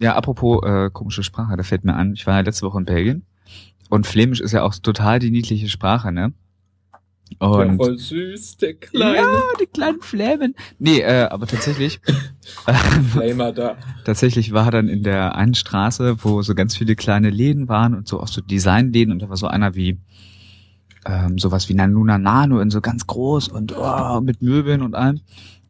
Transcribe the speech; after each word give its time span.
Ja, 0.00 0.14
apropos 0.14 0.62
äh, 0.64 0.90
komische 0.90 1.22
Sprache, 1.22 1.56
da 1.56 1.62
fällt 1.62 1.84
mir 1.84 1.94
an, 1.94 2.12
ich 2.14 2.26
war 2.26 2.34
ja 2.34 2.40
letzte 2.40 2.66
Woche 2.66 2.78
in 2.78 2.84
Belgien 2.84 3.26
und 3.88 4.06
Flämisch 4.06 4.40
ist 4.40 4.52
ja 4.52 4.62
auch 4.62 4.74
total 4.74 5.18
die 5.18 5.30
niedliche 5.30 5.68
Sprache, 5.68 6.12
ne? 6.12 6.32
Und 7.38 7.70
ja, 7.70 7.76
voll 7.76 7.98
süß, 7.98 8.58
der 8.58 8.74
Kleine. 8.74 9.16
Ja, 9.16 9.42
die 9.60 9.66
kleinen 9.66 10.00
Flämen. 10.00 10.54
Nee, 10.78 11.00
äh, 11.00 11.24
aber 11.24 11.46
tatsächlich, 11.46 12.00
Flamer 13.12 13.52
da. 13.52 13.76
tatsächlich 14.04 14.52
war 14.52 14.70
dann 14.70 14.88
in 14.88 15.02
der 15.02 15.34
einen 15.34 15.54
Straße, 15.54 16.22
wo 16.22 16.42
so 16.42 16.54
ganz 16.54 16.76
viele 16.76 16.94
kleine 16.94 17.30
Läden 17.30 17.68
waren 17.68 17.94
und 17.94 18.06
so 18.06 18.20
auch 18.20 18.28
so 18.28 18.40
Designläden 18.40 19.12
und 19.12 19.22
da 19.22 19.28
war 19.28 19.36
so 19.36 19.48
einer 19.48 19.74
wie 19.74 19.98
ähm, 21.04 21.38
sowas 21.38 21.68
wie 21.68 21.74
Nanuna 21.74 22.18
Nano 22.18 22.60
in 22.60 22.70
so 22.70 22.80
ganz 22.80 23.06
groß 23.06 23.48
und 23.48 23.76
oh, 23.76 24.20
mit 24.20 24.42
Möbeln 24.42 24.82
und 24.82 24.94
allem. 24.94 25.20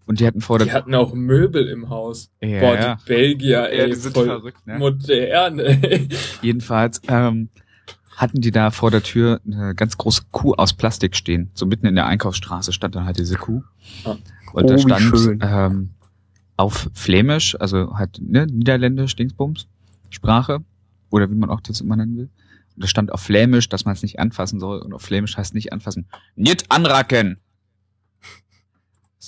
Und 0.06 0.20
die 0.20 0.26
hatten 0.26 0.40
vor 0.40 0.58
Die 0.58 0.66
der 0.66 0.74
hatten 0.74 0.94
auch 0.94 1.12
Möbel 1.14 1.66
im 1.68 1.88
Haus. 1.88 2.30
Ja, 2.40 2.60
Boah, 2.60 2.74
ja. 2.74 2.94
die 2.94 3.04
Belgier, 3.06 3.68
ey, 3.68 3.78
Ja, 3.80 3.86
die 3.86 3.94
sind 3.94 4.14
voll 4.14 4.26
verrückt, 4.26 4.66
ne? 4.66 4.78
modern, 4.78 5.58
ey. 5.58 6.08
Jedenfalls 6.42 7.00
ähm, 7.08 7.48
hatten 8.16 8.40
die 8.40 8.52
da 8.52 8.70
vor 8.70 8.90
der 8.90 9.02
Tür 9.02 9.40
eine 9.44 9.74
ganz 9.74 9.98
große 9.98 10.22
Kuh 10.30 10.54
aus 10.54 10.72
Plastik 10.72 11.16
stehen. 11.16 11.50
So 11.54 11.66
mitten 11.66 11.86
in 11.86 11.96
der 11.96 12.06
Einkaufsstraße 12.06 12.72
stand 12.72 12.94
dann 12.94 13.04
halt 13.04 13.18
diese 13.18 13.36
Kuh. 13.36 13.62
Ah. 14.04 14.16
Und 14.52 14.70
da 14.70 14.74
Oh, 14.74 14.76
wie 14.76 14.80
stand 14.80 15.42
ähm, 15.42 15.90
auf 16.56 16.88
Flämisch, 16.94 17.56
also 17.60 17.96
halt 17.98 18.20
ne, 18.20 18.46
Niederländisch, 18.46 19.16
Dingsbums, 19.16 19.68
Sprache, 20.10 20.60
oder 21.10 21.30
wie 21.30 21.34
man 21.34 21.50
auch 21.50 21.60
das 21.60 21.80
immer 21.80 21.96
nennen 21.96 22.16
will. 22.16 22.30
Und 22.76 22.84
da 22.84 22.88
stand 22.88 23.12
auf 23.12 23.20
Flämisch, 23.20 23.68
dass 23.68 23.84
man 23.84 23.94
es 23.94 24.02
nicht 24.02 24.18
anfassen 24.18 24.60
soll. 24.60 24.80
Und 24.80 24.92
auf 24.94 25.02
Flämisch 25.02 25.36
heißt 25.36 25.54
nicht 25.54 25.72
anfassen. 25.72 26.06
Nicht 26.36 26.70
anracken! 26.70 27.38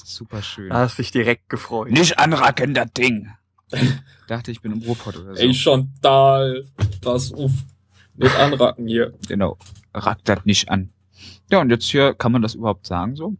Das 0.00 0.08
ist 0.08 0.16
super 0.16 0.42
schön. 0.42 0.68
Da 0.70 0.76
hast 0.76 0.98
dich 0.98 1.10
direkt 1.10 1.48
gefreut. 1.48 1.90
Nicht 1.90 2.18
anracken, 2.18 2.72
das 2.74 2.92
Ding! 2.92 3.28
Dachte, 4.28 4.50
ich 4.50 4.60
bin 4.60 4.72
im 4.72 4.82
Ruhrpott 4.82 5.16
oder 5.16 5.34
so. 5.34 5.40
Ey, 5.42 5.52
Chantal, 5.52 6.64
pass 7.00 7.32
auf. 7.32 7.50
Nicht 8.14 8.36
anracken 8.36 8.86
hier. 8.86 9.14
Genau. 9.26 9.58
Ragt 9.92 10.28
das 10.28 10.44
nicht 10.44 10.70
an. 10.70 10.90
Ja, 11.50 11.60
und 11.60 11.70
jetzt 11.70 11.84
hier 11.84 12.14
kann 12.14 12.32
man 12.32 12.42
das 12.42 12.54
überhaupt 12.54 12.86
sagen 12.86 13.16
so. 13.16 13.36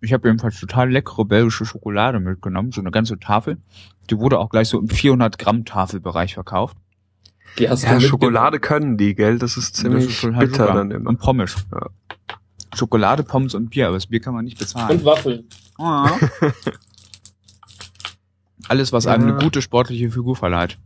Ich 0.00 0.12
habe 0.12 0.28
jedenfalls 0.28 0.60
total 0.60 0.90
leckere 0.90 1.24
belgische 1.24 1.64
Schokolade 1.64 2.20
mitgenommen, 2.20 2.70
so 2.70 2.80
eine 2.80 2.90
ganze 2.90 3.18
Tafel. 3.18 3.58
Die 4.10 4.18
wurde 4.18 4.38
auch 4.38 4.50
gleich 4.50 4.68
so 4.68 4.78
im 4.78 4.88
400 4.88 5.38
Gramm 5.38 5.64
Tafelbereich 5.64 6.34
verkauft. 6.34 6.76
Die 7.58 7.68
hast 7.68 7.82
Ja, 7.82 7.94
du 7.94 8.00
Schokolade 8.00 8.60
können 8.60 8.96
die, 8.96 9.14
gell? 9.14 9.38
Das 9.38 9.56
ist 9.56 9.76
ziemlich 9.76 10.04
Das 10.04 10.14
ist 10.14 10.20
total 10.20 10.46
bitter 10.46 10.66
dann 10.74 10.90
immer. 10.90 11.10
Und 11.10 11.18
Pommes. 11.18 11.56
Ja. 11.72 11.86
Schokolade, 12.78 13.22
Pommes 13.24 13.54
und 13.54 13.70
Bier, 13.70 13.88
aber 13.88 13.96
das 13.96 14.06
Bier 14.06 14.20
kann 14.20 14.34
man 14.34 14.44
nicht 14.44 14.58
bezahlen. 14.58 14.98
Und 14.98 15.04
Waffeln. 15.04 15.44
Ah. 15.78 16.10
Alles, 18.68 18.92
was 18.92 19.06
einem 19.06 19.28
Ja. 19.28 19.34
eine 19.34 19.42
gute 19.44 19.62
sportliche 19.62 20.10
Figur 20.10 20.36
verleiht. 20.36 20.78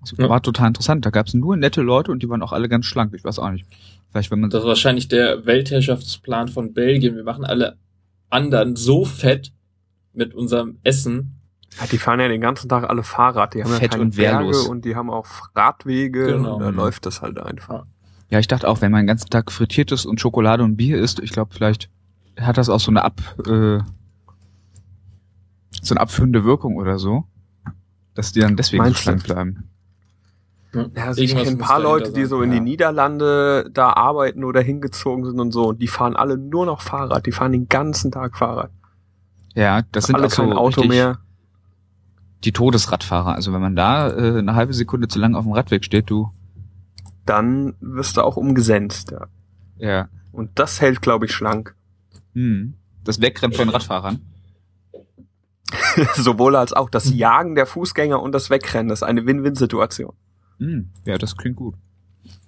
Das 0.00 0.12
Ja. 0.16 0.28
war 0.28 0.42
total 0.42 0.68
interessant. 0.68 1.04
Da 1.04 1.10
gab 1.10 1.26
es 1.26 1.34
nur 1.34 1.56
nette 1.56 1.82
Leute 1.82 2.12
und 2.12 2.22
die 2.22 2.28
waren 2.28 2.42
auch 2.42 2.52
alle 2.52 2.68
ganz 2.68 2.86
schlank. 2.86 3.12
Ich 3.14 3.24
weiß 3.24 3.38
auch 3.38 3.50
nicht. 3.50 3.66
Vielleicht, 4.10 4.30
wenn 4.30 4.40
man 4.40 4.50
Das 4.50 4.62
ist 4.62 4.66
wahrscheinlich 4.68 5.08
der 5.08 5.44
Weltherrschaftsplan 5.46 6.48
von 6.48 6.72
Belgien. 6.72 7.16
Wir 7.16 7.24
machen 7.24 7.44
alle 7.44 7.76
anderen 8.30 8.76
so 8.76 9.04
fett 9.04 9.52
mit 10.12 10.32
unserem 10.32 10.78
Essen. 10.84 11.32
Ja, 11.80 11.86
die 11.90 11.98
fahren 11.98 12.20
ja 12.20 12.28
den 12.28 12.40
ganzen 12.40 12.68
Tag 12.68 12.88
alle 12.88 13.02
Fahrrad. 13.02 13.54
Die 13.54 13.62
haben 13.62 13.70
ja 13.72 13.78
Fett 13.78 13.90
keine 13.90 14.02
und 14.04 14.16
wehrlos. 14.16 14.56
Berge 14.58 14.70
und 14.70 14.84
die 14.84 14.96
haben 14.96 15.10
auch 15.10 15.26
Radwege. 15.54 16.26
Genau. 16.26 16.54
Und 16.54 16.60
da 16.62 16.70
läuft 16.70 17.04
das 17.04 17.20
halt 17.20 17.38
einfach. 17.38 17.86
Ja, 18.30 18.38
ich 18.38 18.48
dachte 18.48 18.68
auch, 18.68 18.80
wenn 18.80 18.90
man 18.90 19.02
den 19.02 19.06
ganzen 19.06 19.30
Tag 19.30 19.52
frittiertes 19.52 20.04
und 20.04 20.20
Schokolade 20.20 20.64
und 20.64 20.76
Bier 20.76 20.98
isst, 20.98 21.20
ich 21.20 21.32
glaube, 21.32 21.54
vielleicht 21.54 21.88
hat 22.38 22.58
das 22.58 22.68
auch 22.68 22.80
so 22.80 22.90
eine 22.90 23.04
ab, 23.04 23.20
äh, 23.46 23.78
so 25.80 25.94
eine 25.94 26.00
abführende 26.00 26.44
Wirkung 26.44 26.76
oder 26.76 26.98
so, 26.98 27.24
dass 28.14 28.32
die 28.32 28.40
dann 28.40 28.56
deswegen 28.56 28.82
Meinst 28.82 28.98
so 28.98 29.02
schlank 29.02 29.24
bleiben. 29.24 29.70
Ja, 30.74 31.04
also 31.04 31.22
ich 31.22 31.34
kenne 31.34 31.50
ein 31.50 31.58
paar 31.58 31.80
Leute, 31.80 32.12
die 32.12 32.24
so 32.26 32.42
in 32.42 32.50
ja. 32.50 32.58
die 32.58 32.64
Niederlande 32.64 33.70
da 33.72 33.90
arbeiten 33.90 34.44
oder 34.44 34.60
hingezogen 34.60 35.24
sind 35.24 35.40
und 35.40 35.52
so. 35.52 35.68
Und 35.68 35.80
die 35.80 35.88
fahren 35.88 36.16
alle 36.16 36.36
nur 36.36 36.66
noch 36.66 36.82
Fahrrad. 36.82 37.24
Die 37.26 37.32
fahren 37.32 37.52
den 37.52 37.68
ganzen 37.68 38.10
Tag 38.10 38.36
Fahrrad. 38.36 38.70
Ja, 39.54 39.82
das 39.92 40.04
sind 40.04 40.16
alle 40.16 40.26
auch 40.26 40.30
so 40.30 40.42
kein 40.42 40.52
Auto 40.52 40.84
mehr. 40.84 41.18
die 42.44 42.52
Todesradfahrer. 42.52 43.34
Also 43.34 43.52
wenn 43.54 43.60
man 43.62 43.74
da 43.74 44.10
äh, 44.10 44.38
eine 44.38 44.54
halbe 44.54 44.74
Sekunde 44.74 45.08
zu 45.08 45.18
lang 45.18 45.34
auf 45.34 45.44
dem 45.44 45.52
Radweg 45.52 45.84
steht, 45.84 46.10
du. 46.10 46.30
Dann 47.26 47.74
wirst 47.80 48.16
du 48.16 48.22
auch 48.22 48.36
umgesenzt. 48.36 49.10
Ja. 49.10 49.26
Ja. 49.78 50.08
Und 50.32 50.58
das 50.58 50.80
hält, 50.80 51.02
glaube 51.02 51.26
ich, 51.26 51.32
schlank. 51.32 51.74
Hm. 52.32 52.74
Das 53.04 53.20
Wegrennen 53.20 53.54
von 53.54 53.68
Radfahrern. 53.68 54.20
Sowohl 56.14 56.56
als 56.56 56.72
auch 56.72 56.88
das 56.90 57.06
Mhm. 57.10 57.16
Jagen 57.16 57.54
der 57.54 57.66
Fußgänger 57.66 58.20
und 58.22 58.32
das 58.32 58.50
Wegrennen. 58.50 58.88
Das 58.88 59.00
ist 59.00 59.02
eine 59.02 59.26
Win-Win-Situation. 59.26 60.14
Hm. 60.58 60.90
Ja, 61.04 61.18
das 61.18 61.36
klingt 61.36 61.56
gut. 61.56 61.74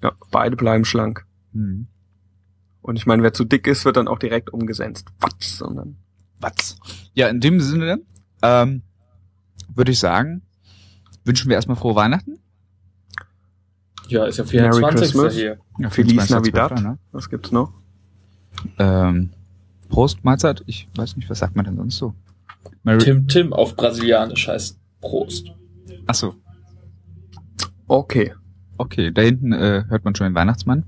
Ja, 0.03 0.13
beide 0.31 0.57
bleiben 0.57 0.85
schlank. 0.85 1.27
Hm. 1.53 1.87
Und 2.83 2.97
ich 2.97 3.07
meine, 3.07 3.23
wer 3.23 3.33
zu 3.33 3.45
dick 3.45 3.67
ist, 3.67 3.85
wird 3.85 3.97
dann 3.97 4.09
auch 4.09 4.19
direkt 4.19 4.51
umgesenzt. 4.51 5.09
Was? 5.21 5.59
Dann 5.59 5.97
Was? 6.41 6.79
Ja, 7.15 7.29
in 7.29 7.41
dem 7.41 7.61
Sinne 7.61 8.01
ähm, 8.43 8.83
würde 9.75 9.93
ich 9.93 9.99
sagen, 9.99 10.43
wünschen 11.25 11.49
wir 11.49 11.57
erstmal 11.57 11.77
frohe 11.77 11.97
Weihnachten. 11.97 12.39
Ja, 14.09 14.25
ist 14.27 14.39
ja 14.39 14.45
Merry 14.45 14.79
24. 14.79 15.01
Christmas. 15.01 15.35
hier. 15.35 15.59
Ja, 15.79 15.91
Feliz 15.91 16.23
24.12., 16.23 16.31
Navidad. 16.33 16.83
Ne? 16.83 16.99
Was 17.13 17.29
gibt's 17.29 17.53
noch? 17.53 17.73
Ähm, 18.79 19.31
Prost, 19.89 20.25
Mahlzeit. 20.25 20.63
Ich 20.67 20.89
weiß 20.97 21.17
nicht, 21.17 21.29
was 21.31 21.39
sagt 21.39 21.57
man 21.57 21.65
denn 21.65 21.77
sonst 21.77 21.97
so? 21.97 22.15
Merry 22.83 22.99
Tim 22.99 23.29
Tim 23.29 23.53
auf 23.53 23.77
Brasilianisch 23.77 24.49
heißt 24.49 24.79
Prost. 25.01 25.47
Ach 26.07 26.15
so, 26.15 26.35
Okay. 27.87 28.35
okay. 28.79 29.11
Da 29.13 29.23
hinten 29.23 29.53
äh, 29.53 29.85
hört 29.89 30.05
man 30.05 30.15
schon 30.15 30.27
den 30.27 30.35
Weihnachtsmann. 30.35 30.85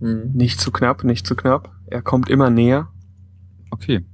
Hm. 0.00 0.32
Nicht 0.32 0.60
zu 0.60 0.70
knapp, 0.70 1.04
nicht 1.04 1.26
zu 1.26 1.34
knapp. 1.36 1.72
Er 1.86 2.02
kommt 2.02 2.28
immer 2.30 2.50
näher. 2.50 2.88
Okay. 3.70 4.04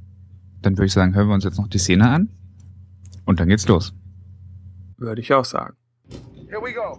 Dann 0.62 0.76
würde 0.76 0.86
ich 0.86 0.92
sagen, 0.92 1.14
hören 1.14 1.28
wir 1.28 1.34
uns 1.34 1.44
jetzt 1.44 1.58
noch 1.58 1.68
die 1.68 1.78
Szene 1.78 2.08
an. 2.08 2.30
Und 3.26 3.40
dann 3.40 3.48
geht's 3.48 3.68
los. 3.68 3.92
Würde 4.98 5.20
ich 5.20 5.32
auch 5.32 5.44
sagen. 5.44 5.76
Here 6.48 6.60
we 6.62 6.72
go. 6.72 6.98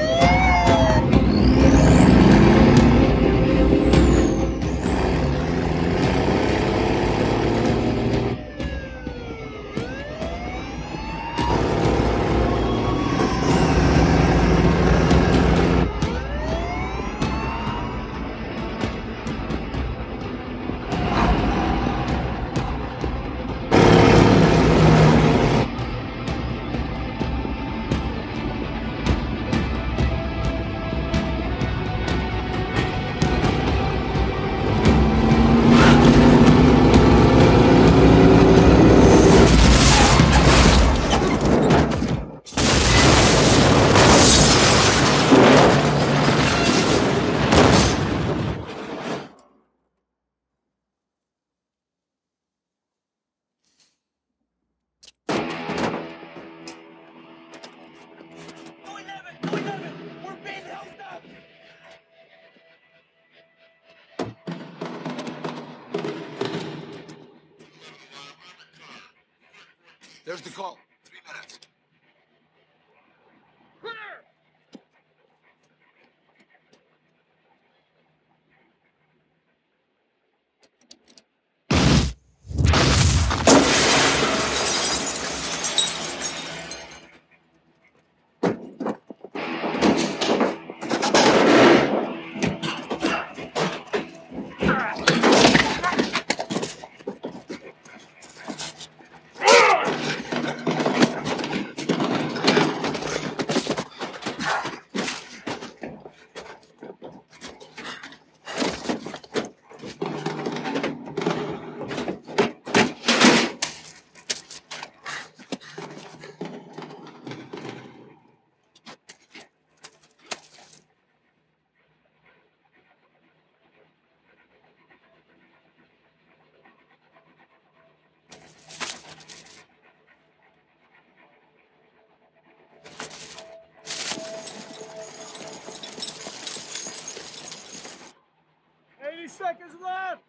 is 139.59 139.75
left! 139.81 140.23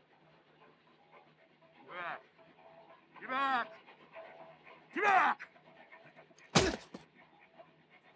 Get 1.78 1.90
back! 1.94 2.20
Get 3.20 3.30
back! 3.30 3.68
Get 4.94 5.04
back! 5.04 5.38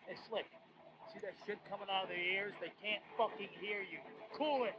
Hey, 0.06 0.16
Slick, 0.28 0.46
see 1.12 1.20
that 1.22 1.34
shit 1.46 1.58
coming 1.70 1.86
out 1.90 2.04
of 2.04 2.08
their 2.08 2.18
ears? 2.18 2.54
They 2.60 2.72
can't 2.82 3.02
fucking 3.16 3.48
hear 3.60 3.80
you. 3.80 3.98
Cool 4.36 4.64
it. 4.64 4.74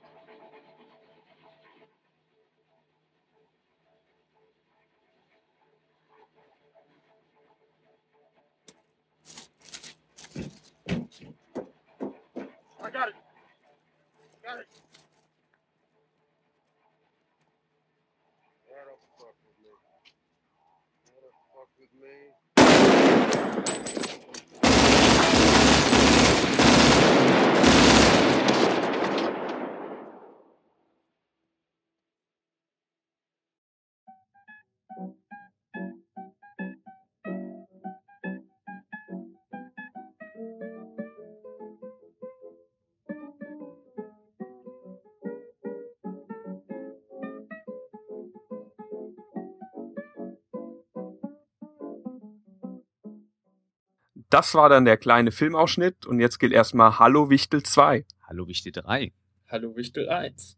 Das 54.30 54.54
war 54.56 54.68
dann 54.68 54.84
der 54.84 54.98
kleine 54.98 55.32
Filmausschnitt 55.32 56.06
und 56.06 56.20
jetzt 56.20 56.40
gilt 56.40 56.52
erstmal 56.52 57.00
Hallo 57.00 57.30
Wichtel 57.30 57.64
2. 57.64 58.06
Hallo 58.24 58.48
Wichtel 58.48 58.74
3. 58.74 59.14
Hallo 59.48 59.76
Wichtel 59.78 60.10
1. 60.10 60.58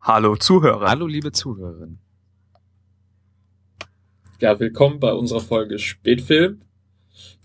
Hallo 0.00 0.34
Zuhörer. 0.34 0.88
Hallo 0.88 1.06
liebe 1.06 1.30
Zuhörerinnen. 1.30 2.00
Ja, 4.40 4.58
willkommen 4.58 4.98
bei 4.98 5.12
unserer 5.12 5.40
Folge 5.40 5.78
Spätfilm. 5.78 6.62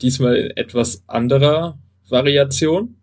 Diesmal 0.02 0.36
in 0.36 0.58
etwas 0.58 1.08
anderer 1.08 1.78
Variation. 2.10 3.00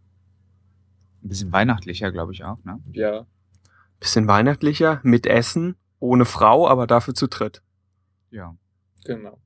Ein 1.23 1.29
bisschen 1.29 1.53
weihnachtlicher, 1.53 2.11
glaube 2.11 2.33
ich 2.33 2.43
auch, 2.43 2.59
ne? 2.65 2.81
Ja, 2.93 3.27
Bisschen 4.01 4.27
weihnachtlicher, 4.27 5.01
mit 5.05 5.27
Essen, 5.27 5.77
ohne 6.01 6.25
Frau, 6.25 6.69
aber 6.69 6.89
dafür 6.89 7.15
zu 7.15 7.29
dritt. 7.29 7.63
Ja. 8.31 8.57
genau. 9.05 9.39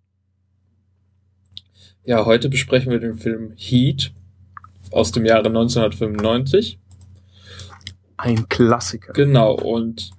Ja, 2.08 2.24
heute 2.24 2.48
besprechen 2.48 2.90
wir 2.90 3.00
den 3.00 3.18
Film 3.18 3.52
Heat 3.54 4.14
aus 4.92 5.12
dem 5.12 5.26
Jahre 5.26 5.48
1995. 5.48 6.78
Ein 8.16 8.48
Klassiker. 8.48 9.12
Genau, 9.12 9.52
und 9.52 10.12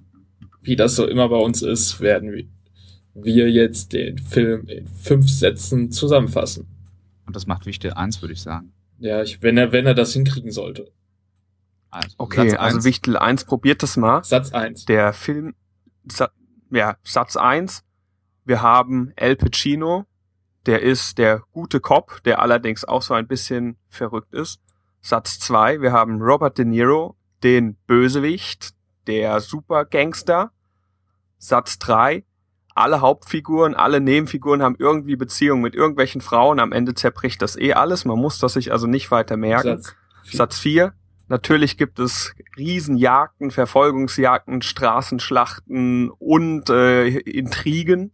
wie 0.62 0.76
das 0.76 0.94
so 0.94 1.04
immer 1.04 1.28
bei 1.28 1.38
uns 1.38 1.62
ist, 1.62 2.00
werden 2.00 2.30
wir- 2.30 3.48
jetzt 3.50 3.92
den 3.92 4.18
Film 4.18 4.68
in 4.68 4.86
fünf 4.86 5.28
Sätzen 5.28 5.90
zusammenfassen. 5.90 6.68
Und 7.26 7.34
das 7.34 7.48
macht 7.48 7.66
Wichtel 7.66 7.92
1, 7.92 8.22
würde 8.22 8.34
ich 8.34 8.40
sagen. 8.40 8.72
Ja, 9.00 9.20
ich, 9.24 9.42
wenn 9.42 9.58
er, 9.58 9.72
wenn 9.72 9.84
er 9.84 9.94
das 9.94 10.12
hinkriegen 10.12 10.52
sollte. 10.52 10.92
Also, 11.90 12.14
Okay, 12.18 12.50
Satz 12.50 12.60
also 12.60 12.76
eins. 12.76 12.84
Wichtel 12.84 13.16
1 13.16 13.44
probiert 13.46 13.82
das 13.82 13.96
mal. 13.96 14.22
Satz 14.22 14.52
eins. 14.52 14.84
Der 14.84 15.12
Film, 15.12 15.56
Sa 16.08 16.30
ja, 16.70 16.96
Satz 17.02 17.36
1. 17.36 17.82
Wir 18.44 18.62
haben 18.62 19.12
El 19.16 19.34
Pacino, 19.34 20.06
der 20.66 20.82
ist 20.82 21.18
der 21.18 21.42
gute 21.52 21.80
Cop, 21.80 22.22
der 22.24 22.40
allerdings 22.40 22.84
auch 22.84 23.02
so 23.02 23.14
ein 23.14 23.26
bisschen 23.26 23.76
verrückt 23.88 24.34
ist. 24.34 24.60
Satz 25.00 25.38
2. 25.40 25.80
Wir 25.80 25.92
haben 25.92 26.20
Robert 26.20 26.58
De 26.58 26.64
Niro, 26.64 27.16
den 27.42 27.76
Bösewicht, 27.86 28.74
der 29.06 29.40
Supergangster. 29.40 30.52
Satz 31.38 31.78
3. 31.78 32.24
Alle 32.74 33.00
Hauptfiguren, 33.00 33.74
alle 33.74 34.00
Nebenfiguren 34.00 34.62
haben 34.62 34.76
irgendwie 34.78 35.16
Beziehungen 35.16 35.62
mit 35.62 35.74
irgendwelchen 35.74 36.20
Frauen. 36.20 36.60
Am 36.60 36.72
Ende 36.72 36.94
zerbricht 36.94 37.42
das 37.42 37.56
eh 37.56 37.72
alles. 37.72 38.04
Man 38.04 38.18
muss 38.18 38.38
das 38.38 38.52
sich 38.52 38.72
also 38.72 38.86
nicht 38.86 39.10
weiter 39.10 39.36
merken. 39.36 39.82
Satz 39.82 39.94
vier. 40.24 40.36
Satz 40.36 40.58
4. 40.58 40.92
Natürlich 41.28 41.76
gibt 41.76 42.00
es 42.00 42.34
Riesenjagden, 42.56 43.52
Verfolgungsjagden, 43.52 44.62
Straßenschlachten 44.62 46.10
und 46.10 46.68
äh, 46.70 47.06
Intrigen. 47.06 48.12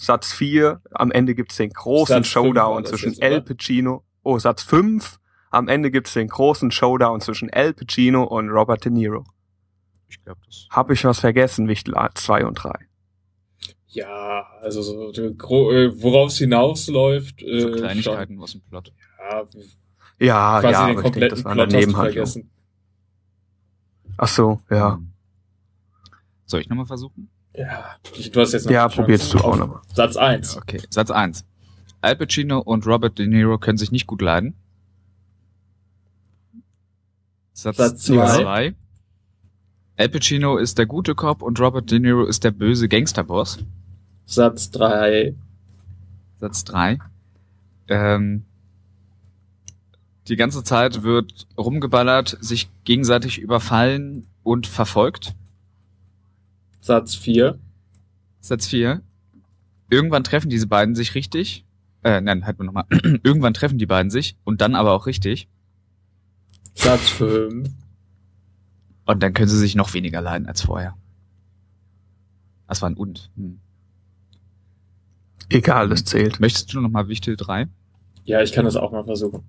Satz 0.00 0.32
4. 0.32 0.80
Am 0.92 1.10
Ende 1.10 1.34
gibt 1.34 1.50
es 1.50 1.58
den 1.58 1.70
großen 1.70 2.22
Satz 2.22 2.28
Showdown 2.28 2.84
zwischen? 2.84 3.20
El 3.20 3.42
Pacino. 3.42 4.04
Oh, 4.22 4.38
Satz 4.38 4.62
5. 4.62 5.18
Am 5.50 5.66
Ende 5.68 5.90
gibt 5.90 6.06
es 6.06 6.14
den 6.14 6.28
großen 6.28 6.70
Showdown 6.70 7.20
zwischen 7.20 7.48
El 7.48 7.74
Pacino 7.74 8.22
und 8.24 8.48
Robert 8.48 8.84
De 8.84 8.92
Niro. 8.92 9.24
Ich 10.08 10.22
glaube, 10.24 10.40
das. 10.46 10.68
Hab 10.70 10.90
ich 10.90 11.04
was 11.04 11.18
vergessen, 11.20 11.66
Wichtel 11.68 11.94
2 12.14 12.46
und 12.46 12.54
3? 12.54 12.72
Ja, 13.88 14.46
also 14.62 14.82
so, 14.82 15.10
äh, 15.12 16.02
worauf 16.02 16.30
es 16.30 16.38
hinausläuft. 16.38 17.42
Äh, 17.42 17.60
So 17.60 17.72
Kleinigkeiten 17.72 18.40
aus 18.40 18.52
dem 18.52 18.60
Plot. 18.62 18.92
Schon, 19.18 19.62
ja, 20.20 20.26
Ja, 20.26 20.60
quasi 20.60 20.72
ja, 20.72 20.86
den 20.86 20.98
aber 20.98 21.06
ich 21.06 21.12
denke, 21.12 21.28
das 21.28 21.44
war 21.44 21.52
Plot 21.54 21.72
Nebenhandlung. 21.72 22.04
vergessen. 22.12 22.50
Ach 24.16 24.28
so, 24.28 24.60
ja. 24.70 24.94
Hm. 24.96 25.12
Soll 26.44 26.60
ich 26.60 26.68
nochmal 26.68 26.86
versuchen? 26.86 27.30
Ja, 27.58 27.96
du 28.32 28.40
hast 28.40 28.52
jetzt 28.52 28.66
noch 28.66 28.72
Ja, 28.72 28.88
probierst 28.88 29.34
du 29.34 29.38
auch 29.38 29.56
nochmal. 29.56 29.80
Satz 29.92 30.16
eins. 30.16 30.56
Okay, 30.56 30.80
Satz 30.90 31.10
1. 31.10 31.44
Al 32.00 32.14
Pacino 32.14 32.60
und 32.60 32.86
Robert 32.86 33.18
De 33.18 33.26
Niro 33.26 33.58
können 33.58 33.78
sich 33.78 33.90
nicht 33.90 34.06
gut 34.06 34.22
leiden. 34.22 34.54
Satz 37.52 37.76
Satz 37.76 38.04
2. 38.04 38.74
Al 39.96 40.08
Pacino 40.08 40.56
ist 40.58 40.78
der 40.78 40.86
gute 40.86 41.16
Cop 41.16 41.42
und 41.42 41.58
Robert 41.58 41.90
De 41.90 41.98
Niro 41.98 42.24
ist 42.24 42.44
der 42.44 42.52
böse 42.52 42.88
Gangsterboss. 42.88 43.58
Satz 44.26 44.70
drei. 44.70 45.34
Satz 46.38 46.62
3. 46.64 46.98
Ähm, 47.88 48.44
die 50.28 50.36
ganze 50.36 50.62
Zeit 50.62 51.02
wird 51.02 51.48
rumgeballert, 51.56 52.36
sich 52.40 52.68
gegenseitig 52.84 53.40
überfallen 53.40 54.28
und 54.44 54.68
verfolgt. 54.68 55.34
Satz 56.88 57.14
vier. 57.14 57.58
Satz 58.40 58.66
4. 58.68 59.02
Irgendwann 59.90 60.24
treffen 60.24 60.48
diese 60.48 60.66
beiden 60.66 60.94
sich 60.94 61.14
richtig. 61.14 61.66
Äh, 62.02 62.22
nein, 62.22 62.46
halt 62.46 62.58
mal 62.58 62.64
nochmal. 62.64 62.86
Irgendwann 63.22 63.52
treffen 63.52 63.76
die 63.76 63.84
beiden 63.84 64.10
sich 64.10 64.38
und 64.44 64.62
dann 64.62 64.74
aber 64.74 64.92
auch 64.92 65.04
richtig. 65.04 65.50
Satz 66.72 67.10
fünf. 67.10 67.68
Und 69.04 69.22
dann 69.22 69.34
können 69.34 69.50
sie 69.50 69.58
sich 69.58 69.74
noch 69.74 69.92
weniger 69.92 70.22
leiden 70.22 70.46
als 70.46 70.62
vorher. 70.62 70.96
Das 72.66 72.80
war 72.80 72.88
ein 72.88 72.96
Und. 72.96 73.30
Hm. 73.36 73.60
Egal, 75.50 75.90
das 75.90 76.06
zählt. 76.06 76.40
Möchtest 76.40 76.72
du 76.72 76.80
nochmal 76.80 77.08
Wichtel 77.08 77.36
3? 77.36 77.68
Ja, 78.24 78.40
ich 78.40 78.52
kann 78.52 78.64
das 78.64 78.76
auch 78.76 78.92
mal 78.92 79.04
versuchen. 79.04 79.42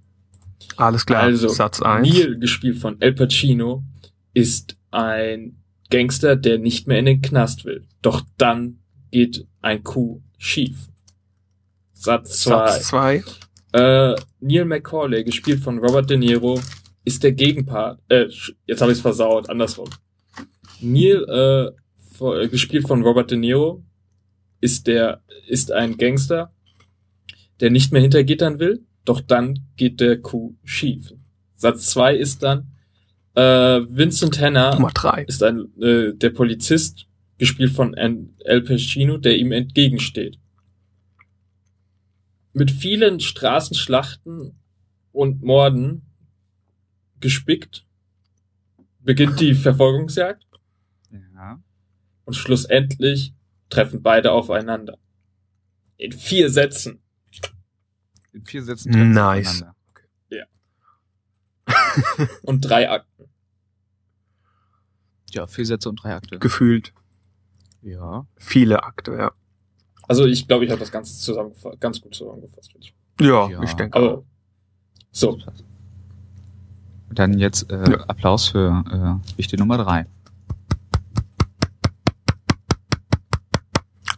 Alles 0.76 1.06
klar. 1.06 1.22
Also, 1.24 1.48
Satz 1.48 1.82
1. 1.82 2.06
Neil, 2.06 2.38
gespielt 2.38 2.80
von 2.80 3.00
El 3.00 3.14
Pacino, 3.14 3.86
ist 4.34 4.76
ein 4.92 5.59
Gangster, 5.90 6.36
der 6.36 6.60
nicht 6.60 6.88
mehr 6.88 7.00
in 7.00 7.06
den 7.06 7.22
Knast 7.22 7.66
will. 7.66 7.88
Doch 8.02 8.22
dann 8.38 8.80
geht 9.12 9.46
ein 9.62 9.84
Coup 9.84 10.22
schief. 10.38 10.88
Satz 11.94 12.42
zwei. 12.44 12.68
Satz 12.68 12.88
2. 12.88 13.24
Äh, 13.74 14.16
Neil 14.40 14.66
McCauley, 14.66 15.24
gespielt 15.24 15.60
von 15.62 15.80
Robert 15.80 16.10
De 16.10 16.18
Niro, 16.18 16.60
ist 17.04 17.24
der 17.24 17.34
Gegenpart. 17.34 18.00
Äh, 18.10 18.28
jetzt 18.66 18.82
habe 18.82 18.92
ich 18.92 18.98
es 18.98 19.02
versaut, 19.02 19.50
andersrum. 19.50 19.90
Neil, 20.82 21.24
äh, 21.28 21.72
vor- 22.16 22.40
äh, 22.40 22.48
gespielt 22.48 22.88
von 22.88 23.04
Robert 23.04 23.32
De 23.32 23.38
Niro, 23.38 23.84
ist 24.62 24.88
der 24.88 25.22
ist 25.48 25.72
ein 25.72 25.98
Gangster, 25.98 26.54
der 27.60 27.70
nicht 27.72 27.92
mehr 27.92 28.02
hinter 28.02 28.24
Gittern 28.24 28.60
will. 28.60 28.86
Doch 29.06 29.22
dann 29.22 29.60
geht 29.76 30.00
der 30.00 30.22
Coup 30.22 30.56
schief. 30.64 31.14
Satz 31.56 31.90
zwei 31.92 32.16
ist 32.16 32.44
dann 32.44 32.69
äh, 33.40 33.96
Vincent 33.98 34.40
Hanna 34.40 34.74
Nummer 34.74 34.92
3. 34.92 35.24
ist 35.24 35.44
ein 35.44 35.72
äh, 35.82 36.14
der 36.14 36.30
Polizist, 36.32 37.06
gespielt 37.38 37.72
von 37.72 37.96
Al 37.96 38.62
Pacino, 38.62 39.18
der 39.18 39.38
ihm 39.38 39.52
entgegensteht. 39.52 40.40
Mit 42.54 42.72
vielen 42.72 43.20
Straßenschlachten 43.20 44.60
und 45.12 45.42
Morden 45.44 46.06
gespickt 47.20 47.86
beginnt 49.00 49.40
die 49.40 49.54
Verfolgungsjagd 49.68 50.46
Ja. 51.36 51.62
und 52.26 52.34
schlussendlich 52.36 53.34
treffen 53.70 54.02
beide 54.02 54.32
aufeinander. 54.32 54.98
In 55.98 56.12
vier 56.12 56.50
Sätzen. 56.50 57.02
In 58.34 58.46
vier 58.46 58.64
Sätzen 58.64 58.92
treffen 58.92 59.14
sie 59.14 59.20
Nice. 59.20 59.48
aufeinander. 59.48 59.76
und 62.44 62.62
drei 62.62 62.90
Akten. 62.90 63.09
Ja, 65.36 65.48
vier 65.48 65.66
Sätze 65.66 65.90
und 65.90 66.04
drei 66.04 66.16
Akte. 66.16 66.40
Gefühlt 66.40 66.94
Ja. 67.82 68.26
viele 68.38 68.84
Akte, 68.84 69.16
ja. 69.16 69.32
Also 70.08 70.26
ich 70.26 70.48
glaube, 70.48 70.66
ich 70.66 70.72
habe 70.72 70.80
das 70.80 70.92
Ganze 70.92 71.18
zusammengefasst, 71.20 71.80
ganz 71.80 72.02
gut 72.02 72.16
zusammengefasst. 72.16 72.72
Ja, 73.22 73.48
Ja. 73.50 73.62
ich 73.64 73.74
denke 73.74 73.98
auch. 74.00 74.02
Aber 74.14 74.24
so, 75.12 75.38
Dann 77.12 77.38
jetzt 77.40 77.72
äh, 77.72 77.92
Ja. 77.92 77.98
Applaus 78.06 78.48
für 78.50 78.84
äh, 79.32 79.38
Wichtig 79.38 79.60
Nummer 79.60 79.78
drei. 79.78 80.06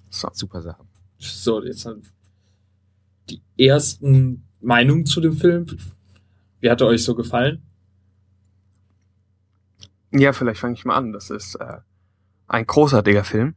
So. 0.09 0.29
Super 0.33 0.61
Sache. 0.61 0.83
so 1.17 1.63
jetzt 1.63 1.85
dann 1.85 2.01
die 3.29 3.41
ersten 3.57 4.43
Meinungen 4.59 5.05
zu 5.05 5.21
dem 5.21 5.33
Film. 5.33 5.65
Wie 6.59 6.69
hat 6.69 6.81
er 6.81 6.87
euch 6.87 7.03
so 7.03 7.15
gefallen? 7.15 7.61
Ja, 10.11 10.33
vielleicht 10.33 10.59
fange 10.59 10.73
ich 10.73 10.85
mal 10.85 10.95
an. 10.95 11.13
Das 11.13 11.29
ist 11.29 11.55
äh, 11.55 11.77
ein 12.47 12.67
großartiger 12.67 13.23
Film. 13.23 13.55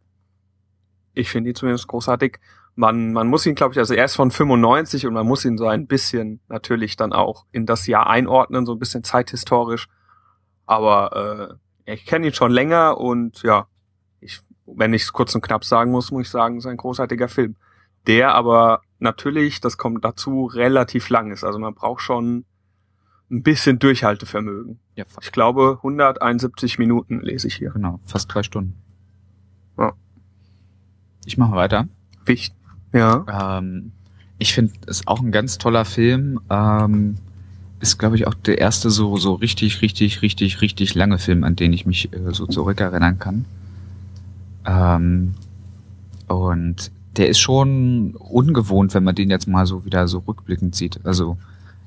Ich 1.13 1.31
finde 1.31 1.51
ihn 1.51 1.57
zumindest 1.57 1.89
großartig. 1.89 2.39
Man, 2.77 3.13
man 3.13 3.29
muss 3.29 3.47
ihn, 3.47 3.55
glaube 3.55 3.73
ich, 3.73 3.79
also 3.79 3.95
er 3.95 4.05
ist 4.05 4.17
von 4.17 4.31
95 4.31 5.07
und 5.07 5.15
man 5.15 5.27
muss 5.27 5.45
ihn 5.45 5.59
so 5.59 5.67
ein 5.67 5.87
bisschen 5.87 6.41
natürlich 6.49 6.97
dann 6.97 7.13
auch 7.13 7.47
in 7.53 7.67
das 7.67 7.87
Jahr 7.87 8.09
einordnen, 8.09 8.67
so 8.67 8.73
ein 8.73 8.79
bisschen 8.79 9.05
zeithistorisch. 9.05 9.89
Aber 10.67 11.59
äh, 11.87 11.93
ich 11.93 12.07
kenne 12.07 12.27
ihn 12.29 12.35
schon 12.35 12.51
länger 12.51 12.99
und 12.99 13.43
ja, 13.43 13.69
ich, 14.21 14.41
wenn 14.67 14.95
ich 14.95 15.03
es 15.03 15.13
kurz 15.13 15.35
und 15.35 15.43
knapp 15.43 15.65
sagen 15.65 15.91
muss, 15.91 16.11
muss 16.11 16.23
ich 16.23 16.31
sagen, 16.31 16.57
es 16.57 16.65
ist 16.65 16.71
ein 16.71 16.77
großartiger 16.77 17.29
Film. 17.29 17.57
Der 18.07 18.35
aber 18.35 18.83
natürlich, 18.99 19.61
das 19.61 19.77
kommt 19.77 20.05
dazu, 20.05 20.47
relativ 20.47 21.09
lang 21.11 21.31
ist. 21.31 21.45
Also 21.45 21.59
man 21.59 21.75
braucht 21.75 22.01
schon 22.03 22.45
ein 23.31 23.43
bisschen 23.43 23.79
Durchhaltevermögen. 23.79 24.79
Ja, 24.97 25.05
Ich 25.21 25.33
glaube 25.33 25.79
171 25.79 26.79
Minuten 26.79 27.21
lese 27.21 27.49
ich 27.49 27.55
hier. 27.57 27.71
genau. 27.71 28.01
Fast 28.05 28.33
drei 28.33 28.43
Stunden. 28.43 28.75
Ja. 29.79 29.93
Ich 31.25 31.37
mache 31.39 31.53
weiter. 31.57 31.89
Wichtig. 32.27 32.55
Ja. 32.93 33.59
Ähm, 33.59 33.93
ich 34.39 34.53
finde, 34.53 34.73
es 34.87 35.01
ist 35.01 35.09
auch 35.09 35.21
ein 35.21 35.33
ganz 35.33 35.59
toller 35.59 35.85
Film. 35.85 36.41
Ähm, 36.51 37.17
ist, 37.81 37.99
glaube 37.99 38.17
ich, 38.17 38.27
auch 38.27 38.35
der 38.35 38.59
erste 38.59 38.91
so, 38.91 39.17
so 39.17 39.35
richtig, 39.35 39.83
richtig, 39.83 40.23
richtig, 40.23 40.61
richtig 40.61 40.95
lange 40.95 41.19
Film, 41.19 41.45
an 41.45 41.57
den 41.57 41.73
ich 41.73 41.87
mich 41.87 42.13
äh, 42.13 42.33
so 42.33 42.47
zurückerinnern 42.47 43.19
kann. 43.19 43.45
Ähm, 44.67 45.35
und 46.29 46.91
der 47.17 47.29
ist 47.29 47.39
schon 47.41 48.15
ungewohnt, 48.17 48.95
wenn 48.95 49.05
man 49.05 49.15
den 49.15 49.31
jetzt 49.31 49.47
mal 49.47 49.67
so 49.67 49.85
wieder 49.85 50.09
so 50.09 50.19
rückblickend 50.19 50.75
sieht. 50.75 51.01
Also, 51.05 51.37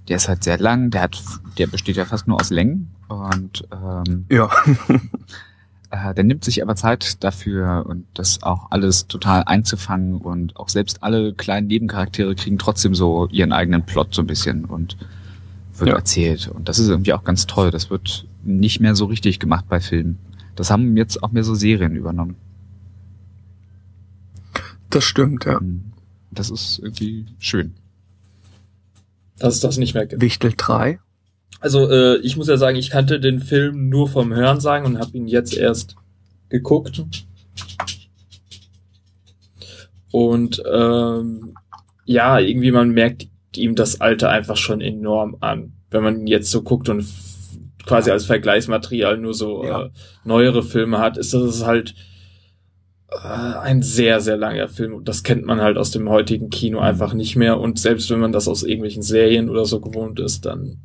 der 0.07 0.17
ist 0.17 0.27
halt 0.27 0.43
sehr 0.43 0.57
lang, 0.57 0.89
der 0.91 1.01
hat, 1.01 1.21
der 1.57 1.67
besteht 1.67 1.97
ja 1.97 2.05
fast 2.05 2.27
nur 2.27 2.39
aus 2.39 2.49
Längen 2.49 2.91
und 3.09 3.67
ähm, 3.71 4.25
Ja. 4.29 4.49
äh, 5.91 6.13
der 6.13 6.23
nimmt 6.23 6.43
sich 6.43 6.61
aber 6.61 6.75
Zeit 6.75 7.23
dafür 7.23 7.85
und 7.87 8.05
das 8.13 8.43
auch 8.43 8.71
alles 8.71 9.07
total 9.07 9.43
einzufangen 9.43 10.17
und 10.17 10.55
auch 10.57 10.69
selbst 10.69 11.03
alle 11.03 11.33
kleinen 11.33 11.67
Nebencharaktere 11.67 12.35
kriegen 12.35 12.57
trotzdem 12.57 12.95
so 12.95 13.27
ihren 13.31 13.51
eigenen 13.51 13.83
Plot 13.83 14.13
so 14.13 14.21
ein 14.21 14.27
bisschen 14.27 14.65
und 14.65 14.97
wird 15.77 15.89
Ja. 15.89 15.95
erzählt. 15.95 16.47
Und 16.47 16.67
das 16.69 16.79
ist 16.79 16.87
irgendwie 16.89 17.13
auch 17.13 17.23
ganz 17.23 17.45
toll. 17.45 17.69
Das 17.71 17.89
wird 17.89 18.25
nicht 18.43 18.79
mehr 18.79 18.95
so 18.95 19.05
richtig 19.05 19.39
gemacht 19.39 19.65
bei 19.69 19.79
Filmen. 19.79 20.17
Das 20.55 20.71
haben 20.71 20.97
jetzt 20.97 21.21
auch 21.21 21.31
mehr 21.31 21.43
so 21.43 21.53
Serien 21.53 21.95
übernommen. 21.95 22.35
Das 24.89 25.03
stimmt, 25.03 25.45
ja. 25.45 25.59
Mhm. 25.59 25.83
Das 26.31 26.49
ist 26.49 26.79
irgendwie 26.79 27.25
schön. 27.39 27.73
Dass 29.39 29.55
es 29.55 29.59
das 29.61 29.77
nicht 29.77 29.93
mehr 29.93 30.05
gibt. 30.05 30.21
Wichtel 30.21 30.53
3. 30.55 30.99
Also 31.59 31.89
äh, 31.89 32.17
ich 32.17 32.37
muss 32.37 32.47
ja 32.47 32.57
sagen, 32.57 32.77
ich 32.77 32.89
kannte 32.89 33.19
den 33.19 33.39
Film 33.39 33.89
nur 33.89 34.07
vom 34.07 34.33
Hörensagen 34.33 34.85
und 34.85 34.99
habe 34.99 35.17
ihn 35.17 35.27
jetzt 35.27 35.55
erst 35.55 35.95
geguckt. 36.49 37.03
Und 40.11 40.61
ähm, 40.71 41.53
ja, 42.05 42.39
irgendwie 42.39 42.71
man 42.71 42.89
merkt 42.91 43.27
ihm 43.55 43.75
das 43.75 44.01
Alter 44.01 44.29
einfach 44.29 44.57
schon 44.57 44.81
enorm 44.81 45.37
an, 45.41 45.73
wenn 45.91 46.03
man 46.03 46.19
ihn 46.21 46.27
jetzt 46.27 46.51
so 46.51 46.61
guckt 46.61 46.89
und 46.89 47.05
quasi 47.85 48.11
als 48.11 48.25
Vergleichsmaterial 48.25 49.17
nur 49.17 49.33
so 49.33 49.63
Ja. 49.63 49.83
äh, 49.85 49.89
neuere 50.23 50.63
Filme 50.63 50.99
hat, 50.99 51.17
ist 51.17 51.33
das 51.33 51.65
halt 51.65 51.95
ein 53.09 53.81
sehr, 53.83 54.19
sehr 54.19 54.37
langer 54.37 54.67
Film. 54.67 54.93
Und 54.93 55.07
das 55.07 55.23
kennt 55.23 55.45
man 55.45 55.61
halt 55.61 55.77
aus 55.77 55.91
dem 55.91 56.09
heutigen 56.09 56.49
Kino 56.49 56.79
einfach 56.79 57.13
nicht 57.13 57.35
mehr. 57.35 57.59
Und 57.59 57.79
selbst 57.79 58.09
wenn 58.09 58.19
man 58.19 58.31
das 58.31 58.47
aus 58.47 58.63
irgendwelchen 58.63 59.01
Serien 59.01 59.49
oder 59.49 59.65
so 59.65 59.79
gewohnt 59.79 60.19
ist, 60.19 60.45
dann 60.45 60.79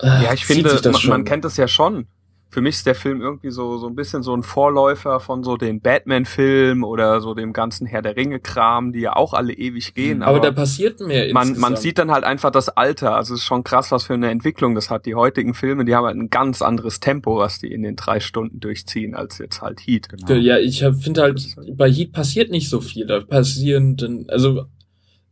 äh, 0.00 0.24
Ja, 0.24 0.34
ich 0.34 0.44
finde, 0.44 0.78
man, 0.90 1.06
man 1.06 1.24
kennt 1.24 1.44
es 1.44 1.56
ja 1.56 1.66
schon. 1.66 2.06
Für 2.52 2.60
mich 2.60 2.74
ist 2.74 2.86
der 2.86 2.94
Film 2.94 3.22
irgendwie 3.22 3.50
so, 3.50 3.78
so 3.78 3.86
ein 3.86 3.94
bisschen 3.94 4.22
so 4.22 4.36
ein 4.36 4.42
Vorläufer 4.42 5.20
von 5.20 5.42
so 5.42 5.56
den 5.56 5.80
Batman-Filmen 5.80 6.84
oder 6.84 7.22
so 7.22 7.32
dem 7.32 7.54
ganzen 7.54 7.86
Herr 7.86 8.02
der 8.02 8.14
Ringe-Kram, 8.14 8.92
die 8.92 9.00
ja 9.00 9.16
auch 9.16 9.32
alle 9.32 9.54
ewig 9.54 9.94
gehen. 9.94 10.22
aber, 10.22 10.36
Aber, 10.36 10.40
da 10.48 10.52
passiert 10.52 11.00
mehr 11.00 11.24
man, 11.26 11.32
man 11.32 11.48
insgesamt. 11.48 11.78
sieht 11.78 11.98
dann 11.98 12.10
halt 12.10 12.24
einfach 12.24 12.50
das 12.50 12.68
Alter. 12.68 13.16
Also 13.16 13.32
es 13.32 13.40
ist 13.40 13.46
schon 13.46 13.64
krass, 13.64 13.90
was 13.90 14.04
für 14.04 14.12
eine 14.14 14.30
Entwicklung 14.30 14.74
das 14.74 14.90
hat. 14.90 15.06
Die 15.06 15.14
heutigen 15.14 15.54
Filme, 15.54 15.86
die 15.86 15.94
haben 15.94 16.04
halt 16.04 16.16
ein 16.16 16.28
ganz 16.28 16.60
anderes 16.60 17.00
Tempo, 17.00 17.38
was 17.38 17.58
die 17.58 17.72
in 17.72 17.82
den 17.82 17.96
drei 17.96 18.20
Stunden 18.20 18.60
durchziehen, 18.60 19.14
als 19.14 19.38
jetzt 19.38 19.62
halt 19.62 19.80
Heat. 19.80 20.10
Genau. 20.10 20.34
Ja, 20.34 20.58
ich 20.58 20.84
finde 21.00 21.22
halt, 21.22 21.42
bei 21.74 21.90
Heat 21.90 22.12
passiert 22.12 22.50
nicht 22.50 22.68
so 22.68 22.82
viel. 22.82 23.06
Da 23.06 23.20
passieren 23.20 23.96
dann, 23.96 24.26
also 24.28 24.64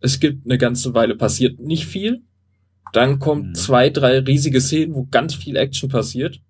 es 0.00 0.20
gibt 0.20 0.46
eine 0.46 0.56
ganze 0.56 0.94
Weile 0.94 1.16
passiert 1.16 1.60
nicht 1.60 1.84
viel. 1.86 2.22
Dann 2.94 3.18
kommt 3.18 3.48
Mhm. 3.48 3.54
zwei, 3.54 3.90
drei 3.90 4.20
riesige 4.20 4.60
Szenen, 4.62 4.94
wo 4.94 5.06
ganz 5.10 5.34
viel 5.34 5.56
Action 5.56 5.90
passiert. 5.90 6.40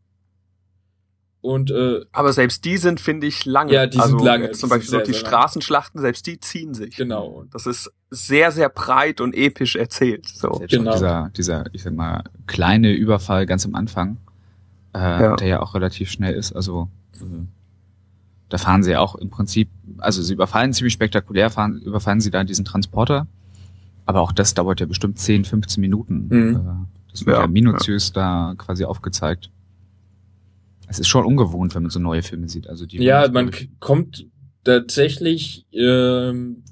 Und 1.42 1.70
äh, 1.70 2.04
Aber 2.12 2.32
selbst 2.34 2.64
die 2.66 2.76
sind, 2.76 3.00
finde 3.00 3.26
ich, 3.26 3.46
lange. 3.46 3.72
Ja, 3.72 3.86
die 3.86 3.96
sind 3.96 4.02
also 4.14 4.18
lange, 4.24 4.44
Jetzt 4.46 4.60
zum 4.60 4.68
die 4.68 4.70
sind 4.72 4.78
Beispiel 4.78 4.90
so 4.90 4.96
sehr, 4.96 5.04
die 5.06 5.12
sehr 5.12 5.22
lange. 5.22 5.28
Straßenschlachten, 5.36 6.00
selbst 6.00 6.26
die 6.26 6.38
ziehen 6.38 6.74
sich. 6.74 6.96
genau. 6.96 7.44
Das 7.50 7.64
ist 7.66 7.90
sehr, 8.10 8.52
sehr 8.52 8.68
breit 8.68 9.20
und 9.22 9.34
episch 9.34 9.74
erzählt. 9.76 10.28
So. 10.28 10.52
Selbst 10.54 10.72
Genau. 10.76 10.92
dieser, 10.92 11.30
dieser, 11.36 11.64
ich 11.72 11.82
sag 11.82 11.94
mal, 11.94 12.24
kleine 12.46 12.92
Überfall 12.92 13.46
ganz 13.46 13.64
am 13.64 13.74
Anfang, 13.74 14.18
äh, 14.94 14.98
Ja. 14.98 15.36
der 15.36 15.46
ja 15.48 15.60
auch 15.62 15.74
relativ 15.74 16.10
schnell 16.10 16.34
ist. 16.34 16.52
Also 16.52 16.88
äh, 17.14 17.24
da 18.50 18.58
fahren 18.58 18.82
sie 18.82 18.90
ja 18.90 19.00
auch 19.00 19.14
im 19.14 19.30
Prinzip, 19.30 19.70
also 19.98 20.20
sie 20.22 20.34
überfallen 20.34 20.72
ziemlich 20.74 20.92
spektakulär, 20.92 21.48
fahren, 21.50 21.78
überfallen 21.78 22.20
sie 22.20 22.30
da 22.30 22.44
diesen 22.44 22.64
Transporter. 22.66 23.26
Aber 24.04 24.20
auch 24.20 24.32
das 24.32 24.52
dauert 24.54 24.80
ja 24.80 24.86
bestimmt 24.86 25.18
10, 25.18 25.44
15 25.46 25.80
Minuten. 25.80 26.26
Mhm. 26.28 26.56
Äh, 26.56 27.10
das 27.12 27.24
wird 27.24 27.36
ja, 27.36 27.42
Ja, 27.42 27.46
minutiös 27.48 28.12
da 28.12 28.54
quasi 28.58 28.84
aufgezeigt. 28.84 29.50
Es 30.90 30.98
ist 30.98 31.06
schon 31.06 31.24
ungewohnt, 31.24 31.74
wenn 31.76 31.82
man 31.82 31.90
so 31.90 32.00
neue 32.00 32.22
Filme 32.22 32.48
sieht. 32.48 32.68
Also 32.68 32.84
die 32.84 33.00
Ja, 33.00 33.28
man 33.28 33.52
kommt 33.78 34.26
tatsächlich, 34.64 35.64
ähm, 35.72 36.64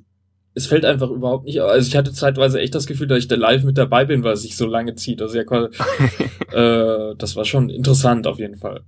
es 0.54 0.66
fällt 0.66 0.84
einfach 0.84 1.08
überhaupt 1.10 1.44
nicht, 1.44 1.60
auf. 1.60 1.70
also 1.70 1.86
ich 1.86 1.96
hatte 1.96 2.12
zeitweise 2.12 2.60
echt 2.60 2.74
das 2.74 2.86
Gefühl, 2.86 3.06
dass 3.06 3.18
ich 3.18 3.28
da 3.28 3.36
live 3.36 3.62
mit 3.62 3.78
dabei 3.78 4.04
bin, 4.04 4.24
weil 4.24 4.32
es 4.32 4.42
sich 4.42 4.56
so 4.56 4.66
lange 4.66 4.96
zieht. 4.96 5.22
Also 5.22 5.36
ja, 5.36 5.44
quasi, 5.44 5.68
äh, 6.52 7.14
das 7.16 7.36
war 7.36 7.44
schon 7.44 7.70
interessant 7.70 8.26
auf 8.26 8.40
jeden 8.40 8.56
Fall. 8.56 8.82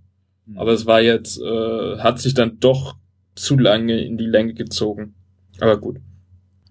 Mhm. 0.46 0.58
Aber 0.58 0.72
es 0.72 0.86
war 0.86 1.00
jetzt, 1.00 1.40
äh, 1.40 1.98
hat 1.98 2.18
sich 2.18 2.34
dann 2.34 2.58
doch 2.58 2.96
zu 3.36 3.56
lange 3.56 4.00
in 4.00 4.18
die 4.18 4.26
Länge 4.26 4.54
gezogen. 4.54 5.14
Aber 5.60 5.78
gut. 5.78 5.98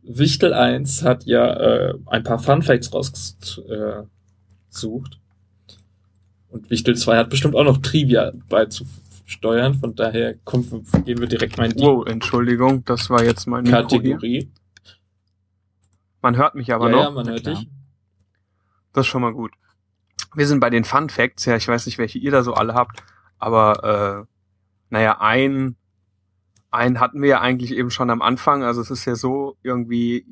Wichtel 0.03 0.53
1 0.53 1.03
hat 1.03 1.25
ja 1.25 1.53
äh, 1.53 1.93
ein 2.07 2.23
paar 2.23 2.39
Fun 2.39 2.61
Facts 2.61 2.93
rausgesucht. 2.93 4.09
Und 6.49 6.69
Wichtel 6.69 6.95
2 6.95 7.17
hat 7.17 7.29
bestimmt 7.29 7.55
auch 7.55 7.63
noch 7.63 7.77
Trivia 7.77 8.31
beizusteuern. 8.49 9.75
Von 9.75 9.95
daher 9.95 10.35
kommen, 10.43 10.85
gehen 11.05 11.19
wir 11.19 11.27
direkt 11.27 11.57
mal 11.57 11.65
in 11.65 11.77
die 11.77 11.83
Wow, 11.83 12.07
Entschuldigung, 12.07 12.83
das 12.85 13.09
war 13.09 13.23
jetzt 13.23 13.47
mein 13.47 13.63
Mikro 13.63 13.87
hier. 13.89 14.13
Kategorie. 14.13 14.51
Man 16.21 16.35
hört 16.35 16.55
mich 16.55 16.73
aber 16.73 16.89
ja, 16.89 16.95
noch. 16.95 17.03
ja, 17.03 17.11
man 17.11 17.29
hört 17.29 17.45
dich. 17.45 17.67
Das 18.93 19.05
ist 19.05 19.11
schon 19.11 19.21
mal 19.21 19.33
gut. 19.33 19.51
Wir 20.35 20.47
sind 20.47 20.59
bei 20.59 20.69
den 20.69 20.83
Fun 20.83 21.09
Facts. 21.09 21.45
Ja, 21.45 21.55
ich 21.55 21.67
weiß 21.67 21.85
nicht, 21.85 21.97
welche 21.97 22.17
ihr 22.17 22.31
da 22.31 22.43
so 22.43 22.53
alle 22.53 22.73
habt, 22.73 23.03
aber 23.37 24.25
äh, 24.27 24.33
naja, 24.89 25.21
ein 25.21 25.75
einen 26.71 26.99
hatten 26.99 27.21
wir 27.21 27.29
ja 27.29 27.41
eigentlich 27.41 27.71
eben 27.71 27.89
schon 27.89 28.09
am 28.09 28.21
Anfang. 28.21 28.63
Also 28.63 28.81
es 28.81 28.91
ist 28.91 29.05
ja 29.05 29.15
so 29.15 29.57
irgendwie 29.63 30.25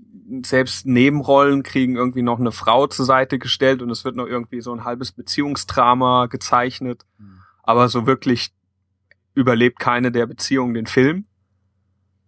selbst 0.46 0.86
Nebenrollen 0.86 1.63
kriegen 1.63 1.96
irgendwie 1.96 2.22
noch 2.22 2.39
eine 2.39 2.51
Frau 2.51 2.88
zur 2.88 3.05
Seite 3.05 3.39
gestellt 3.39 3.81
und 3.81 3.89
es 3.89 4.03
wird 4.03 4.15
noch 4.15 4.27
irgendwie 4.27 4.62
so 4.62 4.74
ein 4.74 4.84
halbes 4.84 5.12
Beziehungsdrama 5.12 6.25
gezeichnet. 6.27 7.05
Mhm. 7.17 7.39
Aber 7.63 7.89
so 7.89 8.05
wirklich 8.05 8.51
überlebt 9.34 9.79
keine 9.79 10.12
der 10.12 10.25
Beziehungen 10.25 10.74
den 10.74 10.88
Film. 10.88 11.25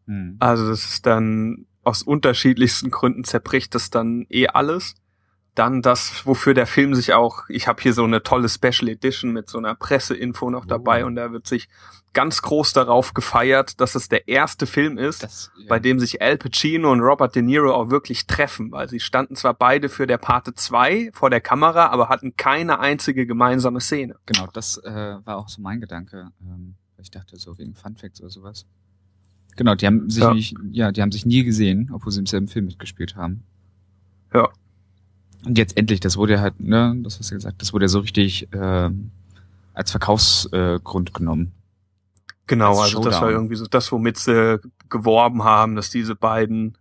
Mhm. 0.05 0.37
Also 0.39 0.67
das 0.67 0.85
ist 0.85 1.05
dann 1.05 1.65
aus 1.83 2.03
unterschiedlichsten 2.03 2.91
Gründen 2.91 3.23
zerbricht 3.23 3.75
das 3.75 3.89
dann 3.89 4.25
eh 4.29 4.47
alles. 4.47 4.95
Dann 5.59 5.81
das, 5.81 6.25
wofür 6.25 6.53
der 6.53 6.65
Film 6.67 6.95
sich 6.95 7.13
auch, 7.13 7.43
ich 7.49 7.67
habe 7.67 7.81
hier 7.81 7.91
so 7.93 8.05
eine 8.05 8.23
tolle 8.23 8.47
Special 8.47 8.87
Edition 8.87 9.31
mit 9.33 9.49
so 9.49 9.57
einer 9.57 9.75
Presseinfo 9.75 10.49
noch 10.49 10.65
dabei 10.65 11.03
Oh. 11.03 11.07
und 11.07 11.15
da 11.15 11.33
wird 11.33 11.47
sich 11.47 11.67
ganz 12.13 12.41
groß 12.41 12.71
darauf 12.73 13.13
gefeiert, 13.13 13.81
dass 13.81 13.93
es 13.95 14.07
der 14.07 14.29
erste 14.29 14.65
Film 14.65 14.97
ist, 14.97 15.21
Das, 15.21 15.51
ja. 15.59 15.65
bei 15.67 15.79
dem 15.79 15.99
sich 15.99 16.21
Al 16.21 16.37
Pacino 16.37 16.91
und 16.91 17.01
Robert 17.01 17.35
De 17.35 17.41
Niro 17.43 17.73
auch 17.73 17.89
wirklich 17.91 18.25
treffen, 18.25 18.71
weil 18.71 18.87
sie 18.87 19.01
standen 19.01 19.35
zwar 19.35 19.53
beide 19.53 19.89
für 19.89 20.07
der 20.07 20.17
Parte 20.17 20.53
2 20.53 21.09
vor 21.13 21.29
der 21.29 21.41
Kamera, 21.41 21.87
aber 21.87 22.07
hatten 22.07 22.37
keine 22.37 22.79
einzige 22.79 23.25
gemeinsame 23.27 23.81
Szene. 23.81 24.15
Genau, 24.25 24.47
das 24.53 24.77
äh, 24.77 25.17
war 25.25 25.37
auch 25.37 25.49
so 25.49 25.61
mein 25.61 25.81
Gedanke. 25.81 26.29
Ähm, 26.41 26.75
ich 27.01 27.11
dachte 27.11 27.35
so 27.37 27.57
wegen 27.57 27.75
Fun 27.75 27.95
Facts 27.97 28.21
oder 28.21 28.29
sowas. 28.29 28.65
Genau, 29.57 29.75
die 29.75 29.85
haben 29.85 30.09
sich 30.09 30.23
Ja. 30.23 30.33
nicht, 30.33 30.55
ja, 30.71 30.91
die 30.93 31.01
haben 31.01 31.11
sich 31.11 31.25
nie 31.25 31.43
gesehen, 31.43 31.91
obwohl 31.93 32.11
sie 32.13 32.19
im 32.21 32.25
selben 32.27 32.47
Film 32.47 32.65
mitgespielt 32.65 33.17
haben. 33.17 33.43
Ja. 34.33 34.47
Und 35.45 35.57
jetzt 35.57 35.77
endlich, 35.77 35.99
das 35.99 36.17
wurde 36.17 36.33
ja 36.33 36.39
halt, 36.41 36.59
ne, 36.59 36.97
das 37.03 37.19
hast 37.19 37.31
du 37.31 37.35
gesagt, 37.35 37.61
das 37.61 37.73
wurde 37.73 37.85
ja 37.85 37.89
so 37.89 37.99
richtig 37.99 38.47
ähm, 38.51 39.11
als 39.73 39.91
Verkaufsgrund 39.91 41.09
äh, 41.09 41.13
genommen. 41.13 41.51
Genau, 42.47 42.71
Als 42.71 42.95
also 42.95 43.03
das 43.03 43.13
war 43.13 43.19
Showdown. 43.21 43.33
irgendwie 43.33 43.55
so 43.55 43.65
das, 43.67 43.91
womit 43.91 44.17
sie 44.17 44.59
geworben 44.89 45.43
haben, 45.43 45.75
dass 45.75 45.91
diese 45.91 46.15
beiden, 46.15 46.75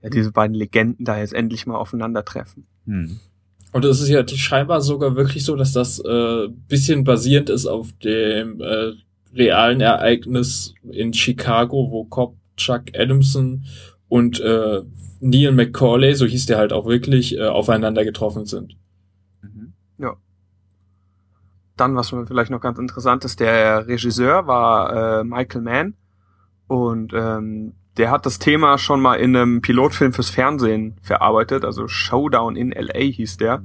ja, 0.00 0.10
diese 0.10 0.30
beiden 0.30 0.54
Legenden 0.54 1.04
da 1.04 1.18
jetzt 1.18 1.34
endlich 1.34 1.66
mal 1.66 1.74
aufeinandertreffen. 1.74 2.66
Hm. 2.86 3.18
Und 3.72 3.84
es 3.84 4.00
ist 4.00 4.08
ja 4.08 4.26
scheinbar 4.28 4.80
sogar 4.80 5.16
wirklich 5.16 5.44
so, 5.44 5.56
dass 5.56 5.72
das 5.72 5.98
äh, 5.98 6.48
bisschen 6.68 7.04
basierend 7.04 7.50
ist 7.50 7.66
auf 7.66 7.88
dem 8.04 8.60
äh, 8.60 8.92
realen 9.34 9.80
Ereignis 9.80 10.74
in 10.88 11.12
Chicago, 11.12 11.90
wo 11.90 12.04
Cop 12.04 12.36
Chuck 12.56 12.82
Adamson 12.94 13.64
und 14.12 14.40
äh, 14.40 14.82
Neil 15.20 15.52
McCauley, 15.52 16.14
so 16.14 16.26
hieß 16.26 16.44
der 16.44 16.58
halt 16.58 16.74
auch 16.74 16.84
wirklich, 16.84 17.38
äh, 17.38 17.46
aufeinander 17.46 18.04
getroffen 18.04 18.44
sind. 18.44 18.76
Mhm. 19.40 19.72
Dann, 21.78 21.96
was 21.96 22.12
mir 22.12 22.26
vielleicht 22.26 22.50
noch 22.50 22.60
ganz 22.60 22.78
interessant 22.78 23.24
ist, 23.24 23.40
der 23.40 23.86
Regisseur 23.86 24.46
war 24.46 25.20
äh, 25.20 25.24
Michael 25.24 25.62
Mann 25.62 25.94
und 26.66 27.14
ähm, 27.14 27.72
der 27.96 28.10
hat 28.10 28.26
das 28.26 28.38
Thema 28.38 28.76
schon 28.76 29.00
mal 29.00 29.14
in 29.14 29.34
einem 29.34 29.62
Pilotfilm 29.62 30.12
fürs 30.12 30.28
Fernsehen 30.28 30.98
verarbeitet, 31.00 31.64
also 31.64 31.88
Showdown 31.88 32.54
in 32.54 32.70
LA 32.70 33.00
hieß 33.00 33.38
der. 33.38 33.62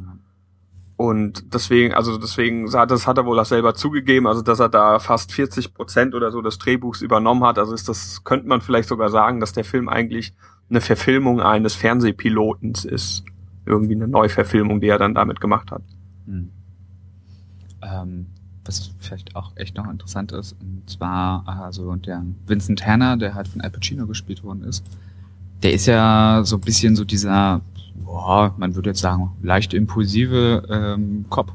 Und 0.98 1.54
deswegen, 1.54 1.94
also 1.94 2.18
deswegen, 2.18 2.72
das 2.72 3.06
hat 3.06 3.18
er 3.20 3.26
wohl 3.28 3.40
auch 3.40 3.46
selber 3.46 3.76
zugegeben, 3.76 4.26
also 4.26 4.42
dass 4.42 4.60
er 4.60 4.68
da 4.68 4.98
fast 4.98 5.32
40 5.32 5.76
Prozent 5.76 6.16
oder 6.16 6.32
so 6.32 6.42
des 6.42 6.58
Drehbuchs 6.58 7.02
übernommen 7.02 7.44
hat. 7.44 7.60
Also 7.60 7.76
ist 7.76 7.88
das, 7.88 8.24
könnte 8.24 8.48
man 8.48 8.62
vielleicht 8.62 8.90
sogar 8.90 9.10
sagen, 9.10 9.40
dass 9.40 9.54
der 9.54 9.64
Film 9.64 9.90
eigentlich 9.90 10.34
eine 10.72 10.82
Verfilmung 10.82 11.40
eines 11.40 11.76
Fernsehpilotens 11.76 12.84
ist. 12.84 13.24
Irgendwie 13.68 13.94
eine 13.94 14.08
Neuverfilmung, 14.08 14.82
die 14.82 14.88
er 14.88 14.98
dann 14.98 15.14
damit 15.14 15.40
gemacht 15.40 15.70
hat. 15.70 15.84
Hm. 16.26 16.50
Ähm, 17.84 18.26
was 18.66 18.92
vielleicht 18.98 19.36
auch 19.36 19.52
echt 19.56 19.78
noch 19.78 19.90
interessant 19.90 20.32
ist, 20.32 20.56
und 20.60 20.90
zwar 20.90 21.48
also 21.48 21.96
der 21.96 22.26
Vincent 22.48 22.80
Tanner, 22.80 23.18
der 23.18 23.36
halt 23.36 23.48
von 23.48 23.62
Al 23.62 23.70
Pacino 23.70 24.08
gespielt 24.08 24.44
worden 24.44 24.64
ist, 24.64 24.84
der 25.64 25.74
ist 25.74 25.86
ja 25.86 26.42
so 26.44 26.58
ein 26.58 26.62
bisschen 26.62 26.96
so 26.96 27.06
dieser, 27.06 27.62
boah, 28.04 28.54
man 28.58 28.76
würde 28.76 28.90
jetzt 28.90 29.02
sagen, 29.02 29.32
leicht 29.42 29.74
impulsive 29.74 30.64
ähm, 30.70 31.26
Cop. 31.30 31.54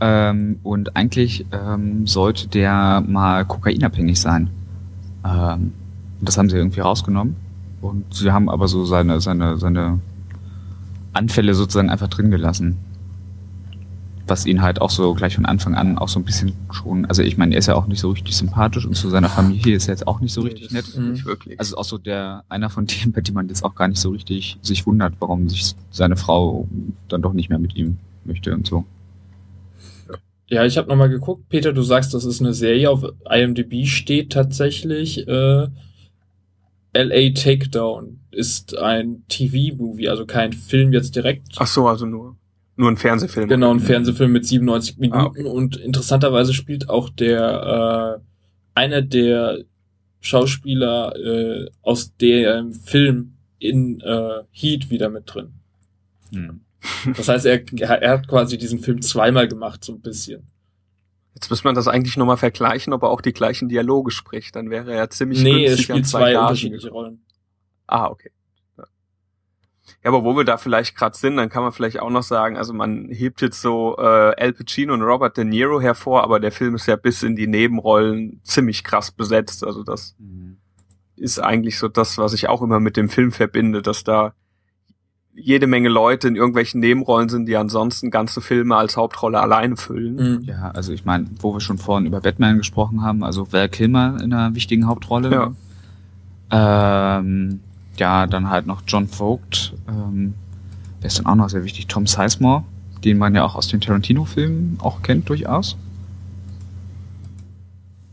Ähm, 0.00 0.58
und 0.62 0.96
eigentlich 0.96 1.46
ähm, 1.52 2.06
sollte 2.06 2.48
der 2.48 3.02
mal 3.06 3.44
kokainabhängig 3.44 4.20
sein. 4.20 4.50
Ähm, 5.24 5.72
das 6.20 6.36
haben 6.36 6.50
sie 6.50 6.56
irgendwie 6.56 6.80
rausgenommen. 6.80 7.36
Und 7.80 8.12
sie 8.14 8.30
haben 8.30 8.48
aber 8.48 8.68
so 8.68 8.84
seine, 8.84 9.20
seine, 9.20 9.58
seine 9.58 10.00
Anfälle 11.12 11.54
sozusagen 11.54 11.90
einfach 11.90 12.08
drin 12.08 12.30
gelassen. 12.30 12.78
Was 14.26 14.44
ihn 14.44 14.62
halt 14.62 14.80
auch 14.80 14.90
so 14.90 15.14
gleich 15.14 15.36
von 15.36 15.46
Anfang 15.46 15.74
an 15.74 15.98
auch 15.98 16.08
so 16.08 16.18
ein 16.18 16.24
bisschen 16.24 16.52
schon, 16.72 17.04
also 17.06 17.22
ich 17.22 17.36
meine, 17.36 17.54
er 17.54 17.58
ist 17.58 17.66
ja 17.66 17.76
auch 17.76 17.86
nicht 17.86 18.00
so 18.00 18.10
richtig 18.10 18.36
sympathisch 18.36 18.84
und 18.84 18.94
zu 18.94 19.08
seiner 19.08 19.28
Familie 19.28 19.76
ist 19.76 19.88
er 19.88 19.94
jetzt 19.94 20.06
auch 20.06 20.20
nicht 20.20 20.32
so 20.32 20.40
richtig 20.40 20.72
nett. 20.72 20.84
Nicht 20.98 21.24
wirklich. 21.24 21.58
Also 21.60 21.74
ist 21.74 21.78
auch 21.78 21.84
so 21.84 21.98
der, 21.98 22.44
einer 22.48 22.68
von 22.68 22.86
denen, 22.86 23.12
bei 23.12 23.20
dem 23.20 23.34
man 23.34 23.48
jetzt 23.48 23.62
auch 23.62 23.74
gar 23.74 23.88
nicht 23.88 24.00
so 24.00 24.10
richtig 24.10 24.58
sich 24.62 24.86
wundert, 24.86 25.14
warum 25.20 25.48
sich 25.48 25.74
seine 25.90 26.16
Frau 26.16 26.66
dann 27.08 27.22
doch 27.22 27.32
nicht 27.32 27.50
mehr 27.50 27.58
mit 27.58 27.76
ihm 27.76 27.98
möchte 28.24 28.52
und 28.52 28.66
so. 28.66 28.84
Ja, 30.48 30.64
ich 30.64 30.78
habe 30.78 30.88
nochmal 30.88 31.08
geguckt. 31.08 31.48
Peter, 31.48 31.72
du 31.72 31.82
sagst, 31.82 32.14
das 32.14 32.24
ist 32.24 32.40
eine 32.40 32.54
Serie. 32.54 32.90
Auf 32.90 33.04
IMDb 33.28 33.86
steht 33.86 34.32
tatsächlich 34.32 35.26
äh, 35.26 35.66
LA 36.94 37.30
Takedown. 37.34 38.20
Ist 38.30 38.76
ein 38.76 39.24
TV-Movie, 39.28 40.08
also 40.08 40.24
kein 40.24 40.52
Film 40.52 40.92
jetzt 40.92 41.16
direkt. 41.16 41.48
Ach 41.56 41.66
so, 41.66 41.88
also 41.88 42.06
nur, 42.06 42.36
nur 42.76 42.90
ein 42.90 42.96
Fernsehfilm. 42.96 43.48
Genau, 43.48 43.72
ein 43.72 43.80
Fernsehfilm 43.80 44.32
mit 44.32 44.46
97 44.46 44.98
Minuten. 44.98 45.18
Ah, 45.18 45.24
okay. 45.26 45.44
Und 45.44 45.76
interessanterweise 45.76 46.52
spielt 46.52 46.88
auch 46.88 47.08
der 47.08 48.20
äh, 48.20 48.78
einer 48.78 49.02
der 49.02 49.64
Schauspieler 50.20 51.16
äh, 51.16 51.70
aus 51.82 52.16
dem 52.16 52.74
Film 52.74 53.36
in 53.58 54.00
äh, 54.00 54.42
Heat 54.50 54.90
wieder 54.90 55.08
mit 55.08 55.24
drin. 55.32 55.54
Hm. 56.32 56.60
Das 57.16 57.28
heißt, 57.28 57.46
er, 57.46 57.62
er 57.80 58.10
hat 58.10 58.28
quasi 58.28 58.58
diesen 58.58 58.78
Film 58.78 59.00
zweimal 59.02 59.48
gemacht, 59.48 59.82
so 59.82 59.92
ein 59.92 60.00
bisschen. 60.00 60.46
Jetzt 61.34 61.50
muss 61.50 61.64
man 61.64 61.74
das 61.74 61.88
eigentlich 61.88 62.16
nochmal 62.16 62.36
vergleichen, 62.36 62.92
ob 62.92 63.02
er 63.02 63.10
auch 63.10 63.20
die 63.20 63.32
gleichen 63.32 63.68
Dialoge 63.68 64.10
spricht. 64.10 64.56
Dann 64.56 64.70
wäre 64.70 64.90
er 64.90 64.96
ja 64.96 65.10
ziemlich 65.10 65.42
Nee, 65.42 65.64
er 65.64 65.70
günstig 65.70 65.90
an 65.90 65.96
spielt 65.96 66.06
zwei 66.06 66.32
Gagen 66.32 66.44
unterschiedliche 66.44 66.90
Rollen. 66.90 67.20
Ah, 67.86 68.08
okay. 68.08 68.30
Ja. 70.06 70.12
aber 70.12 70.24
wo 70.24 70.36
wir 70.36 70.44
da 70.44 70.56
vielleicht 70.56 70.96
gerade 70.96 71.16
sind, 71.16 71.36
dann 71.36 71.48
kann 71.48 71.62
man 71.62 71.72
vielleicht 71.72 72.00
auch 72.00 72.10
noch 72.10 72.22
sagen, 72.22 72.56
also 72.56 72.72
man 72.72 73.06
hebt 73.10 73.40
jetzt 73.42 73.60
so 73.60 73.96
äh, 73.98 74.02
Al 74.02 74.52
Pacino 74.52 74.94
und 74.94 75.02
Robert 75.02 75.36
De 75.36 75.44
Niro 75.44 75.80
hervor, 75.80 76.22
aber 76.22 76.40
der 76.40 76.52
Film 76.52 76.74
ist 76.74 76.86
ja 76.86 76.96
bis 76.96 77.22
in 77.22 77.36
die 77.36 77.46
Nebenrollen 77.46 78.40
ziemlich 78.44 78.84
krass 78.84 79.10
besetzt. 79.10 79.64
Also 79.64 79.82
das 79.82 80.14
Hm. 80.18 80.56
ist 81.16 81.38
eigentlich 81.38 81.78
so 81.78 81.88
das, 81.88 82.18
was 82.18 82.32
ich 82.34 82.48
auch 82.48 82.62
immer 82.62 82.80
mit 82.80 82.96
dem 82.96 83.08
Film 83.08 83.32
verbinde, 83.32 83.82
dass 83.82 84.04
da 84.04 84.32
jede 85.38 85.66
Menge 85.66 85.90
Leute 85.90 86.28
in 86.28 86.36
irgendwelchen 86.36 86.80
Nebenrollen 86.80 87.28
sind, 87.28 87.44
die 87.46 87.56
ansonsten 87.56 88.10
ganze 88.10 88.40
Filme 88.40 88.74
als 88.76 88.96
Hauptrolle 88.96 89.38
alleine 89.38 89.76
füllen. 89.76 90.14
Mhm. 90.38 90.44
Ja, 90.44 90.70
also 90.70 90.92
ich 90.94 91.04
meine, 91.04 91.26
wo 91.40 91.52
wir 91.52 91.60
schon 91.60 91.76
vorhin 91.76 92.06
über 92.06 92.20
Batman 92.22 92.56
gesprochen 92.56 93.02
haben, 93.02 93.22
also 93.22 93.52
Val 93.52 93.68
Kilmer 93.68 94.16
in 94.22 94.32
einer 94.32 94.54
wichtigen 94.54 94.86
Hauptrolle. 94.86 95.52
Ja. 96.50 97.18
Ähm, 97.18 97.60
ja, 98.00 98.26
dann 98.26 98.50
halt 98.50 98.66
noch 98.66 98.82
John 98.86 99.08
Vogt. 99.08 99.74
Ähm, 99.88 100.34
wer 101.00 101.06
ist 101.08 101.18
denn 101.18 101.26
auch 101.26 101.34
noch 101.34 101.48
sehr 101.48 101.64
wichtig? 101.64 101.86
Tom 101.86 102.06
Sizemore, 102.06 102.64
den 103.04 103.18
man 103.18 103.34
ja 103.34 103.44
auch 103.44 103.54
aus 103.54 103.68
den 103.68 103.80
Tarantino-Filmen 103.80 104.78
auch 104.80 105.02
kennt 105.02 105.28
durchaus. 105.28 105.76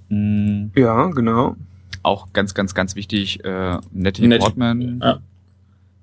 Mm, 0.09 0.67
Ja, 0.75 1.07
genau. 1.07 1.55
auch 2.03 2.33
ganz, 2.33 2.53
ganz, 2.53 2.73
ganz 2.73 2.95
wichtig, 2.95 3.43
äh, 3.45 3.79
Natalie 3.91 4.29
Nett- 4.29 4.41
Portman. 4.41 4.99
Ja. 5.01 5.19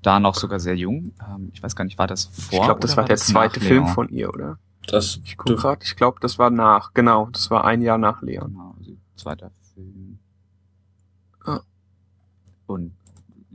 Da 0.03 0.19
noch 0.19 0.35
sogar 0.35 0.61
sehr 0.61 0.77
jung. 0.77 1.12
Ähm, 1.29 1.51
ich 1.53 1.62
weiß 1.62 1.77
gar 1.77 1.85
nicht, 1.85 1.99
war 1.99 2.07
das 2.07 2.25
vor? 2.25 2.59
Ich 2.61 2.64
glaube, 2.64 2.81
das 2.81 2.93
oder 2.93 3.03
war 3.03 3.05
der 3.05 3.16
das 3.16 3.27
zweite 3.27 3.61
nach 3.61 3.66
Film 3.66 3.85
Leon? 3.85 3.95
von 3.95 4.09
ihr, 4.09 4.31
oder? 4.33 4.59
Das 4.87 5.21
Ich 5.25 5.37
guck 5.37 5.59
grad, 5.59 5.85
ich 5.85 5.95
glaube, 5.95 6.19
das 6.23 6.38
war 6.38 6.49
nach, 6.49 6.95
genau, 6.95 7.29
das 7.33 7.51
war 7.51 7.64
ein 7.66 7.83
Jahr 7.83 7.99
nach 7.99 8.23
Leon. 8.23 8.51
Genau, 8.53 8.75
also 8.79 8.93
zweiter 9.14 9.51
Film. 9.75 10.19
Ah. 11.45 11.61
Und 12.66 12.93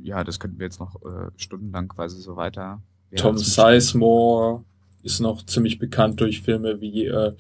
ja, 0.06 0.24
das 0.24 0.40
könnten 0.40 0.60
wir 0.60 0.66
jetzt 0.66 0.80
noch 0.80 0.96
äh, 1.04 1.32
stundenlang 1.36 1.88
quasi 1.88 2.22
so 2.22 2.36
weiter. 2.36 2.82
Ja, 3.12 3.18
Tom 3.18 3.38
Sizemore 3.38 4.64
ist 5.04 5.20
noch 5.20 5.46
ziemlich 5.46 5.80
bekannt 5.80 6.20
durch 6.20 6.42
Filme 6.42 6.82
wie 6.82 7.06
äh, 7.06 7.34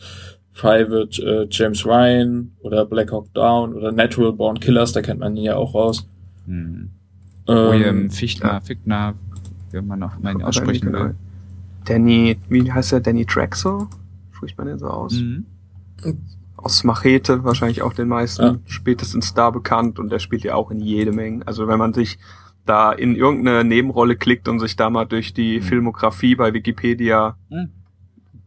Private 0.53 1.21
äh, 1.21 1.47
James 1.51 1.85
Ryan 1.85 2.51
oder 2.61 2.85
Black 2.85 3.11
Hawk 3.11 3.33
Down 3.33 3.73
oder 3.73 3.91
Natural 3.91 4.31
Born 4.31 4.59
Killers, 4.59 4.93
da 4.93 5.01
kennt 5.01 5.19
man 5.19 5.35
ihn 5.35 5.43
ja 5.43 5.55
auch 5.57 5.73
raus. 5.73 6.07
Hm. 6.45 6.91
Ähm, 7.47 7.71
William 7.71 8.09
Fichtner, 8.09 8.53
ja. 8.53 8.59
Fichtner, 8.61 9.13
wie 9.71 9.81
man 9.81 9.99
noch 9.99 10.17
mal 10.19 10.33
ihn 10.33 10.43
aussprechen 10.43 10.93
will. 10.93 11.15
Danny, 11.85 12.37
wie 12.49 12.71
heißt 12.71 12.93
er? 12.93 13.01
Danny 13.01 13.25
Drexel? 13.25 13.87
Spricht 14.31 14.57
man 14.57 14.67
den 14.67 14.79
so 14.79 14.87
aus? 14.87 15.13
Mhm. 15.13 15.45
Aus 16.55 16.83
Machete, 16.83 17.43
wahrscheinlich 17.43 17.81
auch 17.81 17.93
den 17.93 18.07
meisten. 18.07 18.43
Ja. 18.43 18.55
Spätestens 18.65 19.33
da 19.33 19.49
bekannt 19.51 19.99
und 19.99 20.11
der 20.11 20.19
spielt 20.19 20.43
ja 20.43 20.55
auch 20.55 20.71
in 20.71 20.79
jede 20.79 21.11
Menge. 21.11 21.45
Also 21.45 21.67
wenn 21.67 21.77
man 21.77 21.93
sich 21.93 22.17
da 22.65 22.91
in 22.91 23.15
irgendeine 23.15 23.63
Nebenrolle 23.63 24.15
klickt 24.15 24.47
und 24.47 24.59
sich 24.59 24.75
da 24.75 24.89
mal 24.89 25.05
durch 25.05 25.33
die 25.33 25.59
Mhm. 25.59 25.63
Filmografie 25.63 26.35
bei 26.35 26.53
Wikipedia 26.53 27.37
Mhm. 27.49 27.69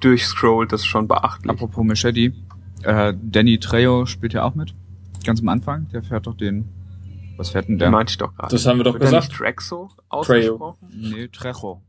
durchscrollt, 0.00 0.72
das 0.72 0.80
ist 0.80 0.86
schon 0.86 1.08
beachtlich. 1.08 1.50
Apropos 1.50 1.84
Machete, 1.84 2.32
äh, 2.82 3.14
Danny 3.22 3.58
Trejo 3.58 4.06
spielt 4.06 4.32
ja 4.32 4.44
auch 4.44 4.54
mit. 4.54 4.74
Ganz 5.24 5.40
am 5.40 5.48
Anfang. 5.48 5.88
Der 5.92 6.02
fährt 6.02 6.26
doch 6.26 6.36
den. 6.36 6.66
Was 7.36 7.50
fährt 7.50 7.68
denn 7.68 7.74
Den 7.74 7.78
der? 7.78 7.90
meinte 7.90 8.10
ich 8.12 8.18
doch 8.18 8.34
gerade. 8.34 8.50
Das 8.54 8.66
haben 8.66 8.78
wir 8.78 8.84
doch 8.84 8.94
Wird 8.94 9.02
gesagt. 9.04 9.28
nicht 9.28 9.40
Drexel 9.40 9.86
ausgesprochen? 10.08 10.88
Nee, 10.92 11.28
Trejo. 11.28 11.82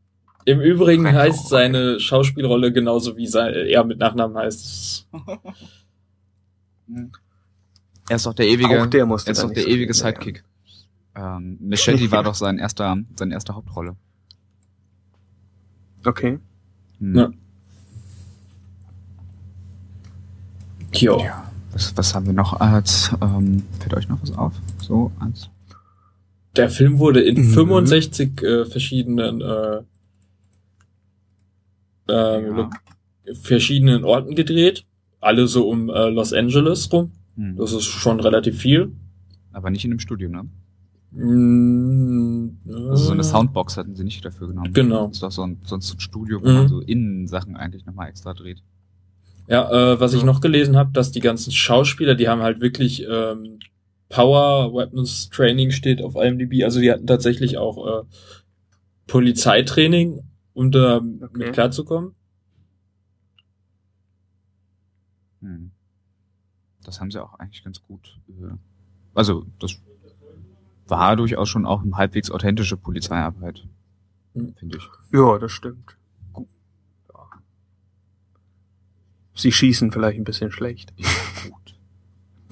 Im 0.46 0.62
Übrigen 0.62 1.04
Trejo, 1.04 1.18
heißt 1.18 1.50
seine 1.50 2.00
Schauspielrolle 2.00 2.72
genauso 2.72 3.18
wie 3.18 3.28
sein, 3.28 3.54
er 3.54 3.84
mit 3.84 3.98
Nachnamen 4.00 4.38
heißt. 4.38 5.08
Er 8.10 8.16
ist 8.16 8.26
doch 8.26 8.34
der 8.34 8.48
ewige. 8.48 8.82
Auch 8.82 8.88
der 8.88 9.06
musste 9.06 9.30
er 9.30 9.32
ist 9.34 9.44
doch 9.44 9.52
der 9.54 9.64
so 9.64 9.70
ewige. 9.70 9.94
Sidekick. 9.94 10.44
Ähm, 11.20 11.58
Machete 11.60 12.10
war 12.12 12.24
doch 12.24 12.36
sein 12.36 12.60
erster, 12.60 12.98
seine 13.16 13.34
erste 13.34 13.54
Hauptrolle. 13.54 13.96
Okay. 16.06 16.40
Hm. 17.00 17.16
Ja. 17.16 17.30
Jo. 20.94 21.20
Ja. 21.20 21.52
Was, 21.74 21.96
was 21.98 22.16
haben 22.16 22.26
wir 22.26 22.34
noch 22.34 22.60
als, 22.60 23.12
ähm, 23.22 23.64
fällt 23.80 23.94
euch 23.96 24.08
noch 24.08 24.22
was 24.22 24.32
auf? 24.32 24.54
So, 24.82 25.12
eins. 25.20 25.50
Der 26.56 26.70
Film 26.70 26.98
wurde 27.00 27.22
in 27.22 27.36
Mhm. 27.38 27.52
65 27.54 28.42
äh, 28.42 28.66
verschiedenen 28.66 29.42
äh, 29.42 29.82
ähm, 32.08 32.58
Ja. 32.58 32.70
verschiedenen 33.42 34.04
Orten 34.04 34.36
gedreht. 34.36 34.86
Alle 35.22 35.48
so 35.48 35.70
um 35.70 35.90
äh, 35.90 36.10
Los 36.10 36.34
Angeles 36.34 36.92
rum. 36.92 37.12
Hm. 37.36 37.58
Das 37.58 37.72
ist 37.74 37.84
schon 37.86 38.20
relativ 38.20 38.58
viel. 38.58 38.92
Aber 39.52 39.70
nicht 39.70 39.84
in 39.86 39.92
dem 39.92 40.00
Studio, 40.00 40.30
ne? 40.30 40.46
Mm, 41.12 42.50
Also 42.68 43.06
so 43.06 43.12
eine 43.14 43.24
Soundbox 43.24 43.78
hatten 43.78 43.96
sie 43.96 44.04
nicht 44.04 44.24
dafür 44.24 44.48
genommen. 44.48 44.74
Genau. 44.74 45.08
Das 45.08 45.18
ist 45.18 45.24
doch 45.24 45.32
so 45.32 45.44
ein, 45.44 45.60
sonst 45.66 45.88
so 45.88 45.96
ein 45.96 46.00
Studio, 46.00 46.42
wo 46.42 46.48
Mhm. 46.48 46.54
man 46.54 46.68
so 46.68 46.80
Innensachen 46.82 47.56
eigentlich 47.58 47.86
nochmal 47.86 48.10
extra 48.10 48.34
dreht. 48.34 48.62
Ja, 49.48 49.94
äh, 49.94 50.00
was 50.00 50.14
ich 50.14 50.24
noch 50.24 50.42
gelesen 50.42 50.78
habe, 50.78 50.92
dass 50.94 51.12
die 51.12 51.22
ganzen 51.22 51.52
Schauspieler, 51.52 52.14
die 52.14 52.30
haben 52.30 52.42
halt 52.44 52.62
wirklich 52.62 53.04
ähm, 53.10 53.58
Power 54.08 54.72
Weapons 54.74 55.30
Training 55.30 55.72
steht 55.72 56.04
auf 56.04 56.16
IMDb. 56.16 56.64
Also 56.64 56.80
die 56.80 56.92
hatten 56.92 57.08
tatsächlich 57.08 57.58
auch 57.58 58.04
äh, 58.04 58.04
Polizeitraining, 59.08 60.22
um 60.54 60.72
da 60.72 60.98
Okay. 60.98 61.28
mit 61.34 61.54
klarzukommen. 61.54 62.14
Hm. 65.42 65.72
Das 66.84 67.00
haben 67.00 67.12
sie 67.12 67.22
auch 67.24 67.34
eigentlich 67.40 67.64
ganz 67.64 67.82
gut. 67.82 68.20
Äh, 68.30 68.56
also, 69.16 69.46
das 69.60 69.80
war 70.90 71.16
durchaus 71.16 71.50
schon 71.50 71.66
auch 71.66 71.84
eine 71.84 71.96
halbwegs 71.96 72.32
authentische 72.32 72.78
Polizeiarbeit. 72.78 73.66
Hm. 74.36 74.54
Finde 74.58 74.78
ich. 74.78 74.90
Ja, 75.12 75.38
das 75.38 75.52
stimmt. 75.52 75.98
Ja. 76.36 77.26
Sie 79.36 79.52
schießen 79.52 79.92
vielleicht 79.92 80.20
ein 80.20 80.24
bisschen 80.24 80.52
schlecht. 80.52 80.94
Ja, 80.98 81.08
gut. 81.44 81.76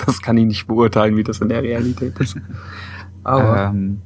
Das 0.06 0.21
kann 0.21 0.38
ich 0.38 0.45
nicht 0.45 0.67
beurteilen, 0.67 1.17
wie 1.17 1.23
das 1.23 1.41
in 1.41 1.50
der 1.50 1.63
Realität 1.63 2.17
ist. 2.19 2.38
Aber 3.23 3.69
Ähm, 3.69 4.02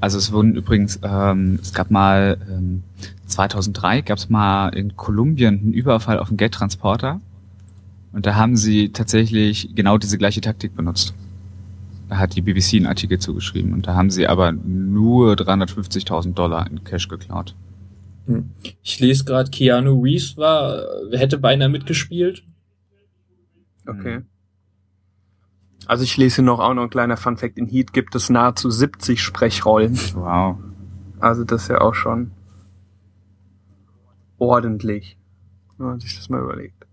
also 0.00 0.18
es 0.18 0.30
wurden 0.30 0.54
übrigens, 0.54 1.00
ähm, 1.02 1.58
es 1.60 1.72
gab 1.72 1.90
mal 1.90 2.38
ähm, 2.48 2.82
2003 3.26 4.02
gab 4.02 4.18
es 4.18 4.28
mal 4.28 4.68
in 4.68 4.96
Kolumbien 4.96 5.58
einen 5.58 5.72
Überfall 5.72 6.18
auf 6.18 6.28
einen 6.28 6.36
Geldtransporter 6.36 7.20
und 8.12 8.26
da 8.26 8.34
haben 8.34 8.56
sie 8.56 8.90
tatsächlich 8.90 9.74
genau 9.74 9.98
diese 9.98 10.18
gleiche 10.18 10.40
Taktik 10.40 10.76
benutzt. 10.76 11.14
Da 12.08 12.18
hat 12.18 12.36
die 12.36 12.42
BBC 12.42 12.74
einen 12.74 12.86
Artikel 12.86 13.18
zugeschrieben 13.18 13.72
und 13.72 13.86
da 13.86 13.94
haben 13.94 14.10
sie 14.10 14.26
aber 14.26 14.52
nur 14.52 15.34
350.000 15.34 16.34
Dollar 16.34 16.70
in 16.70 16.84
Cash 16.84 17.08
geklaut. 17.08 17.56
Ich 18.82 18.98
lese 19.00 19.24
gerade, 19.24 19.50
Keanu 19.50 20.02
Reeves 20.02 20.36
war, 20.36 20.82
äh, 21.12 21.18
hätte 21.18 21.38
beinahe 21.38 21.68
mitgespielt. 21.68 22.42
okay. 23.86 24.22
Also 25.86 26.02
ich 26.02 26.16
lese 26.16 26.36
hier 26.36 26.44
noch 26.44 26.58
auch 26.58 26.74
noch 26.74 26.82
ein 26.82 26.90
kleiner 26.90 27.16
Fun 27.16 27.36
Fact. 27.36 27.56
In 27.56 27.68
Heat 27.68 27.92
gibt 27.92 28.16
es 28.16 28.28
nahezu 28.28 28.70
70 28.70 29.22
Sprechrollen. 29.22 29.96
Wow. 30.14 30.58
Also 31.20 31.44
das 31.44 31.62
ist 31.62 31.68
ja 31.68 31.80
auch 31.80 31.94
schon 31.94 32.32
ordentlich, 34.38 35.16
wenn 35.78 35.86
man 35.86 36.00
sich 36.00 36.16
das 36.16 36.28
mal 36.28 36.42
überlegt. 36.42 36.86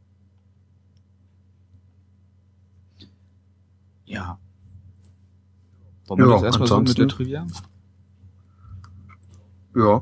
Ja. 4.05 4.37
Wollen 6.07 6.19
wir 6.19 6.27
Ja, 6.27 6.33
das 6.33 6.43
erstmal 6.43 6.67
so 6.67 6.79
mit 6.79 6.97
der 6.97 7.07
Trivia? 7.07 7.47
Ja. 9.75 10.01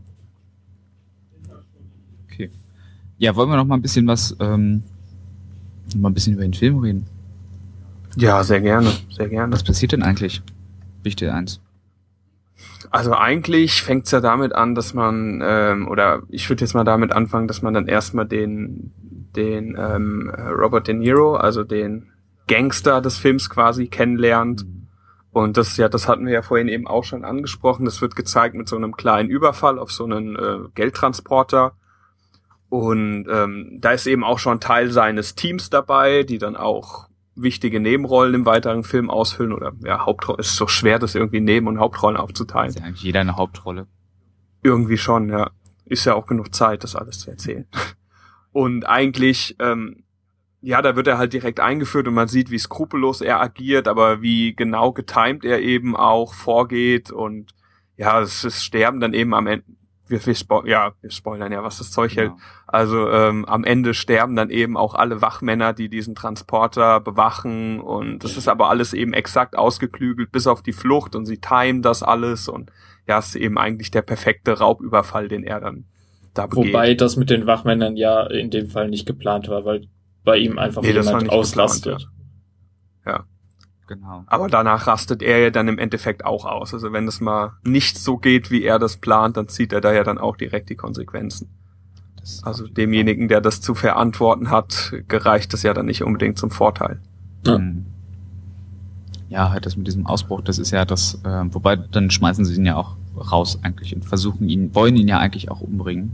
Okay. 2.26 2.50
Ja, 3.18 3.36
wollen 3.36 3.50
wir 3.50 3.56
noch 3.58 3.66
mal 3.66 3.76
ein 3.76 3.82
bisschen 3.82 4.08
was, 4.08 4.36
ähm, 4.40 4.84
noch 5.94 6.02
mal 6.02 6.10
ein 6.10 6.14
bisschen 6.14 6.34
über 6.34 6.44
den 6.44 6.54
Film 6.54 6.80
reden? 6.80 7.06
Ja, 8.18 8.44
sehr 8.44 8.62
gerne, 8.62 8.92
sehr 9.10 9.30
gerne. 9.30 9.54
Was 9.54 9.64
passiert 9.64 9.94
denn 9.94 10.04
eigentlich? 10.04 10.42
Wichtig 11.04 11.32
eins. 11.32 11.62
Also 12.90 13.14
eigentlich 13.14 13.82
fängt's 13.84 14.12
ja 14.12 14.20
damit 14.20 14.54
an, 14.54 14.76
dass 14.76 14.94
man, 14.94 15.42
ähm, 15.44 15.88
oder 15.88 16.24
ich 16.30 16.50
würde 16.50 16.62
jetzt 16.62 16.74
mal 16.74 16.84
damit 16.84 17.14
anfangen, 17.14 17.48
dass 17.48 17.62
man 17.62 17.74
dann 17.74 17.88
erstmal 17.88 18.26
den, 18.26 18.92
den 19.36 19.78
ähm, 19.80 20.30
äh, 20.30 20.42
Robert 20.50 20.88
De 20.88 20.94
Niro, 20.96 21.36
also 21.36 21.64
den 21.64 22.08
Gangster 22.48 23.00
des 23.02 23.18
Films 23.18 23.50
quasi 23.50 23.88
kennenlernt. 23.88 24.66
Und 25.32 25.56
das 25.58 25.78
ja, 25.78 25.88
das 25.88 26.08
hatten 26.08 26.26
wir 26.26 26.34
ja 26.34 26.42
vorhin 26.42 26.68
eben 26.68 26.88
auch 26.88 27.04
schon 27.04 27.24
angesprochen. 27.24 27.86
Das 27.86 28.02
wird 28.02 28.16
gezeigt 28.16 28.56
mit 28.56 28.68
so 28.68 28.76
einem 28.76 28.96
kleinen 28.96 29.30
Überfall 29.30 29.80
auf 29.80 29.92
so 29.92 30.04
einen 30.04 30.36
äh, 30.36 30.60
Geldtransporter. 30.76 31.74
Und 32.70 33.28
ähm, 33.30 33.78
da 33.80 33.92
ist 33.92 34.08
eben 34.08 34.24
auch 34.24 34.40
schon 34.40 34.60
Teil 34.60 34.92
seines 34.92 35.36
Teams 35.36 35.70
dabei, 35.70 36.24
die 36.24 36.38
dann 36.38 36.56
auch 36.56 37.10
wichtige 37.36 37.80
Nebenrollen 37.80 38.34
im 38.34 38.46
weiteren 38.46 38.84
Film 38.84 39.10
ausfüllen 39.10 39.54
oder 39.54 39.74
ja, 39.84 40.06
Hauptrollen. 40.06 40.40
ist 40.40 40.56
so 40.56 40.68
schwer, 40.68 41.00
das 41.00 41.16
irgendwie 41.16 41.40
Neben- 41.40 41.68
und 41.68 41.80
Hauptrollen 41.80 42.18
aufzuteilen. 42.18 42.70
Ist 42.70 42.80
ja 42.80 42.86
eigentlich 42.86 43.04
jeder 43.04 43.22
eine 43.22 43.38
Hauptrolle. 43.38 43.88
Irgendwie 44.64 44.98
schon, 44.98 45.30
ja. 45.30 45.52
Ist 45.86 46.06
ja 46.06 46.14
auch 46.14 46.28
genug 46.28 46.54
Zeit, 46.54 46.84
das 46.84 46.96
alles 46.96 47.20
zu 47.20 47.32
erzählen. 47.32 47.68
Und 48.54 48.86
eigentlich, 48.86 49.56
ähm, 49.60 50.04
ja, 50.62 50.82
da 50.82 50.96
wird 50.96 51.08
er 51.08 51.18
halt 51.18 51.34
direkt 51.34 51.60
eingeführt 51.60 52.08
und 52.08 52.14
man 52.14 52.28
sieht, 52.28 52.52
wie 52.52 52.60
skrupellos 52.60 53.22
er 53.22 53.42
agiert, 53.42 53.88
aber 53.88 54.22
wie 54.22 54.56
genau 54.56 54.92
getimed 54.92 55.44
er 55.44 55.60
eben 55.60 55.96
auch 55.96 56.34
vorgeht 56.34 57.12
und 57.12 57.52
ja, 57.98 58.22
es, 58.22 58.44
es 58.44 58.64
sterben 58.64 59.00
dann 59.00 59.14
eben 59.14 59.34
am 59.34 59.48
Ende, 59.48 59.66
wir, 60.08 60.24
wir 60.26 60.36
spo 60.36 60.64
ja, 60.66 60.94
wir 61.02 61.10
spoilern 61.10 61.52
ja, 61.52 61.64
was 61.64 61.80
das 61.80 61.92
Zeug 61.92 62.16
hält. 62.16 62.32
Genau. 62.32 62.42
Also 62.68 63.10
ähm, 63.10 63.46
am 63.46 63.64
Ende 63.64 63.94
sterben 63.94 64.36
dann 64.36 64.50
eben 64.50 64.78
auch 64.78 64.94
alle 64.94 65.22
Wachmänner, 65.22 65.74
die 65.74 65.90
diesen 65.90 66.16
Transporter 66.16 67.00
bewachen 67.00 67.80
und 67.80 68.24
das 68.24 68.38
ist 68.38 68.48
aber 68.48 68.70
alles 68.70 68.94
eben 68.94 69.14
exakt 69.14 69.58
ausgeklügelt 69.58 70.32
bis 70.32 70.46
auf 70.46 70.62
die 70.62 70.74
Flucht 70.74 71.16
und 71.16 71.26
sie 71.26 71.40
timen 71.40 71.82
das 71.82 72.04
alles 72.04 72.48
und 72.48 72.72
ja, 73.08 73.18
es 73.18 73.30
ist 73.30 73.36
eben 73.36 73.58
eigentlich 73.58 73.90
der 73.90 74.04
perfekte 74.04 74.60
Raubüberfall, 74.60 75.28
den 75.28 75.44
er 75.44 75.60
dann 75.60 75.86
da 76.36 76.46
begeht. 76.46 76.74
Wobei 76.74 76.94
das 76.94 77.18
mit 77.18 77.32
den 77.32 77.48
Wachmännern 77.48 77.96
ja 77.98 78.28
in 78.28 78.52
dem 78.52 78.68
Fall 78.68 78.90
nicht 78.90 79.08
geplant 79.08 79.50
war, 79.50 79.66
weil 79.66 79.88
bei 80.24 80.38
ihm 80.38 80.58
einfach 80.60 80.82
Nee, 80.82 80.94
das 80.94 81.06
war 81.08 81.14
jemand 81.14 81.28
nicht 81.32 81.34
auslastet. 81.34 82.08
Genau. 83.88 84.24
aber 84.28 84.48
danach 84.48 84.88
rastet 84.88 85.22
er 85.22 85.40
ja 85.40 85.50
dann 85.50 85.68
im 85.68 85.78
Endeffekt 85.78 86.24
auch 86.24 86.46
aus. 86.46 86.74
Also 86.74 86.94
wenn 86.94 87.10
es 87.10 87.20
mal 87.20 87.54
nicht 87.66 87.98
so 87.98 88.16
geht, 88.18 88.50
wie 88.50 88.64
er 88.64 88.80
das 88.80 88.96
plant, 88.96 89.36
dann 89.36 89.50
zieht 89.50 89.74
er 89.74 89.82
da 89.82 89.92
ja 89.92 90.06
dann 90.06 90.18
auch 90.18 90.38
direkt 90.38 90.70
die 90.70 90.76
Konsequenzen. 90.78 91.50
Das 92.18 92.42
Also 92.42 92.68
demjenigen, 92.70 93.28
der 93.28 93.42
das 93.42 93.60
zu 93.60 93.76
verantworten 93.76 94.50
hat, 94.50 94.94
gereicht 95.10 95.54
es 95.54 95.64
ja 95.64 95.74
dann 95.74 95.88
nicht 95.88 96.04
unbedingt 96.04 96.38
zum 96.38 96.52
Vorteil. 96.52 97.02
Ja. 97.46 97.58
Mhm. 97.58 97.86
Ja, 99.28 99.50
halt 99.50 99.66
das 99.66 99.76
mit 99.76 99.88
diesem 99.88 100.06
Ausbruch, 100.08 100.40
das 100.42 100.58
ist 100.58 100.72
ja 100.72 100.86
das, 100.86 101.16
äh, 101.26 101.44
wobei 101.54 101.76
dann 101.76 102.12
schmeißen 102.12 102.46
sie 102.46 102.56
ihn 102.56 102.66
ja 102.66 102.78
auch 102.78 102.96
raus 103.18 103.60
eigentlich 103.62 103.94
und 103.94 104.06
versuchen 104.06 104.48
ihn, 104.48 104.74
wollen 104.74 104.96
ihn 104.96 105.10
ja 105.10 105.20
eigentlich 105.20 105.52
auch 105.52 105.60
umbringen. 105.60 106.12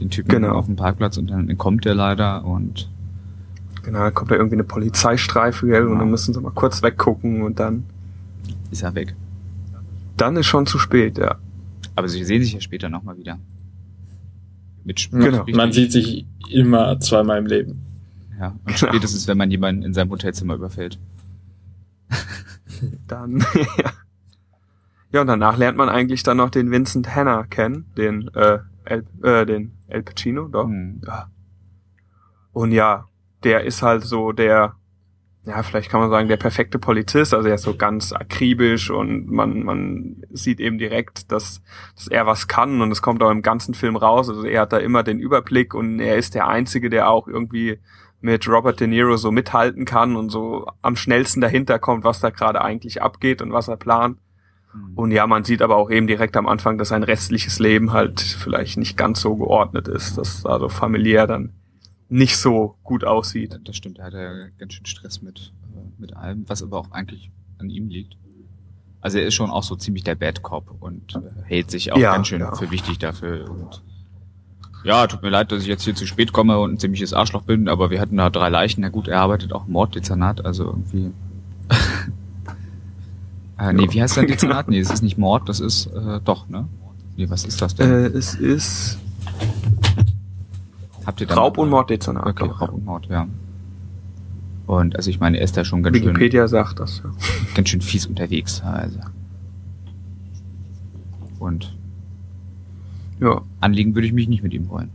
Den 0.00 0.10
Typen 0.10 0.28
Genau. 0.30 0.54
auf 0.56 0.66
dem 0.66 0.74
Parkplatz 0.74 1.18
und 1.18 1.30
dann 1.30 1.48
entkommt 1.48 1.86
er 1.86 1.94
leider 1.94 2.44
und 2.44 2.90
Genau, 3.86 4.00
dann 4.00 4.12
kommt 4.14 4.30
da 4.30 4.34
irgendwie 4.34 4.56
eine 4.56 4.64
Polizeistreife, 4.64 5.66
gell, 5.66 5.84
und 5.86 5.92
Ja. 5.94 5.98
dann 6.00 6.10
müssen 6.10 6.34
sie 6.34 6.40
mal 6.40 6.50
kurz 6.50 6.82
weggucken 6.82 7.42
und 7.42 7.58
dann, 7.60 7.84
ist 8.70 8.82
er 8.82 8.94
weg. 8.94 9.14
dann 10.16 10.36
ist 10.36 10.46
schon 10.46 10.66
zu 10.66 10.78
spät, 10.78 11.16
ja. 11.18 11.36
Aber 11.94 12.08
sie 12.08 12.24
sehen 12.24 12.42
sich 12.42 12.52
ja 12.52 12.60
später 12.60 12.88
nochmal 12.88 13.16
wieder. 13.16 13.38
Mit 14.84 14.98
Sp- 15.00 15.16
Genau. 15.18 15.44
Man 15.54 15.72
sieht 15.72 15.92
sich 15.92 16.26
immer 16.50 16.98
zweimal 17.00 17.38
im 17.38 17.46
Leben. 17.46 17.82
Ja, 18.38 18.54
und 18.66 18.76
spätestens, 18.78 19.26
wenn 19.28 19.38
man 19.38 19.50
jemanden 19.50 19.82
in 19.82 19.94
seinem 19.94 20.10
Hotelzimmer 20.10 20.54
überfällt. 20.56 20.98
Dann, 23.06 23.38
ja. 23.78 23.90
Ja, 25.12 25.20
und 25.22 25.28
danach 25.28 25.56
lernt 25.56 25.78
man 25.78 25.88
eigentlich 25.88 26.22
dann 26.24 26.36
noch 26.38 26.50
den 26.50 26.70
Vincent 26.70 27.14
Hanna 27.14 27.44
kennen, 27.44 27.86
den, 27.96 28.28
äh, 28.34 28.58
El, 28.84 29.04
äh, 29.22 29.46
den 29.46 29.72
El 29.86 30.02
Pacino, 30.02 30.48
doch. 30.48 30.66
Hm. 30.66 31.00
Ja. 31.06 31.30
Und 32.52 32.72
ja, 32.72 33.06
der 33.46 33.62
ist 33.62 33.80
halt 33.80 34.02
so 34.02 34.32
der, 34.32 34.74
ja, 35.44 35.62
vielleicht 35.62 35.88
kann 35.88 36.00
man 36.00 36.10
sagen, 36.10 36.26
der 36.26 36.36
perfekte 36.36 36.80
Polizist. 36.80 37.32
Also 37.32 37.48
er 37.48 37.54
ist 37.54 37.62
so 37.62 37.76
ganz 37.76 38.12
akribisch 38.12 38.90
und 38.90 39.30
man, 39.30 39.62
man 39.62 40.24
sieht 40.30 40.58
eben 40.58 40.78
direkt, 40.78 41.30
dass, 41.30 41.62
dass 41.94 42.08
er 42.08 42.26
was 42.26 42.48
kann 42.48 42.82
und 42.82 42.90
es 42.90 43.02
kommt 43.02 43.22
auch 43.22 43.30
im 43.30 43.42
ganzen 43.42 43.74
Film 43.74 43.94
raus. 43.94 44.28
Also 44.28 44.44
er 44.44 44.62
hat 44.62 44.72
da 44.72 44.78
immer 44.78 45.04
den 45.04 45.20
Überblick 45.20 45.74
und 45.74 46.00
er 46.00 46.16
ist 46.16 46.34
der 46.34 46.48
Einzige, 46.48 46.90
der 46.90 47.08
auch 47.08 47.28
irgendwie 47.28 47.78
mit 48.20 48.48
Robert 48.48 48.80
De 48.80 48.88
Niro 48.88 49.16
so 49.16 49.30
mithalten 49.30 49.84
kann 49.84 50.16
und 50.16 50.30
so 50.30 50.66
am 50.82 50.96
schnellsten 50.96 51.40
dahinter 51.40 51.78
kommt, 51.78 52.02
was 52.02 52.18
da 52.18 52.30
gerade 52.30 52.60
eigentlich 52.60 53.00
abgeht 53.00 53.42
und 53.42 53.52
was 53.52 53.68
er 53.68 53.76
plant. 53.76 54.18
Hm. 54.72 54.92
Und 54.96 55.12
ja, 55.12 55.24
man 55.28 55.44
sieht 55.44 55.62
aber 55.62 55.76
auch 55.76 55.90
eben 55.90 56.08
direkt 56.08 56.36
am 56.36 56.48
Anfang, 56.48 56.78
dass 56.78 56.88
sein 56.88 57.04
restliches 57.04 57.60
Leben 57.60 57.92
halt 57.92 58.20
vielleicht 58.20 58.76
nicht 58.76 58.96
ganz 58.96 59.20
so 59.20 59.36
geordnet 59.36 59.86
ist, 59.86 60.18
dass 60.18 60.44
also 60.44 60.68
familiär 60.68 61.28
dann 61.28 61.52
nicht 62.08 62.36
so 62.36 62.76
gut 62.84 63.04
aussieht. 63.04 63.58
Das 63.64 63.76
stimmt, 63.76 63.98
er 63.98 64.06
hat 64.06 64.14
ja 64.14 64.48
ganz 64.58 64.74
schön 64.74 64.86
Stress 64.86 65.22
mit, 65.22 65.52
äh, 65.74 66.00
mit 66.00 66.16
allem, 66.16 66.44
was 66.48 66.62
aber 66.62 66.78
auch 66.78 66.90
eigentlich 66.92 67.30
an 67.58 67.70
ihm 67.70 67.88
liegt. 67.88 68.16
Also 69.00 69.18
er 69.18 69.26
ist 69.26 69.34
schon 69.34 69.50
auch 69.50 69.62
so 69.62 69.76
ziemlich 69.76 70.04
der 70.04 70.14
Bad 70.14 70.42
Cop 70.42 70.74
und 70.80 71.14
äh, 71.14 71.20
hält 71.44 71.70
sich 71.70 71.92
auch 71.92 71.98
Ja, 71.98 72.12
ganz 72.12 72.28
schön 72.28 72.40
ja. 72.40 72.54
für 72.54 72.70
wichtig 72.70 72.98
dafür 72.98 73.50
und 73.50 73.82
ja, 74.84 75.06
tut 75.08 75.22
mir 75.22 75.30
leid, 75.30 75.50
dass 75.50 75.62
ich 75.62 75.68
jetzt 75.68 75.82
hier 75.82 75.96
zu 75.96 76.06
spät 76.06 76.32
komme 76.32 76.60
und 76.60 76.74
ein 76.74 76.78
ziemliches 76.78 77.12
Arschloch 77.12 77.42
bin, 77.42 77.68
aber 77.68 77.90
wir 77.90 78.00
hatten 78.00 78.16
da 78.16 78.30
drei 78.30 78.48
Leichen. 78.50 78.82
Na 78.82 78.88
gut, 78.88 79.08
er 79.08 79.20
arbeitet 79.20 79.52
auch 79.52 79.66
im 79.66 79.72
Morddezernat, 79.72 80.44
also 80.44 80.64
irgendwie. 80.64 81.10
äh, 83.58 83.72
nee, 83.72 83.88
wie 83.90 84.00
heißt 84.00 84.16
denn 84.16 84.26
Dezernat? 84.28 84.68
Nee, 84.68 84.78
es 84.78 84.90
ist 84.90 85.02
nicht 85.02 85.18
Mord, 85.18 85.48
das 85.48 85.58
ist 85.58 85.86
äh, 85.86 86.20
doch, 86.24 86.48
ne? 86.48 86.68
Nee, 87.16 87.28
was 87.28 87.44
ist 87.44 87.60
das 87.60 87.74
denn? 87.74 87.90
Äh, 87.90 88.06
es 88.06 88.34
ist 88.36 88.98
Habt 91.06 91.20
ihr 91.20 91.30
Raub- 91.30 91.58
und 91.58 91.70
Morddezernat. 91.70 92.26
Okay, 92.26 92.48
doch, 92.48 92.60
Raub 92.60 92.72
und 92.72 92.84
Mord, 92.84 93.06
ja. 93.06 93.28
Und 94.66 94.96
also 94.96 95.08
ich 95.08 95.20
meine, 95.20 95.38
er 95.38 95.44
ist 95.44 95.56
da 95.56 95.64
schon 95.64 95.82
ganz 95.84 95.96
schön, 95.96 96.06
Wikipedia 96.06 96.48
sagt 96.48 96.80
das. 96.80 97.02
Ja. 97.04 97.10
ganz 97.54 97.68
schön 97.68 97.80
fies 97.80 98.06
unterwegs. 98.06 98.60
Also. 98.62 98.98
Und 101.38 101.76
ja. 103.20 103.42
anlegen 103.60 103.94
würde 103.94 104.08
ich 104.08 104.12
mich 104.12 104.28
nicht 104.28 104.42
mit 104.42 104.52
ihm 104.52 104.68
wollen. 104.68 104.90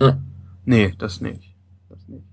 Ja, 0.00 0.18
Nee, 0.64 0.94
das 0.98 1.20
nicht. 1.20 1.54
Das 1.88 2.08
nicht. 2.08 2.24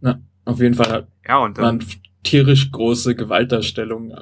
na, 0.00 0.20
auf 0.44 0.60
jeden 0.60 0.74
Fall 0.74 0.90
hat 0.90 1.08
Ja, 1.26 1.38
und 1.38 1.58
dann, 1.58 1.78
man 1.78 1.86
tierisch 2.22 2.70
große 2.70 3.14
Gewaltdarstellungen. 3.16 4.16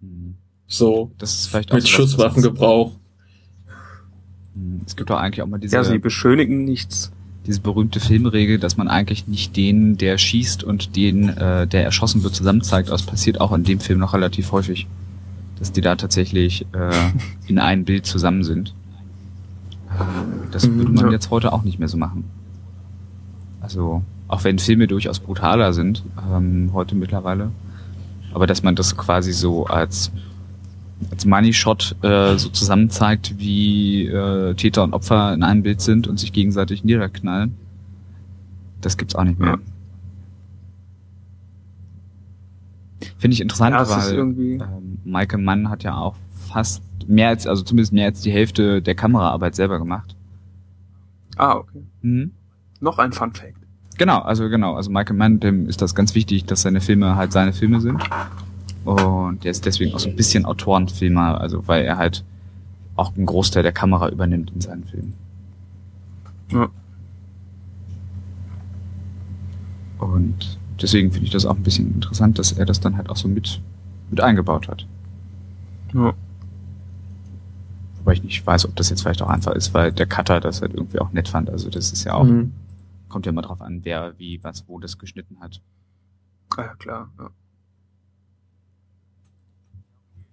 Hm. 0.00 0.34
So 0.66 1.12
Das 1.18 1.34
ist 1.34 1.46
vielleicht 1.48 1.70
auch 1.70 1.76
mit 1.76 1.84
so 1.84 1.90
Schusswaffengebrauch. 1.90 2.98
Es 4.86 4.96
gibt 4.96 5.10
doch 5.10 5.16
eigentlich 5.18 5.42
auch 5.42 5.46
mal 5.48 5.58
diese, 5.58 5.76
ja, 5.76 5.84
sie 5.84 5.98
beschönigen 5.98 6.64
nichts. 6.64 7.10
diese 7.46 7.60
berühmte 7.60 7.98
Filmregel, 8.00 8.58
dass 8.58 8.76
man 8.76 8.88
eigentlich 8.88 9.26
nicht 9.26 9.56
den, 9.56 9.96
der 9.96 10.16
schießt 10.18 10.62
und 10.64 10.94
den, 10.96 11.28
äh, 11.28 11.66
der 11.66 11.84
erschossen 11.84 12.22
wird, 12.22 12.34
zusammen 12.34 12.62
zeigt. 12.62 12.88
Das 12.90 13.02
passiert 13.02 13.40
auch 13.40 13.52
in 13.52 13.64
dem 13.64 13.80
Film 13.80 13.98
noch 13.98 14.14
relativ 14.14 14.52
häufig. 14.52 14.86
Dass 15.58 15.72
die 15.72 15.80
da 15.80 15.96
tatsächlich 15.96 16.66
äh, 16.72 16.90
in 17.48 17.58
ein 17.58 17.84
Bild 17.84 18.06
zusammen 18.06 18.44
sind. 18.44 18.74
Ähm, 19.90 20.48
Das 20.50 20.68
Mhm, 20.68 20.78
würde 20.78 20.92
man 20.92 21.06
ja. 21.06 21.12
jetzt 21.12 21.30
heute 21.30 21.52
auch 21.52 21.62
nicht 21.64 21.78
mehr 21.78 21.88
so 21.88 21.96
machen. 21.96 22.24
Also, 23.60 24.02
auch 24.28 24.44
wenn 24.44 24.58
Filme 24.58 24.86
durchaus 24.86 25.20
brutaler 25.20 25.72
sind, 25.72 26.02
ähm, 26.30 26.70
heute 26.74 26.94
mittlerweile. 26.94 27.50
Aber 28.32 28.46
dass 28.46 28.62
man 28.62 28.74
das 28.74 28.96
quasi 28.96 29.32
so 29.32 29.66
als, 29.66 30.10
als 31.10 31.24
Money 31.26 31.52
Shot 31.52 31.96
äh, 32.02 32.36
so 32.36 32.48
zusammen 32.48 32.90
zeigt, 32.90 33.38
wie 33.38 34.06
äh, 34.06 34.54
Täter 34.54 34.82
und 34.84 34.92
Opfer 34.94 35.32
in 35.34 35.42
einem 35.42 35.62
Bild 35.62 35.80
sind 35.80 36.06
und 36.06 36.18
sich 36.18 36.32
gegenseitig 36.32 36.84
niederknallen, 36.84 37.54
das 38.80 38.96
gibt's 38.96 39.14
auch 39.14 39.24
nicht 39.24 39.38
mehr. 39.38 39.50
Ja. 39.50 39.58
Finde 43.18 43.34
ich 43.34 43.40
interessant, 43.40 43.74
Ja, 43.74 43.88
weil 43.88 44.14
irgendwie- 44.14 44.54
ähm, 44.54 44.98
Michael 45.04 45.42
Mann 45.42 45.68
hat 45.70 45.82
ja 45.82 45.96
auch 45.96 46.14
fast 46.48 46.82
mehr 47.06 47.28
als, 47.28 47.46
also 47.46 47.62
zumindest 47.62 47.92
mehr 47.92 48.06
als 48.06 48.20
die 48.20 48.30
Hälfte 48.30 48.80
der 48.82 48.94
Kameraarbeit 48.94 49.54
selber 49.54 49.78
gemacht. 49.78 50.14
Ah, 51.36 51.54
okay. 51.56 51.82
Mhm. 52.02 52.32
Noch 52.80 52.98
ein 52.98 53.12
Fun 53.12 53.32
Fact. 53.32 53.54
Genau, 53.98 54.18
also 54.20 54.48
genau, 54.48 54.74
also 54.74 54.90
Michael 54.90 55.16
Mann, 55.16 55.40
dem 55.40 55.68
ist 55.68 55.80
das 55.82 55.94
ganz 55.94 56.14
wichtig, 56.14 56.44
dass 56.46 56.62
seine 56.62 56.80
Filme 56.80 57.16
halt 57.16 57.32
seine 57.32 57.52
Filme 57.52 57.80
sind. 57.80 58.02
Und 58.84 59.44
der 59.44 59.50
ist 59.50 59.64
deswegen 59.66 59.94
auch 59.94 59.98
so 59.98 60.08
ein 60.10 60.16
bisschen 60.16 60.44
Autorenfilmer, 60.44 61.40
also 61.40 61.66
weil 61.66 61.84
er 61.84 61.96
halt 61.96 62.24
auch 62.96 63.14
einen 63.16 63.26
Großteil 63.26 63.62
der 63.62 63.72
Kamera 63.72 64.08
übernimmt 64.10 64.50
in 64.54 64.60
seinen 64.60 64.84
Filmen. 64.84 65.14
Ja. 66.52 66.68
Und 69.98 70.58
deswegen 70.80 71.10
finde 71.12 71.26
ich 71.26 71.32
das 71.32 71.46
auch 71.46 71.56
ein 71.56 71.62
bisschen 71.62 71.94
interessant, 71.94 72.38
dass 72.38 72.52
er 72.52 72.66
das 72.66 72.80
dann 72.80 72.96
halt 72.96 73.08
auch 73.08 73.16
so 73.16 73.28
mit, 73.28 73.60
mit 74.10 74.20
eingebaut 74.20 74.68
hat. 74.68 74.86
Ja. 75.94 76.12
Wobei 77.98 78.12
ich 78.12 78.22
nicht 78.22 78.46
weiß, 78.46 78.66
ob 78.66 78.76
das 78.76 78.90
jetzt 78.90 79.02
vielleicht 79.02 79.22
auch 79.22 79.28
einfach 79.30 79.52
ist, 79.52 79.72
weil 79.72 79.92
der 79.92 80.06
Cutter 80.06 80.40
das 80.40 80.60
halt 80.60 80.74
irgendwie 80.74 80.98
auch 80.98 81.12
nett 81.12 81.28
fand. 81.28 81.48
Also 81.48 81.70
das 81.70 81.90
ist 81.92 82.04
ja 82.04 82.14
auch, 82.14 82.24
Mhm. 82.24 82.52
kommt 83.08 83.24
ja 83.26 83.32
immer 83.32 83.42
drauf 83.42 83.62
an, 83.62 83.80
wer 83.84 84.18
wie, 84.18 84.40
was, 84.42 84.68
wo 84.68 84.78
das 84.78 84.98
geschnitten 84.98 85.38
hat. 85.40 85.62
Ah, 86.56 86.62
ja, 86.62 86.74
klar. 86.74 87.10
Ja, 87.18 87.30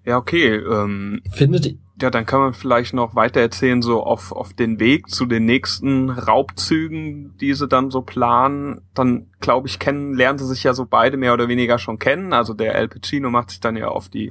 ja 0.06 0.18
okay. 0.18 0.56
Ähm, 0.56 1.22
Findet 1.32 1.78
ja, 2.02 2.10
dann 2.10 2.26
kann 2.26 2.40
man 2.40 2.54
vielleicht 2.54 2.96
noch 2.96 3.16
weiter 3.16 3.42
erzählen, 3.42 3.84
so 3.84 4.04
auf, 4.04 4.32
auf 4.32 4.54
den 4.54 4.80
Weg 4.80 5.10
zu 5.10 5.28
den 5.28 5.46
nächsten 5.46 6.10
Raubzügen, 6.10 7.38
die 7.38 7.54
sie 7.54 7.68
dann 7.68 7.92
so 7.92 8.02
planen. 8.02 8.82
Dann, 8.96 9.28
glaube 9.40 9.68
ich, 9.68 9.78
kennen, 9.78 10.16
lernen 10.16 10.40
sie 10.40 10.48
sich 10.48 10.64
ja 10.64 10.74
so 10.74 10.88
beide 10.90 11.18
mehr 11.18 11.34
oder 11.34 11.48
weniger 11.48 11.78
schon 11.78 12.00
kennen. 12.00 12.34
Also 12.34 12.56
der 12.56 12.76
Al 12.76 12.88
Pacino 12.88 13.30
macht 13.30 13.52
sich 13.52 13.60
dann 13.60 13.76
ja 13.76 13.90
auf 13.90 14.10
die 14.10 14.30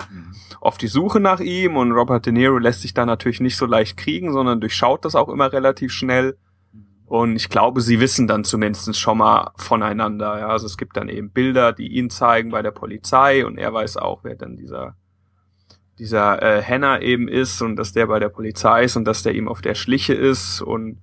auf 0.61 0.79
die 0.79 0.89
Suche 0.89 1.21
nach 1.21 1.39
ihm 1.39 1.77
und 1.77 1.93
Robert 1.93 2.27
De 2.27 2.33
Niro 2.33 2.59
lässt 2.59 2.83
sich 2.83 2.93
da 2.93 3.07
natürlich 3.07 3.41
nicht 3.41 3.57
so 3.57 3.67
leicht 3.67 3.97
kriegen, 3.97 4.33
sondern 4.33 4.61
durchschaut 4.61 5.05
das 5.05 5.15
auch 5.15 5.29
immer 5.29 5.53
relativ 5.53 5.93
schnell. 5.93 6.37
Und 7.07 7.37
ich 7.37 7.49
glaube, 7.49 7.81
sie 7.81 8.01
wissen 8.01 8.27
dann 8.27 8.45
zumindest 8.45 8.99
schon 8.99 9.19
mal 9.19 9.53
voneinander. 9.57 10.41
Ja, 10.41 10.49
also 10.49 10.67
es 10.67 10.77
gibt 10.77 10.97
dann 10.97 11.09
eben 11.09 11.31
Bilder, 11.31 11.73
die 11.73 11.89
ihn 11.89 12.11
zeigen 12.11 12.51
bei 12.51 12.63
der 12.63 12.71
Polizei 12.73 13.47
und 13.47 13.59
er 13.59 13.73
weiß 13.73 13.97
auch, 13.97 14.25
wer 14.25 14.35
dann 14.35 14.57
dieser 14.57 14.97
dieser 16.01 16.43
äh, 16.43 16.63
Henner 16.63 17.03
eben 17.03 17.29
ist 17.29 17.63
und 17.63 17.77
dass 17.77 17.93
der 17.93 18.07
bei 18.07 18.19
der 18.19 18.31
Polizei 18.31 18.85
ist 18.85 18.97
und 18.97 19.05
dass 19.05 19.23
der 19.23 19.35
ihm 19.35 19.47
auf 19.47 19.61
der 19.61 19.75
Schliche 19.77 20.15
ist 20.15 20.61
und 20.61 20.99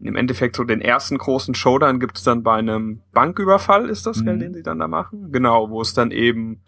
im 0.00 0.16
Endeffekt 0.16 0.56
so 0.56 0.64
den 0.64 0.80
ersten 0.80 1.18
großen 1.18 1.54
Showdown 1.54 2.00
gibt 2.00 2.18
es 2.18 2.24
dann 2.24 2.42
bei 2.42 2.54
einem 2.54 3.02
Banküberfall, 3.12 3.88
ist 3.88 4.06
das, 4.06 4.18
Mhm. 4.18 4.24
gell, 4.24 4.38
den 4.38 4.54
sie 4.54 4.62
dann 4.62 4.78
da 4.78 4.88
machen? 4.88 5.30
Genau, 5.32 5.70
wo 5.70 5.80
es 5.80 5.94
dann 5.94 6.10
eben 6.10 6.60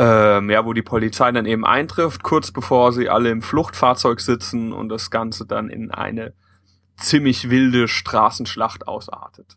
ähm, 0.00 0.48
ja, 0.48 0.64
wo 0.64 0.72
die 0.74 0.82
Polizei 0.82 1.32
dann 1.32 1.44
eben 1.44 1.66
eintrifft, 1.66 2.22
kurz 2.22 2.52
bevor 2.52 2.92
sie 2.92 3.08
alle 3.08 3.30
im 3.30 3.42
Fluchtfahrzeug 3.42 4.20
sitzen 4.20 4.72
und 4.72 4.90
das 4.90 5.10
Ganze 5.10 5.44
dann 5.44 5.68
in 5.68 5.90
eine 5.90 6.34
ziemlich 6.96 7.50
wilde 7.50 7.88
Straßenschlacht 7.88 8.86
ausartet. 8.86 9.56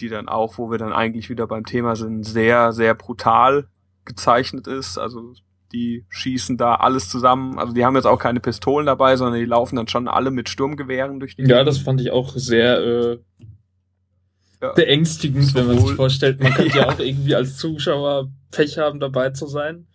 Die 0.00 0.08
dann 0.08 0.28
auch, 0.28 0.58
wo 0.58 0.70
wir 0.70 0.78
dann 0.78 0.92
eigentlich 0.92 1.28
wieder 1.30 1.46
beim 1.46 1.64
Thema 1.66 1.96
sind, 1.96 2.24
sehr, 2.24 2.72
sehr 2.72 2.94
brutal 2.94 3.66
gezeichnet 4.04 4.66
ist. 4.66 4.96
Also 4.98 5.32
die 5.72 6.04
schießen 6.08 6.56
da 6.56 6.76
alles 6.76 7.08
zusammen. 7.08 7.58
Also 7.58 7.72
die 7.74 7.84
haben 7.84 7.94
jetzt 7.96 8.06
auch 8.06 8.18
keine 8.18 8.40
Pistolen 8.40 8.86
dabei, 8.86 9.16
sondern 9.16 9.38
die 9.40 9.44
laufen 9.46 9.76
dann 9.76 9.88
schon 9.88 10.08
alle 10.08 10.30
mit 10.30 10.48
Sturmgewehren 10.48 11.20
durch 11.20 11.36
die 11.36 11.42
Ja, 11.42 11.64
das 11.64 11.78
fand 11.78 12.00
ich 12.00 12.10
auch 12.10 12.32
sehr 12.36 12.78
äh, 12.78 13.18
Ja. 14.62 14.72
beängstigend, 14.72 15.54
wenn 15.54 15.66
man 15.66 15.76
Sowohl- 15.78 15.88
sich 15.88 15.96
vorstellt, 15.96 16.42
man 16.42 16.52
könnte 16.54 16.76
ja. 16.78 16.84
Ja. 16.84 16.88
auch 16.94 16.98
irgendwie 16.98 17.34
als 17.34 17.56
Zuschauer 17.58 18.30
Pech 18.50 18.78
haben, 18.78 18.98
dabei 19.00 19.30
zu 19.30 19.46
sein. 19.46 19.86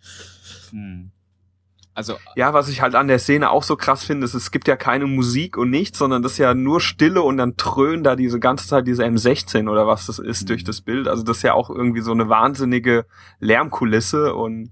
Hm. 0.70 1.10
Also, 1.96 2.16
Ja, 2.34 2.52
was 2.52 2.68
ich 2.68 2.82
halt 2.82 2.96
an 2.96 3.06
der 3.06 3.20
Szene 3.20 3.50
auch 3.50 3.62
so 3.62 3.76
krass 3.76 4.02
finde, 4.04 4.24
ist, 4.24 4.34
es 4.34 4.50
gibt 4.50 4.66
ja 4.66 4.74
keine 4.76 5.06
Musik 5.06 5.56
und 5.56 5.70
nichts, 5.70 5.98
sondern 5.98 6.22
das 6.22 6.32
ist 6.32 6.38
ja 6.38 6.52
nur 6.52 6.80
Stille 6.80 7.22
und 7.22 7.36
dann 7.36 7.54
dröhnen 7.56 8.02
da 8.02 8.16
diese 8.16 8.40
ganze 8.40 8.66
Zeit 8.66 8.86
diese 8.88 9.04
M16 9.04 9.70
oder 9.70 9.86
was 9.86 10.06
das 10.06 10.18
ist 10.18 10.42
Mhm. 10.42 10.46
durch 10.46 10.64
das 10.64 10.80
Bild. 10.80 11.06
Also 11.06 11.22
das 11.22 11.36
ist 11.38 11.42
ja 11.44 11.54
auch 11.54 11.70
irgendwie 11.70 12.00
so 12.00 12.10
eine 12.10 12.28
wahnsinnige 12.28 13.06
Lärmkulisse 13.38 14.34
und 14.34 14.70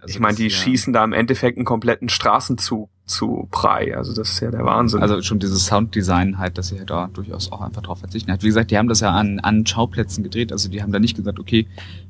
also 0.00 0.12
ich 0.12 0.20
meine, 0.20 0.36
die 0.36 0.44
ja- 0.44 0.50
schießen 0.50 0.92
da 0.92 1.04
im 1.04 1.12
Endeffekt 1.12 1.58
einen 1.58 1.66
kompletten 1.66 2.08
Straßenzug 2.08 2.88
zu 3.06 3.48
Brei. 3.50 3.94
Also 3.96 4.14
das 4.14 4.30
ist 4.30 4.40
ja 4.40 4.50
der 4.50 4.64
Wahnsinn. 4.64 5.00
Also 5.00 5.20
schon 5.20 5.38
dieses 5.38 5.66
Sounddesign 5.66 6.38
halt, 6.38 6.56
dass 6.56 6.68
sie 6.68 6.78
halt 6.78 6.88
da 6.88 7.08
durchaus 7.12 7.52
auch 7.52 7.60
einfach 7.60 7.82
drauf 7.82 7.98
verzichten 7.98 8.32
hat. 8.32 8.42
Wie 8.42 8.46
gesagt, 8.46 8.70
die 8.70 8.78
haben 8.78 8.88
das 8.88 9.00
ja 9.00 9.10
an, 9.10 9.40
an 9.40 9.66
Schauplätzen 9.66 10.24
gedreht. 10.24 10.52
Also 10.52 10.70
die 10.70 10.82
haben 10.82 10.90
da 10.92 10.98
nicht 10.98 11.14
gesagt, 11.16 11.38
okay, 11.38 11.66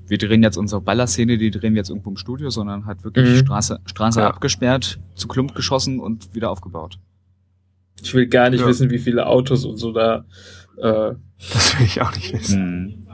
wir 0.07 0.19
drehen 0.19 0.43
jetzt 0.43 0.57
unsere 0.57 0.81
Ballerszene, 0.81 1.37
die 1.37 1.51
drehen 1.51 1.75
wir 1.75 1.81
jetzt 1.81 1.89
irgendwo 1.89 2.11
im 2.11 2.17
Studio, 2.17 2.51
sondern 2.51 2.87
halt 2.87 3.03
wirklich 3.03 3.29
Mhm. 3.29 3.39
Straße, 3.45 3.81
Straße 3.87 4.21
Ja. 4.21 4.29
abgesperrt, 4.29 5.01
zu 5.17 5.27
Klump 5.27 5.55
geschossen 5.55 5.99
und 5.99 6.33
wieder 6.35 6.51
aufgebaut. 6.51 6.99
Ich 8.01 8.15
will 8.15 8.27
gar 8.29 8.51
nicht 8.51 8.61
Ja. 8.61 8.67
wissen, 8.67 8.91
wie 8.91 8.99
viele 8.99 9.27
Autos 9.27 9.65
und 9.65 9.77
so 9.79 9.93
da. 9.93 10.25
Äh, 10.77 11.15
das 11.53 11.79
will 11.79 11.87
ich 11.87 12.03
auch 12.03 12.15
nicht 12.15 12.33
wissen. 12.33 12.59
Hm. 12.61 13.07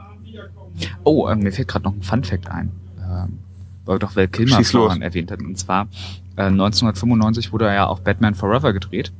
Oh, 1.03 1.27
äh, 1.27 1.35
mir 1.35 1.51
fällt 1.51 1.67
gerade 1.67 1.85
noch 1.85 1.93
ein 1.93 2.01
Fun 2.01 2.23
Fact 2.23 2.49
ein. 2.49 2.71
Ähm, 2.99 3.39
weil 3.85 3.99
doch 3.99 4.15
Val 4.15 4.27
Kilmer 4.27 4.59
erwähnt 5.01 5.31
hat. 5.31 5.39
Und 5.41 5.57
zwar 5.57 5.87
äh, 6.37 6.43
1995 6.43 7.51
wurde 7.51 7.65
ja 7.65 7.87
auch 7.87 7.99
Batman 7.99 8.35
Forever 8.35 8.73
gedreht. 8.73 9.11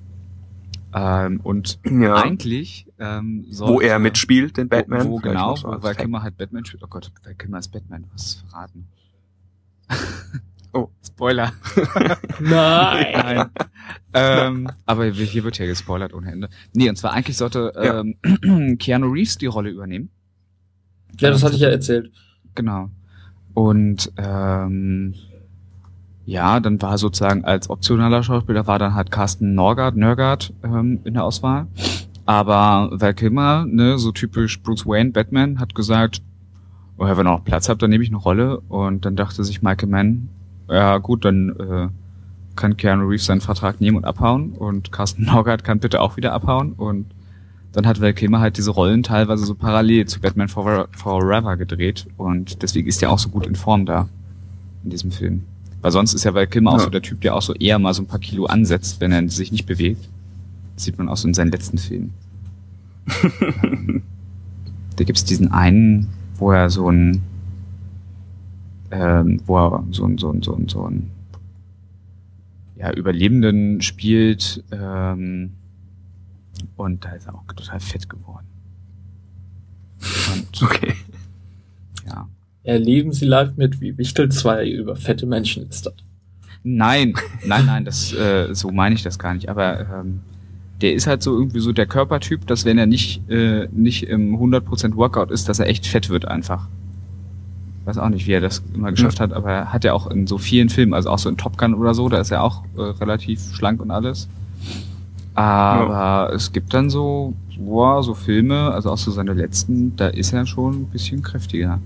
Ähm, 0.93 1.39
und 1.41 1.80
Ja. 1.89 2.15
eigentlich 2.15 2.86
ähm, 3.00 3.45
sollte, 3.50 3.74
wo 3.74 3.80
er 3.82 3.97
mitspielt, 4.00 4.58
den 4.58 4.67
Batman. 4.67 5.08
Wo, 5.08 5.12
wo 5.12 5.17
genau, 5.17 5.52
noch 5.52 5.58
so 5.58 5.67
wo 5.69 5.84
Val. 5.84 5.95
Kilmer 5.95 6.21
halt 6.21 6.38
Batman 6.38 6.65
spielt. 6.65 6.84
Oh 6.84 6.88
Gott, 6.89 7.12
Val 7.24 7.34
Kilmer 7.36 7.60
ist 7.60 7.69
Batman, 7.69 8.04
was 8.12 8.43
verraten. 8.50 8.88
Oh. 10.74 10.89
Spoiler. 11.06 11.54
nein! 12.39 13.06
Nein. 13.13 13.50
ähm, 14.13 14.69
aber 14.86 15.06
hier 15.06 15.43
wird 15.43 15.58
ja 15.60 15.65
gespoilert 15.65 16.13
ohne 16.13 16.32
Ende. 16.32 16.50
Nee, 16.74 16.89
und 16.89 16.95
zwar 16.97 17.13
eigentlich 17.13 17.38
sollte 17.38 17.71
Ja. 17.76 18.00
ähm, 18.02 18.78
Keanu 18.80 19.08
Reeves 19.12 19.38
die 19.38 19.45
Rolle 19.47 19.69
übernehmen. 19.69 20.10
Ja, 21.19 21.30
das 21.30 21.43
hatte 21.43 21.56
ich 21.56 21.62
ja 21.62 21.69
erzählt. 21.69 22.12
Genau. 22.56 22.89
Und 23.54 24.12
ähm, 24.17 25.13
Ja, 26.26 26.60
dann 26.60 26.82
war 26.82 26.98
sozusagen 26.98 27.46
als 27.46 27.70
optionaler 27.70 28.24
Schauspieler 28.24 28.68
war 28.68 28.80
dann 28.80 28.94
halt 28.94 29.12
Carsten 29.12 29.56
Norgard, 29.56 29.98
Nörgard 29.98 30.54
ähm, 30.64 31.00
in 31.04 31.16
der 31.16 31.24
Auswahl. 31.24 31.68
Aber 32.26 32.90
Val 32.94 33.14
Kilmer, 33.14 33.66
ne, 33.68 33.98
so 33.98 34.12
typisch 34.12 34.62
Bruce 34.62 34.86
Wayne, 34.86 35.12
Batman, 35.12 35.60
hat 35.60 35.74
gesagt, 35.74 36.22
oh, 36.98 37.06
wenn 37.06 37.18
ihr 37.18 37.24
noch 37.24 37.44
Platz 37.44 37.68
habt, 37.68 37.82
dann 37.82 37.90
nehme 37.90 38.04
ich 38.04 38.10
eine 38.10 38.18
Rolle. 38.18 38.60
Und 38.70 39.06
dann 39.06 39.16
dachte 39.16 39.44
sich 39.44 39.62
Michael 39.62 39.90
Mann, 39.90 40.30
ja 40.70 41.00
gut, 41.00 41.26
dann 41.26 41.50
äh, 41.60 41.88
kann 42.56 42.78
Keanu 42.78 43.08
Reeves 43.08 43.26
seinen 43.26 43.42
Vertrag 43.42 43.82
nehmen 43.82 43.98
und 43.98 44.06
abhauen. 44.06 44.52
Und 44.54 44.92
Carsten 44.92 45.26
Norgard 45.26 45.64
kann 45.64 45.80
bitte 45.80 46.02
auch 46.02 46.18
wieder 46.18 46.34
abhauen. 46.34 46.74
Und 46.74 47.08
dann 47.74 47.88
hat 47.88 48.00
Val 48.00 48.14
Kilmer 48.14 48.40
halt 48.40 48.58
diese 48.58 48.72
Rollen 48.72 49.02
teilweise 49.02 49.46
so 49.46 49.56
parallel 49.56 50.06
zu 50.06 50.22
Batman 50.22 50.50
Forever, 50.50 50.88
Forever 50.92 51.58
gedreht. 51.58 52.06
Und 52.18 52.62
deswegen 52.62 52.88
ist 52.88 53.02
er 53.02 53.12
auch 53.12 53.20
so 53.20 53.30
gut 53.30 53.48
in 53.48 53.56
Form 53.56 53.86
da 53.86 54.08
in 54.84 54.92
diesem 54.92 55.12
Film. 55.12 55.44
Weil 55.82 55.91
sonst 55.91 56.13
ist 56.13 56.24
ja 56.24 56.34
Val 56.34 56.48
Kilmer 56.48 56.72
auch 56.72 56.78
Ja. 56.78 56.84
so 56.84 56.89
der 56.89 57.02
Typ, 57.02 57.22
der 57.22 57.36
auch 57.36 57.41
so 57.41 57.54
eher 57.56 57.80
mal 57.80 57.94
so 57.94 58.04
ein 58.04 58.08
paar 58.08 58.20
Kilo 58.20 58.46
ansetzt, 58.46 59.02
wenn 59.02 59.12
er 59.12 59.28
sich 59.30 59.52
nicht 59.52 59.65
bewegt. 59.65 60.08
Das 60.76 60.86
sieht 60.86 60.98
man 60.98 61.10
auch 61.10 61.17
so 61.17 61.28
in 61.28 61.34
seinen 61.34 61.52
letzten 61.52 61.78
Filmen. 61.78 62.13
Da 64.98 65.06
gibt's 65.06 65.24
diesen 65.24 65.52
einen, 65.52 66.10
wo 66.36 66.52
er 66.52 66.70
so 66.70 66.89
ein, 66.91 67.24
ähm, 68.91 69.41
wo 69.48 69.58
er 69.58 69.84
so 69.91 70.06
ein, 70.06 70.17
so 70.17 70.30
ein, 70.32 70.44
so 70.44 70.54
ein, 70.54 70.67
so 70.67 70.86
ein, 70.86 71.10
ja, 72.76 72.91
Überlebenden 72.94 73.82
spielt, 73.82 74.63
ähm, 74.72 75.54
und 76.76 77.04
da 77.06 77.12
ist 77.13 77.26
er 77.26 77.36
auch 77.36 77.46
total 77.48 77.80
fett 77.80 78.10
geworden. 78.10 78.46
Und, 80.36 80.62
Okay. 80.62 80.94
ja. 82.06 82.28
Erleben 82.63 83.12
Sie 83.12 83.26
live 83.26 83.58
mit, 83.58 83.82
wie 83.82 83.97
Wichtel 83.97 84.30
2 84.30 84.69
über 84.69 84.95
fette 84.95 85.26
Menschen 85.26 85.67
ist. 85.67 85.91
Nein, 86.63 87.15
nein, 87.45 87.65
nein, 87.65 87.86
das, 87.86 88.13
äh, 88.13 88.54
so 88.54 88.69
meine 88.69 88.93
ich 88.93 89.02
das 89.02 89.17
gar 89.17 89.34
nicht, 89.34 89.50
aber, 89.50 89.80
ähm, 89.80 90.19
der 90.82 90.93
ist 90.93 91.08
halt 91.08 91.24
so 91.24 91.34
irgendwie 91.38 91.60
so 91.60 91.71
der 91.71 91.86
Körpertyp, 91.86 92.45
dass 92.47 92.65
wenn 92.65 92.78
er 92.78 92.86
nicht, 92.86 93.30
äh, 93.30 93.67
nicht 93.71 94.04
im 94.04 94.38
100% 94.38 94.95
Workout 94.95 95.32
ist, 95.32 95.50
dass 95.50 95.60
er 95.60 95.67
echt 95.67 95.88
fett 95.88 96.10
wird 96.10 96.26
einfach. 96.26 96.67
Weiß 97.86 97.97
auch 97.97 98.10
nicht, 98.10 98.28
wie 98.28 98.34
er 98.34 98.41
das 98.41 98.63
immer 98.76 98.91
geschafft 98.91 99.19
hat, 99.19 99.34
aber 99.34 99.52
er 99.52 99.74
hat 99.74 99.84
ja 99.84 99.93
auch 99.93 100.08
in 100.08 100.28
so 100.28 100.38
vielen 100.38 100.69
Filmen, 100.69 100.93
also 100.93 101.10
auch 101.10 101.19
so 101.19 101.30
in 101.30 101.38
Top 101.38 101.58
Gun 101.58 101.74
oder 101.74 101.95
so, 101.95 102.10
da 102.10 102.19
ist 102.19 102.32
er 102.32 102.43
auch 102.43 102.63
äh, 102.78 102.82
relativ 102.82 103.54
schlank 103.54 103.82
und 103.82 103.89
alles. 103.89 104.28
Aber 105.34 106.32
es 106.34 106.52
gibt 106.52 106.74
dann 106.74 106.89
so, 106.89 107.34
boah, 107.58 108.04
so 108.04 108.13
Filme, 108.13 108.71
also 108.71 108.91
auch 108.91 108.97
so 108.97 109.12
seine 109.12 109.34
letzten, 109.34 109.95
da 109.95 110.08
ist 110.08 110.34
er 110.34 110.45
schon 110.45 110.82
ein 110.82 110.86
bisschen 110.86 111.24
kräftiger. 111.24 111.80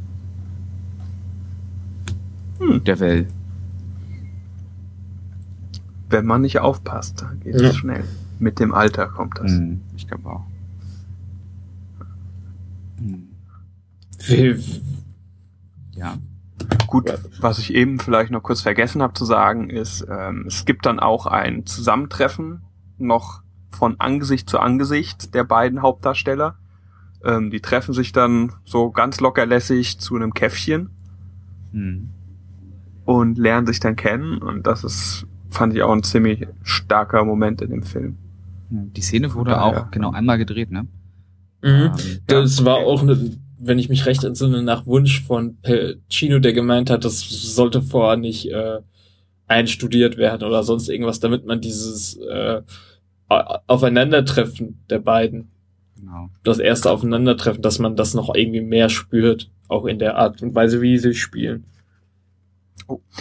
Hm. 2.67 2.83
Der 2.83 2.99
Well. 2.99 3.27
Wenn 6.09 6.25
man 6.25 6.41
nicht 6.41 6.59
aufpasst, 6.59 7.21
dann 7.21 7.39
geht 7.39 7.55
es 7.55 7.61
Ja. 7.61 7.73
schnell. 7.73 8.03
Mit 8.39 8.59
dem 8.59 8.73
Alter 8.73 9.07
kommt 9.07 9.37
das. 9.39 9.51
Hm, 9.51 9.81
ich 9.95 10.07
glaube 10.07 10.29
auch. 10.29 10.45
Hm, 12.97 13.29
Wie- 14.27 14.81
ja. 15.95 16.17
Gut, 16.87 17.13
was 17.41 17.59
ich 17.59 17.73
eben 17.73 17.99
vielleicht 17.99 18.31
noch 18.31 18.41
kurz 18.43 18.61
vergessen 18.61 19.01
habe 19.01 19.13
zu 19.13 19.25
sagen, 19.25 19.69
ist, 19.69 20.05
ähm, 20.09 20.45
es 20.47 20.65
gibt 20.65 20.85
dann 20.85 20.99
auch 20.99 21.25
ein 21.25 21.65
Zusammentreffen 21.65 22.61
noch 22.97 23.41
von 23.71 23.99
Angesicht 23.99 24.49
zu 24.49 24.59
Angesicht 24.59 25.33
der 25.33 25.43
beiden 25.43 25.81
Hauptdarsteller. 25.81 26.57
Ähm, 27.23 27.49
die 27.51 27.59
treffen 27.59 27.93
sich 27.93 28.11
dann 28.13 28.53
so 28.63 28.91
ganz 28.91 29.19
lockerlässig 29.19 29.99
zu 29.99 30.15
einem 30.15 30.33
Käffchen 30.33 30.91
Hm. 31.71 32.09
Und 33.05 33.37
lernen 33.37 33.67
sich 33.67 33.79
dann 33.79 33.95
kennen 33.95 34.39
und 34.39 34.67
das 34.67 34.83
ist, 34.83 35.25
fand 35.49 35.73
ich 35.73 35.81
auch 35.83 35.93
ein 35.93 36.03
ziemlich 36.03 36.47
starker 36.63 37.23
Moment 37.23 37.61
in 37.61 37.69
dem 37.69 37.83
Film. 37.83 38.17
Die 38.69 39.01
Szene 39.01 39.33
wurde 39.33 39.51
daher, 39.51 39.65
auch 39.65 39.91
genau 39.91 40.11
ja. 40.11 40.17
einmal 40.17 40.37
gedreht, 40.37 40.71
ne? 40.71 40.87
Mhm. 41.61 41.69
Ähm, 41.69 41.91
Das 42.27 42.59
Ja, 42.59 42.65
war 42.65 42.77
auch, 42.77 43.03
eine, 43.03 43.37
wenn 43.59 43.79
ich 43.79 43.89
mich 43.89 44.05
recht 44.05 44.23
entsinne, 44.23 44.63
nach 44.63 44.85
Wunsch 44.85 45.23
von 45.23 45.57
Pacino, 45.61 46.39
der 46.39 46.53
gemeint 46.53 46.89
hat, 46.89 47.05
das 47.05 47.21
sollte 47.21 47.81
vorher 47.81 48.17
nicht 48.17 48.51
äh, 48.51 48.79
einstudiert 49.47 50.17
werden 50.17 50.47
oder 50.47 50.63
sonst 50.63 50.89
irgendwas, 50.89 51.19
damit 51.19 51.45
man 51.45 51.61
dieses 51.61 52.17
äh, 52.17 52.61
Aufeinandertreffen 53.27 54.79
der 54.89 54.99
beiden, 54.99 55.49
genau. 55.99 56.29
das 56.43 56.59
erste 56.59 56.91
Aufeinandertreffen, 56.91 57.61
dass 57.61 57.79
man 57.79 57.95
das 57.95 58.13
noch 58.13 58.33
irgendwie 58.33 58.61
mehr 58.61 58.89
spürt, 58.89 59.49
auch 59.67 59.85
in 59.85 59.99
der 59.99 60.17
Art 60.17 60.41
und 60.41 60.53
Weise, 60.53 60.81
wie 60.81 60.97
sie 60.97 61.13
spielen. 61.13 61.65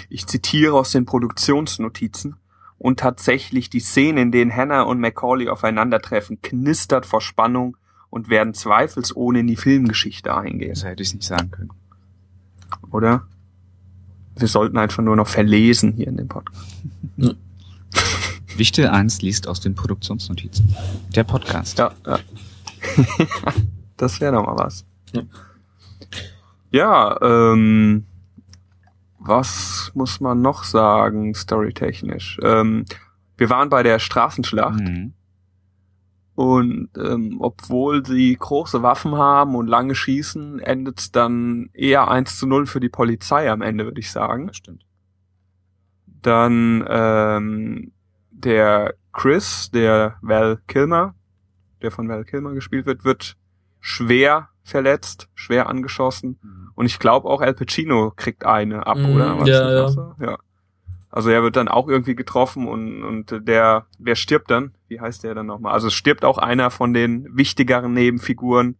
Ich 0.09 0.27
zitiere 0.27 0.75
aus 0.75 0.91
den 0.93 1.07
Produktionsnotizen. 1.07 2.37
Und 2.79 3.01
tatsächlich 3.01 3.71
die 3.71 3.81
Szene, 3.81 4.21
in 4.21 4.33
denen 4.33 4.55
Hannah 4.55 4.83
und 4.83 5.01
Macaulay 5.01 5.49
aufeinandertreffen, 5.49 6.43
knistert 6.43 7.07
vor 7.07 7.21
Spannung 7.21 7.77
und 8.11 8.29
werden 8.29 8.53
zweifelsohne 8.53 9.41
in 9.41 9.47
die 9.47 9.57
Filmgeschichte 9.57 10.37
eingehen, 10.37 10.71
Besser 10.71 10.89
hätte 10.89 11.03
ich 11.03 11.09
es 11.09 11.15
nicht 11.15 11.27
sagen 11.27 11.51
können. 11.51 11.71
oder? 12.91 13.27
Wir 14.37 14.49
sollten 14.49 14.77
einfach 14.77 15.03
nur 15.03 15.17
noch 15.17 15.29
verlesen 15.29 15.93
hier 15.95 16.09
in 16.09 16.17
dem 16.17 16.29
Podcast. 16.29 16.77
Wichtel 18.57 18.89
1 18.89 19.23
liest 19.23 19.49
aus 19.49 19.61
den 19.61 19.75
Produktionsnotizen. 19.75 20.75
Der 21.15 21.25
Podcast. 21.25 21.79
Ja, 21.79 21.93
ja. 22.07 22.19
das 23.97 24.21
wäre 24.21 24.35
doch 24.35 24.47
mal 24.47 24.59
was. 24.59 24.85
Ja. 25.13 25.23
Ja, 26.71 27.19
ähm, 27.23 28.05
was 29.27 29.91
muss 29.95 30.21
man 30.21 30.43
noch 30.43 30.65
sagen, 30.65 31.35
storytechnisch? 31.35 32.39
Ähm, 32.43 32.85
wir 33.37 33.51
waren 33.51 33.69
bei 33.69 33.83
der 33.83 33.99
Straßenschlacht. 33.99 34.81
Mhm. 34.81 35.15
Und 36.35 36.91
ähm, 36.97 37.37
obwohl 37.41 38.05
sie 38.05 38.37
große 38.37 38.83
Waffen 38.83 39.17
haben 39.17 39.55
und 39.55 39.69
lange 39.69 39.95
schießen, 39.95 40.59
endet 40.59 40.99
es 40.99 41.13
dann 41.13 41.71
eher 41.73 42.09
1 42.09 42.39
zu 42.39 42.47
0 42.47 42.67
für 42.67 42.81
die 42.81 42.89
Polizei 42.89 43.51
am 43.51 43.63
Ende, 43.63 43.85
würde 43.85 44.01
ich 44.01 44.11
sagen. 44.11 44.49
Das 44.49 44.57
stimmt. 44.57 44.85
Dann 46.07 46.85
ähm, 46.89 47.93
der 48.31 48.95
Chris, 49.13 49.71
der 49.71 50.17
Val 50.23 50.59
Kilmer, 50.67 51.15
der 51.83 51.93
von 51.93 52.09
Val 52.09 52.25
Kilmer 52.25 52.53
gespielt 52.53 52.87
wird, 52.87 53.05
wird 53.05 53.37
schwer 53.81 54.49
verletzt, 54.65 55.29
schwer 55.35 55.69
angeschossen. 55.69 56.39
Mhm. 56.43 56.64
Und 56.75 56.87
ich 56.87 56.99
glaube 56.99 57.29
auch 57.29 57.41
Al 57.41 57.55
Pacino 57.55 58.13
kriegt 58.15 58.45
eine 58.45 58.87
ab, 58.87 58.99
Mm, 58.99 59.15
oder? 59.15 59.39
War 59.39 59.45
das 59.45 59.49
ja, 59.49 59.71
ja. 59.71 60.15
ja. 60.21 60.39
Also 61.11 61.31
er 61.31 61.43
wird 61.45 61.55
dann 61.55 61.69
auch 61.69 61.89
irgendwie 61.89 62.17
getroffen 62.17 62.67
und, 62.67 63.05
und 63.05 63.47
der, 63.47 63.87
wer 63.99 64.17
stirbt 64.17 64.51
dann? 64.51 64.75
Wie 64.89 65.01
heißt 65.01 65.23
der 65.23 65.35
dann 65.35 65.47
nochmal? 65.47 65.73
Also 65.73 65.87
es 65.87 65.95
stirbt 65.95 66.25
auch 66.25 66.39
einer 66.39 66.71
von 66.71 66.93
den 66.93 67.37
wichtigeren 67.37 67.93
Nebenfiguren, 67.93 68.77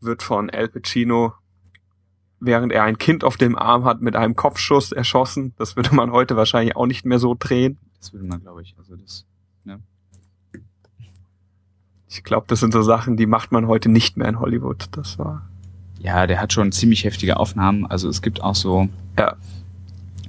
wird 0.00 0.22
von 0.22 0.48
Al 0.48 0.68
Pacino, 0.68 1.34
während 2.38 2.72
er 2.72 2.84
ein 2.84 2.98
Kind 2.98 3.24
auf 3.24 3.36
dem 3.36 3.58
Arm 3.58 3.84
hat, 3.84 4.00
mit 4.00 4.14
einem 4.14 4.36
Kopfschuss 4.36 4.92
erschossen. 4.92 5.54
Das 5.58 5.74
würde 5.74 5.92
man 5.92 6.12
heute 6.12 6.36
wahrscheinlich 6.36 6.76
auch 6.76 6.86
nicht 6.86 7.04
mehr 7.04 7.18
so 7.18 7.34
drehen. 7.36 7.78
Das 7.98 8.12
würde 8.12 8.26
man, 8.26 8.40
glaube 8.40 8.62
ich, 8.62 8.76
also 8.78 8.94
das. 8.94 9.26
Ich 12.14 12.24
glaube, 12.24 12.46
das 12.46 12.60
sind 12.60 12.72
so 12.72 12.82
Sachen, 12.82 13.16
die 13.16 13.24
macht 13.24 13.52
man 13.52 13.66
heute 13.66 13.88
nicht 13.88 14.18
mehr 14.18 14.28
in 14.28 14.38
Hollywood. 14.38 14.86
Das 14.92 15.18
war. 15.18 15.48
Ja, 16.02 16.26
der 16.26 16.40
hat 16.40 16.52
schon 16.52 16.72
ziemlich 16.72 17.04
heftige 17.04 17.38
Aufnahmen. 17.38 17.86
Also 17.86 18.08
es 18.08 18.22
gibt 18.22 18.42
auch 18.42 18.54
so 18.56 18.88
Ja. 19.18 19.36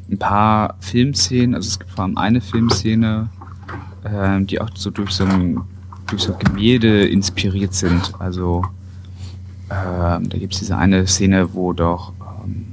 ein 0.10 0.18
paar 0.20 0.76
Filmszenen, 0.80 1.56
also 1.56 1.68
es 1.68 1.80
gibt 1.80 1.92
vor 1.92 2.04
allem 2.04 2.18
eine 2.18 2.42
Filmszene, 2.42 3.30
ähm, 4.06 4.46
die 4.48 4.62
auch 4.62 4.70
so 4.76 4.92
durch 4.92 5.12
so 5.12 5.26
ein 5.26 5.60
durch 6.08 6.24
so 6.24 6.34
Gemälde 6.38 7.08
inspiriert 7.08 7.74
sind. 7.74 8.14
Also 8.20 8.64
ähm, 9.72 10.30
da 10.30 10.38
gibt's 10.38 10.60
diese 10.60 10.78
eine 10.78 11.08
Szene, 11.08 11.54
wo 11.54 11.74
doch 11.74 12.12
ähm, 12.46 12.66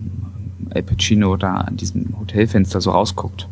Al 0.75 0.83
Pacino 0.83 1.37
da 1.37 1.55
an 1.59 1.77
diesem 1.77 2.19
Hotelfenster 2.19 2.81
so 2.81 2.91
rausguckt. 2.91 3.49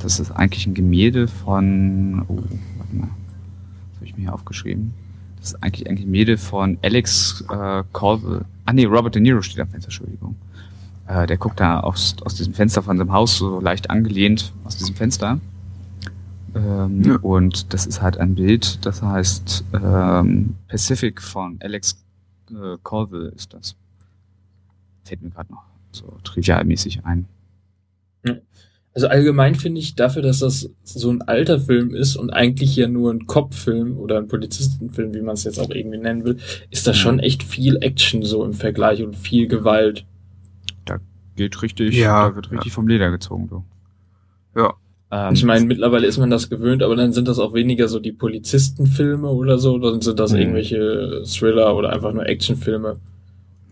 Das 0.00 0.20
ist 0.20 0.30
eigentlich 0.32 0.66
ein 0.66 0.74
Gemälde 0.74 1.26
von, 1.28 2.22
oh, 2.28 2.36
warte 2.78 2.96
mal, 2.96 3.08
das 3.08 3.96
habe 3.96 4.06
ich 4.06 4.16
mir 4.16 4.22
hier 4.24 4.34
aufgeschrieben. 4.34 4.92
Das 5.38 5.48
ist 5.48 5.62
eigentlich 5.62 5.88
ein 5.88 5.96
Gemälde 5.96 6.38
von 6.38 6.78
Alex 6.82 7.44
äh, 7.50 7.82
Colville. 7.92 8.44
Ah 8.64 8.72
nee, 8.72 8.84
Robert 8.84 9.14
De 9.14 9.22
Niro 9.22 9.42
steht 9.42 9.60
am 9.60 9.68
Fenster, 9.68 9.88
Entschuldigung. 9.88 10.36
Äh, 11.06 11.26
der 11.26 11.36
guckt 11.36 11.60
da 11.60 11.80
aus, 11.80 12.16
aus 12.24 12.34
diesem 12.34 12.54
Fenster 12.54 12.82
von 12.82 12.98
seinem 12.98 13.12
Haus 13.12 13.36
so 13.38 13.60
leicht 13.60 13.90
angelehnt 13.90 14.52
aus 14.64 14.76
diesem 14.76 14.94
Fenster. 14.96 15.38
Ähm, 16.54 17.02
Ja. 17.04 17.16
Und 17.16 17.72
das 17.72 17.86
ist 17.86 18.02
halt 18.02 18.18
ein 18.18 18.34
Bild, 18.34 18.84
das 18.84 19.02
heißt 19.02 19.64
ähm, 19.74 20.56
Pacific 20.68 21.20
von 21.20 21.58
Alex 21.62 22.02
äh, 22.50 22.76
Colville 22.82 23.28
ist 23.28 23.52
das. 23.54 23.76
Fällt 25.04 25.22
mir 25.22 25.30
gerade 25.30 25.52
noch 25.52 25.62
so 25.92 26.18
trivialmäßig 26.24 27.04
ein. 27.04 27.26
Also 28.96 29.08
allgemein 29.08 29.54
finde 29.56 29.78
ich 29.78 29.94
dafür, 29.94 30.22
dass 30.22 30.38
das 30.38 30.70
so 30.82 31.10
ein 31.10 31.20
alter 31.20 31.60
Film 31.60 31.94
ist 31.94 32.16
und 32.16 32.30
eigentlich 32.30 32.74
ja 32.76 32.88
nur 32.88 33.12
ein 33.12 33.26
Kopffilm 33.26 33.98
oder 33.98 34.16
ein 34.16 34.26
Polizistenfilm, 34.26 35.12
wie 35.12 35.20
man 35.20 35.34
es 35.34 35.44
jetzt 35.44 35.60
auch 35.60 35.68
irgendwie 35.68 35.98
nennen 35.98 36.24
will, 36.24 36.38
ist 36.70 36.86
da 36.86 36.92
Ja. 36.92 36.96
schon 36.96 37.18
echt 37.18 37.42
viel 37.42 37.76
Action 37.82 38.22
so 38.22 38.42
im 38.42 38.54
Vergleich 38.54 39.02
und 39.02 39.14
viel 39.14 39.48
Gewalt. 39.48 40.06
geht 41.36 41.60
richtig, 41.60 41.94
Ja, 41.94 42.30
da 42.30 42.36
wird 42.36 42.50
richtig 42.50 42.72
vom 42.72 42.88
Leder 42.88 43.10
gezogen, 43.10 43.46
du. 43.50 43.62
Ja. 44.58 44.72
Ähm, 45.10 45.34
Ich 45.34 45.44
meine, 45.44 45.66
mittlerweile 45.66 46.06
ist 46.06 46.16
man 46.16 46.30
das 46.30 46.48
gewöhnt, 46.48 46.82
aber 46.82 46.96
dann 46.96 47.12
sind 47.12 47.28
das 47.28 47.38
auch 47.38 47.52
weniger 47.52 47.88
so 47.88 47.98
die 48.00 48.12
Polizistenfilme 48.12 49.28
oder 49.28 49.58
so, 49.58 49.76
dann 49.78 50.00
sind 50.00 50.18
das 50.18 50.32
Mhm. 50.32 50.38
irgendwelche 50.38 51.22
Thriller 51.26 51.76
oder 51.76 51.92
einfach 51.92 52.14
nur 52.14 52.24
Actionfilme. 52.26 52.96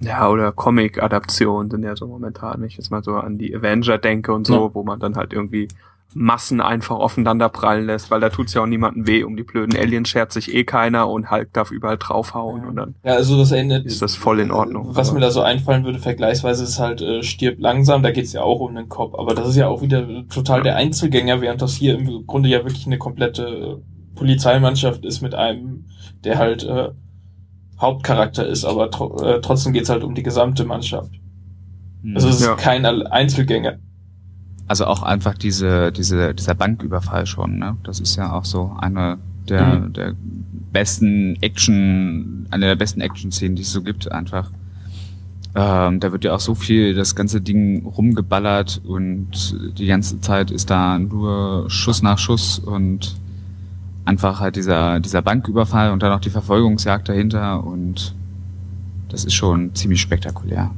Ja, 0.01 0.28
oder 0.28 0.53
Comic-Adaptionen 0.53 1.70
sind 1.70 1.82
ja 1.84 1.97
so 1.97 2.07
momentan, 2.07 2.61
wenn 2.61 2.68
ich 2.68 2.76
jetzt 2.76 2.90
mal 2.90 3.03
so 3.03 3.14
an 3.14 3.38
die 3.38 3.55
Avenger 3.55 3.99
denke 3.99 4.32
und 4.32 4.47
so, 4.47 4.55
Ja. 4.68 4.74
wo 4.74 4.82
man 4.82 5.01
dann 5.01 5.16
halt 5.16 5.32
irgendwie 5.32 5.68
Massen 6.16 6.61
einfach 6.61 6.97
aufeinander 6.97 7.49
prallen 7.49 7.86
lässt, 7.86 8.09
weil 8.12 8.20
da 8.20 8.28
tut's 8.28 8.55
ja 8.55 8.62
auch 8.62 8.66
niemandem 8.66 9.07
weh. 9.09 9.24
Um 9.24 9.36
die 9.36 9.42
blöden 9.42 9.76
Aliens 9.76 10.09
schert 10.09 10.30
sich 10.30 10.55
eh 10.55 10.62
keiner 10.62 11.09
und 11.09 11.30
Hulk 11.30 11.53
darf 11.53 11.72
überall 11.72 11.97
draufhauen 11.99 12.64
und 12.66 12.76
dann 12.76 12.95
Ja, 13.03 13.14
also 13.14 13.36
das 13.36 13.51
erinnert. 13.51 13.84
ist 13.84 14.01
das 14.01 14.14
voll 14.14 14.38
in 14.38 14.53
Ordnung. 14.53 14.90
Was 14.90 15.09
Aber- 15.09 15.18
mir 15.18 15.24
da 15.24 15.30
so 15.32 15.40
einfallen 15.40 15.84
würde, 15.84 15.99
vergleichsweise 15.99 16.62
ist 16.62 16.78
halt 16.78 17.01
äh, 17.03 17.22
stirbt 17.24 17.61
langsam, 17.61 18.05
da 18.05 18.12
geht's 18.12 18.32
ja 18.32 18.42
auch 18.42 18.61
um 18.61 18.76
den 18.76 18.88
Kopf, 18.88 19.14
aber 19.18 19.34
das 19.34 19.49
ist 19.49 19.57
ja 19.57 19.66
auch 19.66 19.82
wieder 19.82 20.07
total 20.28 20.62
der 20.62 20.76
Einzelgänger, 20.76 21.40
während 21.40 21.62
das 21.62 21.74
hier 21.74 21.97
im 21.99 22.26
Grunde 22.28 22.49
ja 22.49 22.59
wirklich 22.59 22.86
eine 22.86 22.99
komplette 22.99 23.42
äh, 23.47 23.76
Polizeimannschaft 24.16 25.05
ist 25.05 25.20
mit 25.20 25.34
einem, 25.34 25.86
der 26.22 26.38
halt 26.38 26.62
äh, 26.62 26.90
Hauptcharakter 27.81 28.47
ist, 28.47 28.64
aber 28.64 28.91
tro 28.91 29.20
äh, 29.22 29.41
trotzdem 29.41 29.72
geht's 29.72 29.89
halt 29.91 30.05
um 30.05 30.14
die 30.14 30.22
gesamte 30.22 30.64
Mannschaft. 30.64 31.11
hm. 32.03 32.14
Also 32.16 32.29
es 32.29 32.37
ist 32.41 32.47
Ja. 32.47 32.55
kein 32.55 32.85
Einzelgänger. 32.87 33.75
Also 34.66 34.87
auch 34.87 35.03
einfach 35.03 35.35
diese, 35.35 35.93
diese, 35.93 36.35
dieser 36.35 36.55
Banküberfall 36.55 37.27
schon, 37.27 37.59
ne? 37.59 37.77
Das 37.85 38.01
ist 38.01 38.16
ja 38.16 38.33
auch 38.33 38.45
so 38.47 38.72
eine 38.81 39.18
der, 39.49 39.81
Mhm. 39.81 39.93
der 39.93 40.14
besten 40.72 41.37
Action, 41.43 42.47
eine 42.51 42.66
der 42.66 42.77
besten 42.77 43.01
Action-Szenen, 43.03 43.57
die 43.57 43.62
es 43.62 43.72
so 43.72 43.83
gibt, 43.83 44.11
einfach. 44.11 44.51
Ähm, 45.55 46.01
da 46.01 46.11
wird 46.12 46.25
ja 46.25 46.35
auch 46.35 46.41
so 46.41 46.55
viel 46.55 46.95
das 46.95 47.14
ganze 47.14 47.41
Ding 47.41 47.87
rumgeballert 47.87 48.81
und 48.85 49.29
die 49.79 49.87
ganze 49.87 50.20
Zeit 50.20 50.51
ist 50.51 50.70
da 50.70 50.99
nur 50.99 51.68
Schuss 51.70 52.03
nach 52.03 52.18
Schuss 52.18 52.59
und 52.59 53.14
einfach 54.05 54.40
halt 54.40 54.57
dieser, 54.57 55.00
dieser 55.00 55.22
Banküberfall 55.22 55.90
und 55.92 56.02
dann 56.02 56.12
auch 56.12 56.20
die 56.20 56.30
Verfolgungsjagd 56.30 57.09
dahinter 57.09 57.64
und 57.64 58.14
das 59.09 59.24
ist 59.24 59.34
schon 59.34 59.74
ziemlich 59.74 60.00
spektakulär. 60.00 60.70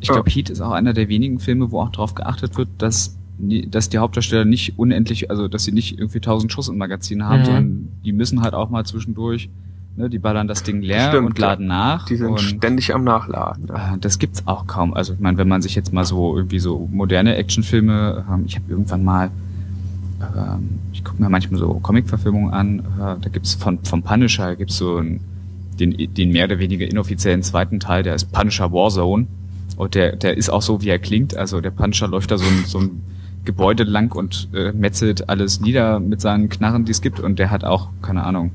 Ich 0.00 0.08
glaube, 0.08 0.30
Heat 0.30 0.50
ist 0.50 0.60
auch 0.60 0.70
einer 0.72 0.92
der 0.92 1.08
wenigen 1.08 1.40
Filme, 1.40 1.70
wo 1.72 1.80
auch 1.80 1.90
darauf 1.90 2.14
geachtet 2.14 2.56
wird, 2.56 2.68
dass, 2.78 3.16
dass 3.38 3.88
die 3.88 3.98
Hauptdarsteller 3.98 4.44
nicht 4.44 4.78
unendlich, 4.78 5.30
also 5.30 5.48
dass 5.48 5.64
sie 5.64 5.72
nicht 5.72 5.98
irgendwie 5.98 6.20
tausend 6.20 6.52
Schuss 6.52 6.68
im 6.68 6.78
Magazin 6.78 7.24
haben, 7.24 7.40
Mhm. 7.40 7.44
sondern 7.44 7.88
die 8.04 8.12
müssen 8.12 8.42
halt 8.42 8.54
auch 8.54 8.70
mal 8.70 8.84
zwischendurch, 8.84 9.48
ne, 9.96 10.08
die 10.08 10.18
ballern 10.18 10.46
das 10.46 10.62
Ding 10.62 10.82
leer 10.82 11.08
Stimmt, 11.08 11.26
und 11.30 11.38
laden 11.38 11.66
nach. 11.66 12.06
Die 12.06 12.16
sind 12.16 12.38
ständig 12.40 12.94
am 12.94 13.02
Nachladen. 13.02 13.66
Ja. 13.68 13.94
äh, 13.94 13.98
das 13.98 14.18
gibt's 14.18 14.42
auch 14.46 14.66
kaum. 14.66 14.94
Also 14.94 15.14
ich 15.14 15.18
meine, 15.20 15.36
wenn 15.38 15.48
man 15.48 15.62
sich 15.62 15.74
jetzt 15.74 15.92
mal 15.92 16.04
so 16.04 16.36
irgendwie 16.36 16.60
so 16.60 16.88
moderne 16.92 17.34
Actionfilme, 17.36 18.24
ähm, 18.30 18.44
ich 18.46 18.54
habe 18.56 18.66
irgendwann 18.70 19.02
mal, 19.04 19.30
ähm, 20.36 20.78
ich 20.92 21.04
gucke 21.04 21.22
mir 21.22 21.28
manchmal 21.28 21.60
so 21.60 21.74
Comic-Verfilmungen 21.74 22.52
an, 22.52 22.78
äh, 22.80 23.20
da 23.20 23.28
gibt's 23.32 23.54
von 23.54 23.78
vom 23.82 24.02
Punisher 24.02 24.56
gibt's 24.56 24.78
so 24.78 24.96
einen, 24.96 25.20
den, 25.78 26.14
den 26.14 26.30
mehr 26.30 26.46
oder 26.46 26.58
weniger 26.58 26.86
inoffiziellen 26.88 27.42
zweiten 27.42 27.80
Teil, 27.80 28.02
der 28.02 28.14
ist 28.14 28.32
Punisher 28.32 28.72
Warzone 28.72 29.26
und 29.76 29.94
der 29.94 30.16
der 30.16 30.36
ist 30.36 30.48
auch 30.48 30.62
so 30.62 30.82
wie 30.82 30.88
er 30.88 30.98
klingt. 30.98 31.36
Also 31.36 31.60
der 31.60 31.70
Punisher 31.70 32.08
läuft 32.08 32.30
da 32.30 32.38
so 32.38 32.46
ein, 32.46 32.64
so 32.66 32.78
ein 32.78 33.02
Gebäude 33.44 33.84
lang 33.84 34.14
und 34.14 34.48
äh, 34.52 34.72
metzelt 34.72 35.28
alles 35.28 35.60
nieder 35.60 36.00
mit 36.00 36.20
seinen 36.20 36.48
Knarren, 36.48 36.84
die 36.84 36.92
es 36.92 37.00
gibt 37.00 37.20
und 37.20 37.38
der 37.38 37.50
hat 37.50 37.64
auch 37.64 37.88
keine 38.02 38.24
Ahnung. 38.24 38.50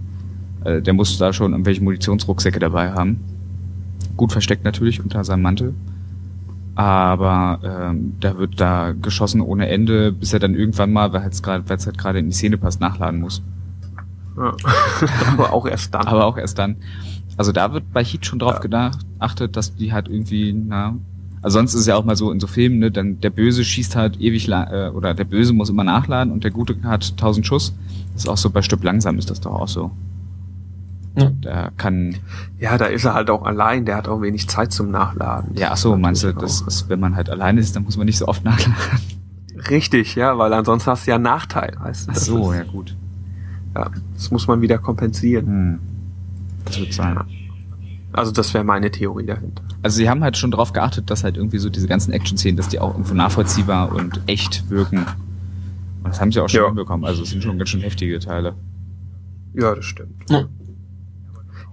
Äh, 0.64 0.82
der 0.82 0.94
muss 0.94 1.18
da 1.18 1.34
schon 1.34 1.52
irgendwelche 1.54 1.84
Munitionsrucksäcke 1.84 2.60
dabei 2.60 2.92
haben. 2.92 3.20
Gut 4.18 4.32
versteckt 4.32 4.64
natürlich 4.64 5.02
unter 5.02 5.24
seinem 5.24 5.42
Mantel. 5.42 5.74
Aber 6.76 7.60
ähm, 7.64 8.16
da 8.20 8.38
wird 8.38 8.60
da 8.60 8.94
geschossen 8.94 9.42
ohne 9.42 9.68
Ende, 9.68 10.12
bis 10.12 10.34
er 10.34 10.40
dann 10.40 10.56
irgendwann 10.56 10.94
mal, 10.94 11.12
weil 11.14 11.28
es 11.28 11.44
gerade, 11.44 11.68
weil 11.68 11.78
es 11.78 11.86
halt 11.86 11.98
gerade 11.98 12.20
in 12.20 12.28
die 12.28 12.36
Szene 12.36 12.58
passt, 12.58 12.80
nachladen 12.80 13.20
muss. 13.20 13.42
Ja. 14.38 14.54
Aber 15.34 15.54
auch 15.54 15.68
erst 15.68 15.94
dann. 15.94 16.08
Aber 16.08 16.26
auch 16.26 16.38
erst 16.38 16.58
dann. 16.58 16.78
Also 17.38 17.52
da 17.52 17.74
wird 17.74 17.92
bei 17.92 18.04
Heat 18.04 18.26
schon 18.26 18.40
drauf 18.40 18.60
gedacht, 18.60 19.00
achtet, 19.20 19.56
dass 19.56 19.76
die 19.76 19.94
halt 19.94 20.08
irgendwie, 20.08 20.54
na, 20.54 20.96
also 21.42 21.58
sonst 21.58 21.74
ist 21.74 21.82
es 21.82 21.88
ja 21.88 21.96
auch 21.96 22.06
mal 22.06 22.16
so 22.16 22.32
in 22.32 22.40
so 22.40 22.48
Filmen, 22.48 22.80
ne, 22.80 22.92
dann 22.92 23.20
der 23.20 23.32
Böse 23.32 23.64
schießt 23.64 23.96
halt 23.96 24.20
ewig 24.22 24.48
la 24.48 24.88
äh, 24.88 24.90
oder 24.92 25.14
der 25.14 25.24
Böse 25.24 25.54
muss 25.54 25.70
immer 25.70 25.84
nachladen 25.84 26.32
und 26.32 26.44
der 26.44 26.52
Gute 26.52 26.76
hat 26.84 27.10
1000 27.12 27.46
Schuss. 27.46 27.74
Das 28.14 28.24
ist 28.24 28.30
auch 28.30 28.38
so 28.38 28.50
bei 28.50 28.62
Stück 28.62 28.84
langsam 28.84 29.18
ist 29.18 29.30
das 29.30 29.42
doch 29.42 29.54
auch 29.54 29.68
so. 29.68 29.92
Ja. 31.16 31.30
Der 31.30 31.72
kann, 31.78 32.16
Ja, 32.60 32.78
da 32.78 32.86
ist 32.86 33.04
er 33.06 33.14
halt 33.14 33.30
auch 33.30 33.44
allein, 33.44 33.86
der 33.86 33.98
hat 33.98 34.08
auch 34.08 34.22
wenig 34.22 34.48
Zeit 34.48 34.72
zum 34.72 34.92
Nachladen. 34.92 35.56
ja, 35.58 35.70
ach 35.72 35.78
so, 35.78 35.96
meinst 35.98 36.24
du, 36.24 36.34
das 36.34 36.62
ist, 36.62 36.88
wenn 36.90 37.00
man 37.02 37.16
halt 37.16 37.30
alleine 37.30 37.60
ist, 37.60 37.76
dann 37.76 37.84
muss 37.84 37.98
man 37.98 38.06
nicht 38.06 38.18
so 38.18 38.28
oft 38.28 38.44
nachladen. 38.46 38.76
Richtig, 39.70 40.16
ja, 40.16 40.38
weil 40.38 40.54
ansonsten 40.54 40.90
hast 40.92 41.06
du 41.06 41.12
ja 41.12 41.16
einen 41.16 41.26
Nachteil, 41.26 41.76
weißt 41.80 42.08
du. 42.08 42.12
Ach 42.12 42.18
so, 42.18 42.52
ist, 42.52 42.58
ja 42.60 42.64
gut. 42.64 42.96
ja. 43.76 43.90
Das 44.14 44.32
muss 44.32 44.48
man 44.48 44.62
wieder 44.62 44.78
kompensieren. 44.78 45.46
Hm. 45.48 45.80
Das 46.66 46.80
wird 46.80 46.94
sein. 46.94 47.20
Also 48.14 48.32
das 48.32 48.54
wäre 48.54 48.64
meine 48.64 48.92
Theorie 48.92 49.26
dahinter. 49.26 49.64
Also 49.84 49.98
sie 49.98 50.10
haben 50.10 50.24
halt 50.24 50.38
schon 50.38 50.52
drauf 50.52 50.74
geachtet, 50.74 51.10
dass 51.10 51.24
halt 51.24 51.38
irgendwie 51.38 51.58
so 51.60 51.70
diese 51.70 51.88
ganzen 51.88 52.12
Action-Szenen, 52.12 52.58
dass 52.58 52.70
die 52.70 52.80
auch 52.80 52.92
irgendwo 52.92 53.14
nachvollziehbar 53.14 53.92
und 53.94 54.22
echt 54.28 54.70
wirken. 54.70 55.00
Und 56.04 56.10
das 56.10 56.20
haben 56.22 56.32
sie 56.32 56.40
auch 56.40 56.50
schon 56.50 56.62
Ja. 56.62 56.68
hinbekommen. 56.68 57.06
Also 57.06 57.24
es 57.24 57.30
sind 57.30 57.42
schon 57.44 57.58
ganz 57.58 57.70
schön 57.70 57.82
heftige 57.82 58.20
Teile. 58.20 58.54
Ja, 59.54 59.74
das 59.76 59.86
stimmt. 59.86 60.14
Ja. 60.30 60.46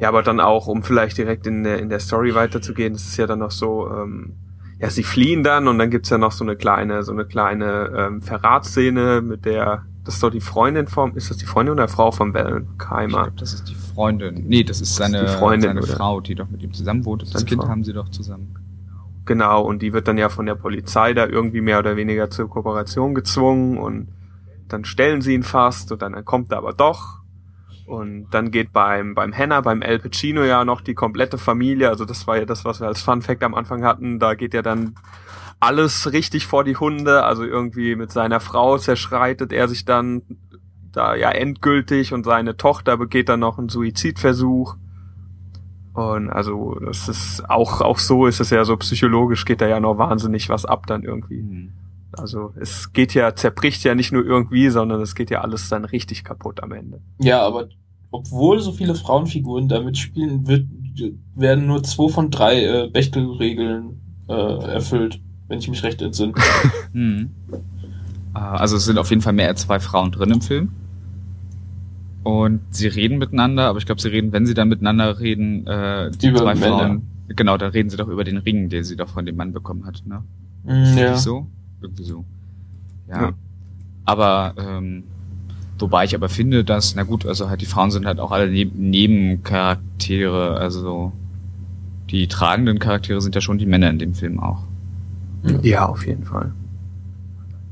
Ja, 0.01 0.09
aber 0.09 0.23
dann 0.23 0.41
auch, 0.41 0.67
um 0.69 0.83
vielleicht 0.83 1.19
direkt 1.19 1.47
in 1.47 1.65
der, 1.65 1.79
in 1.81 1.89
der 1.89 1.99
Story 2.01 2.35
weiterzugehen, 2.35 2.93
das 2.93 3.03
ist 3.05 3.17
ja 3.17 3.27
dann 3.27 3.41
noch 3.41 3.51
so, 3.51 3.89
ähm, 3.91 4.35
ja, 4.79 4.91
sie 4.91 5.03
fliehen 5.03 5.43
dann 5.43 5.67
und 5.67 5.79
dann 5.79 5.91
gibt's 5.91 6.11
ja 6.11 6.19
noch 6.19 6.33
so 6.33 6.45
eine 6.45 6.55
kleine, 6.57 7.03
so 7.03 7.13
eine 7.13 7.25
kleine 7.25 7.93
ähm, 7.97 8.23
Verratsszene 8.23 9.23
mit 9.23 9.45
der, 9.45 9.85
das 10.05 10.15
ist 10.15 10.23
doch 10.23 10.31
die 10.31 10.41
Freundin 10.41 10.87
vom, 10.87 11.17
ist 11.17 11.31
das 11.31 11.37
die 11.37 11.47
Freundin 11.47 11.73
oder 11.73 11.89
Frau 11.89 12.13
von 12.13 12.29
Ich 12.29 12.35
Wellenheimer? 12.35 13.23
glaube, 13.25 13.33
das 13.39 13.55
ist 13.55 13.69
die 13.69 13.75
Freundin. 13.75 14.45
Nee, 14.47 14.63
das 14.63 14.81
ist 14.81 14.95
seine, 14.95 15.23
die 15.23 15.27
Freundin, 15.33 15.71
seine 15.71 15.83
oder? 15.83 15.97
Frau, 15.97 16.21
die 16.21 16.35
doch 16.37 16.49
mit 16.49 16.63
ihm 16.63 16.73
zusammen 16.73 17.05
wohnt. 17.05 17.23
Das 17.35 17.45
Kind 17.45 17.63
Frau. 17.63 17.69
haben 17.69 17.83
sie 17.83 17.93
doch 17.93 18.09
zusammen. 18.09 18.55
Genau, 19.25 19.63
und 19.63 19.83
die 19.83 19.93
wird 19.93 20.09
dann 20.09 20.17
ja 20.17 20.29
von 20.29 20.47
der 20.47 20.55
Polizei 20.55 21.13
da 21.13 21.27
irgendwie 21.27 21.61
mehr 21.61 21.81
oder 21.81 21.97
weniger 21.97 22.31
zur 22.31 22.49
Kooperation 22.49 23.15
gezwungen 23.15 23.77
und 23.77 24.09
dann 24.69 24.85
stellen 24.85 25.21
sie 25.23 25.35
ihn 25.35 25.43
fast 25.43 25.91
und 25.93 26.01
dann 26.03 26.25
kommt 26.25 26.53
er 26.53 26.59
aber 26.59 26.73
doch. 26.73 27.18
Und 27.89 28.29
dann 28.33 28.51
geht 28.51 28.75
beim, 28.75 29.15
beim 29.15 29.33
Henna, 29.33 29.63
beim 29.63 29.81
El 29.81 29.99
Pacino 29.99 30.45
ja 30.45 30.67
noch 30.67 30.83
die 30.83 30.93
komplette 30.93 31.39
Familie, 31.39 31.89
also 31.89 32.05
das 32.05 32.27
war 32.27 32.37
ja 32.37 32.45
das, 32.45 32.67
was 32.67 32.81
wir 32.81 32.87
als 32.87 33.01
Fun 33.01 33.23
Fact 33.23 33.43
am 33.43 33.55
Anfang 33.55 33.83
hatten, 33.83 34.19
da 34.19 34.35
geht 34.35 34.53
ja 34.53 34.61
dann 34.61 34.95
alles 35.59 36.13
richtig 36.13 36.47
vor 36.47 36.65
die 36.65 36.77
Hunde, 36.77 37.25
also 37.25 37.45
irgendwie 37.45 37.97
mit 37.97 38.13
seiner 38.13 38.41
Frau 38.41 38.77
zerschreitet 38.77 39.55
er 39.55 39.69
sich 39.69 39.87
dann 39.87 40.21
da 40.93 41.15
ja 41.15 41.31
endgültig 41.31 42.13
und 42.13 42.25
seine 42.25 42.59
Tochter 42.59 42.99
begeht 42.99 43.31
dann 43.31 43.41
noch 43.41 43.59
einen 43.59 43.71
Suizidversuch. 43.71 44.77
Und 45.95 46.29
also 46.29 46.79
das 46.85 47.09
ist 47.09 47.49
auch 47.49 47.81
auch 47.81 47.99
so 47.99 48.27
ist 48.27 48.41
es 48.41 48.51
ja 48.51 48.65
so 48.67 48.77
psychologisch 48.77 49.47
geht 49.47 49.63
da 49.63 49.67
ja 49.67 49.81
noch 49.81 49.97
wahnsinnig 49.97 50.51
was 50.51 50.67
ab 50.67 50.87
dann 50.87 51.05
irgendwie. 51.05 51.41
Hm. 51.41 51.73
Also 52.13 52.53
es 52.59 52.93
geht 52.93 53.15
ja 53.15 53.35
zerbricht 53.35 53.85
ja 53.85 53.95
nicht 53.95 54.13
nur 54.13 54.25
irgendwie, 54.25 54.71
sondern 54.71 55.01
es 55.01 55.15
geht 55.15 55.31
ja 55.31 55.43
alles 55.43 55.69
dann 55.69 55.85
richtig 55.85 56.25
kaputt 56.25 56.63
am 56.63 56.73
Ende. 56.73 57.01
Ja, 57.21 57.43
aber 57.43 57.69
obwohl 58.11 58.61
so 58.61 58.73
viele 58.73 58.95
Frauenfiguren 58.95 59.69
da 59.69 59.81
mitspielen, 59.83 60.47
wird, 60.47 60.67
werden 61.35 61.67
nur 61.67 61.83
zwei 61.83 62.09
von 62.09 62.31
drei 62.31 62.65
äh, 62.65 62.89
Bechtel-Regeln 62.91 64.01
äh, 64.29 64.33
erfüllt, 64.33 65.21
wenn 65.49 65.59
ich 65.59 65.69
mich 65.69 65.83
recht 65.83 66.01
entsinne. 66.03 66.33
Hm. 66.93 67.31
Äh, 68.35 68.39
Also 68.39 68.77
es 68.77 68.87
sind 68.87 68.99
auf 68.99 69.11
jeden 69.11 69.23
Fall 69.23 69.35
mehr 69.35 69.49
als 69.49 69.63
zwei 69.63 69.79
Frauen 69.79 70.11
drin 70.11 70.31
im 70.31 70.41
Film. 70.41 70.71
Und 72.23 72.61
sie 72.71 72.89
reden 72.89 73.19
miteinander, 73.19 73.67
aber 73.67 73.79
ich 73.79 73.87
glaube, 73.87 74.01
sie 74.01 74.09
reden, 74.09 74.33
wenn 74.33 74.47
sie 74.47 74.55
dann 74.55 74.69
miteinander 74.69 75.21
reden, 75.21 75.67
äh, 75.67 76.11
die 76.11 76.29
Über 76.29 76.41
zwei 76.41 76.55
Männer. 76.55 76.79
Frauen, 76.79 77.03
genau, 77.29 77.57
dann 77.57 77.71
reden 77.71 77.91
sie 77.91 77.97
doch 77.97 78.09
über 78.09 78.25
den 78.25 78.39
Ring, 78.39 78.69
den 78.69 78.85
sie 78.85 78.97
doch 78.97 79.09
von 79.09 79.25
dem 79.25 79.37
Mann 79.37 79.53
bekommen 79.53 79.87
hat, 79.87 80.03
ne? 80.07 80.23
Mm, 80.65 80.99
ja. 80.99 81.11
Nicht 81.13 81.23
so? 81.23 81.47
Irgendwie 81.81 82.05
so. 82.05 82.25
Ja. 83.09 83.23
Ja. 83.23 83.33
Aber, 84.05 84.55
ähm, 84.59 85.05
wobei 85.79 86.05
ich 86.05 86.15
aber 86.15 86.29
finde, 86.29 86.65
dass, 86.65 86.95
na 86.95 87.03
gut, 87.03 87.27
also 87.27 87.49
halt 87.51 87.61
die 87.61 87.67
Frauen 87.67 87.91
sind 87.91 88.07
halt 88.07 88.21
auch 88.21 88.33
alle 88.33 88.51
neb 88.51 88.73
Nebencharaktere, 88.75 90.57
also 90.57 91.13
die 92.11 92.27
tragenden 92.27 92.79
Charaktere 92.79 93.21
sind 93.21 93.35
ja 93.35 93.41
schon 93.41 93.59
die 93.59 93.67
Männer 93.67 93.91
in 93.91 93.99
dem 93.99 94.15
Film 94.15 94.41
auch. 94.41 94.63
Ja, 95.63 95.87
auf 95.87 96.07
jeden 96.07 96.25
Fall. 96.25 96.53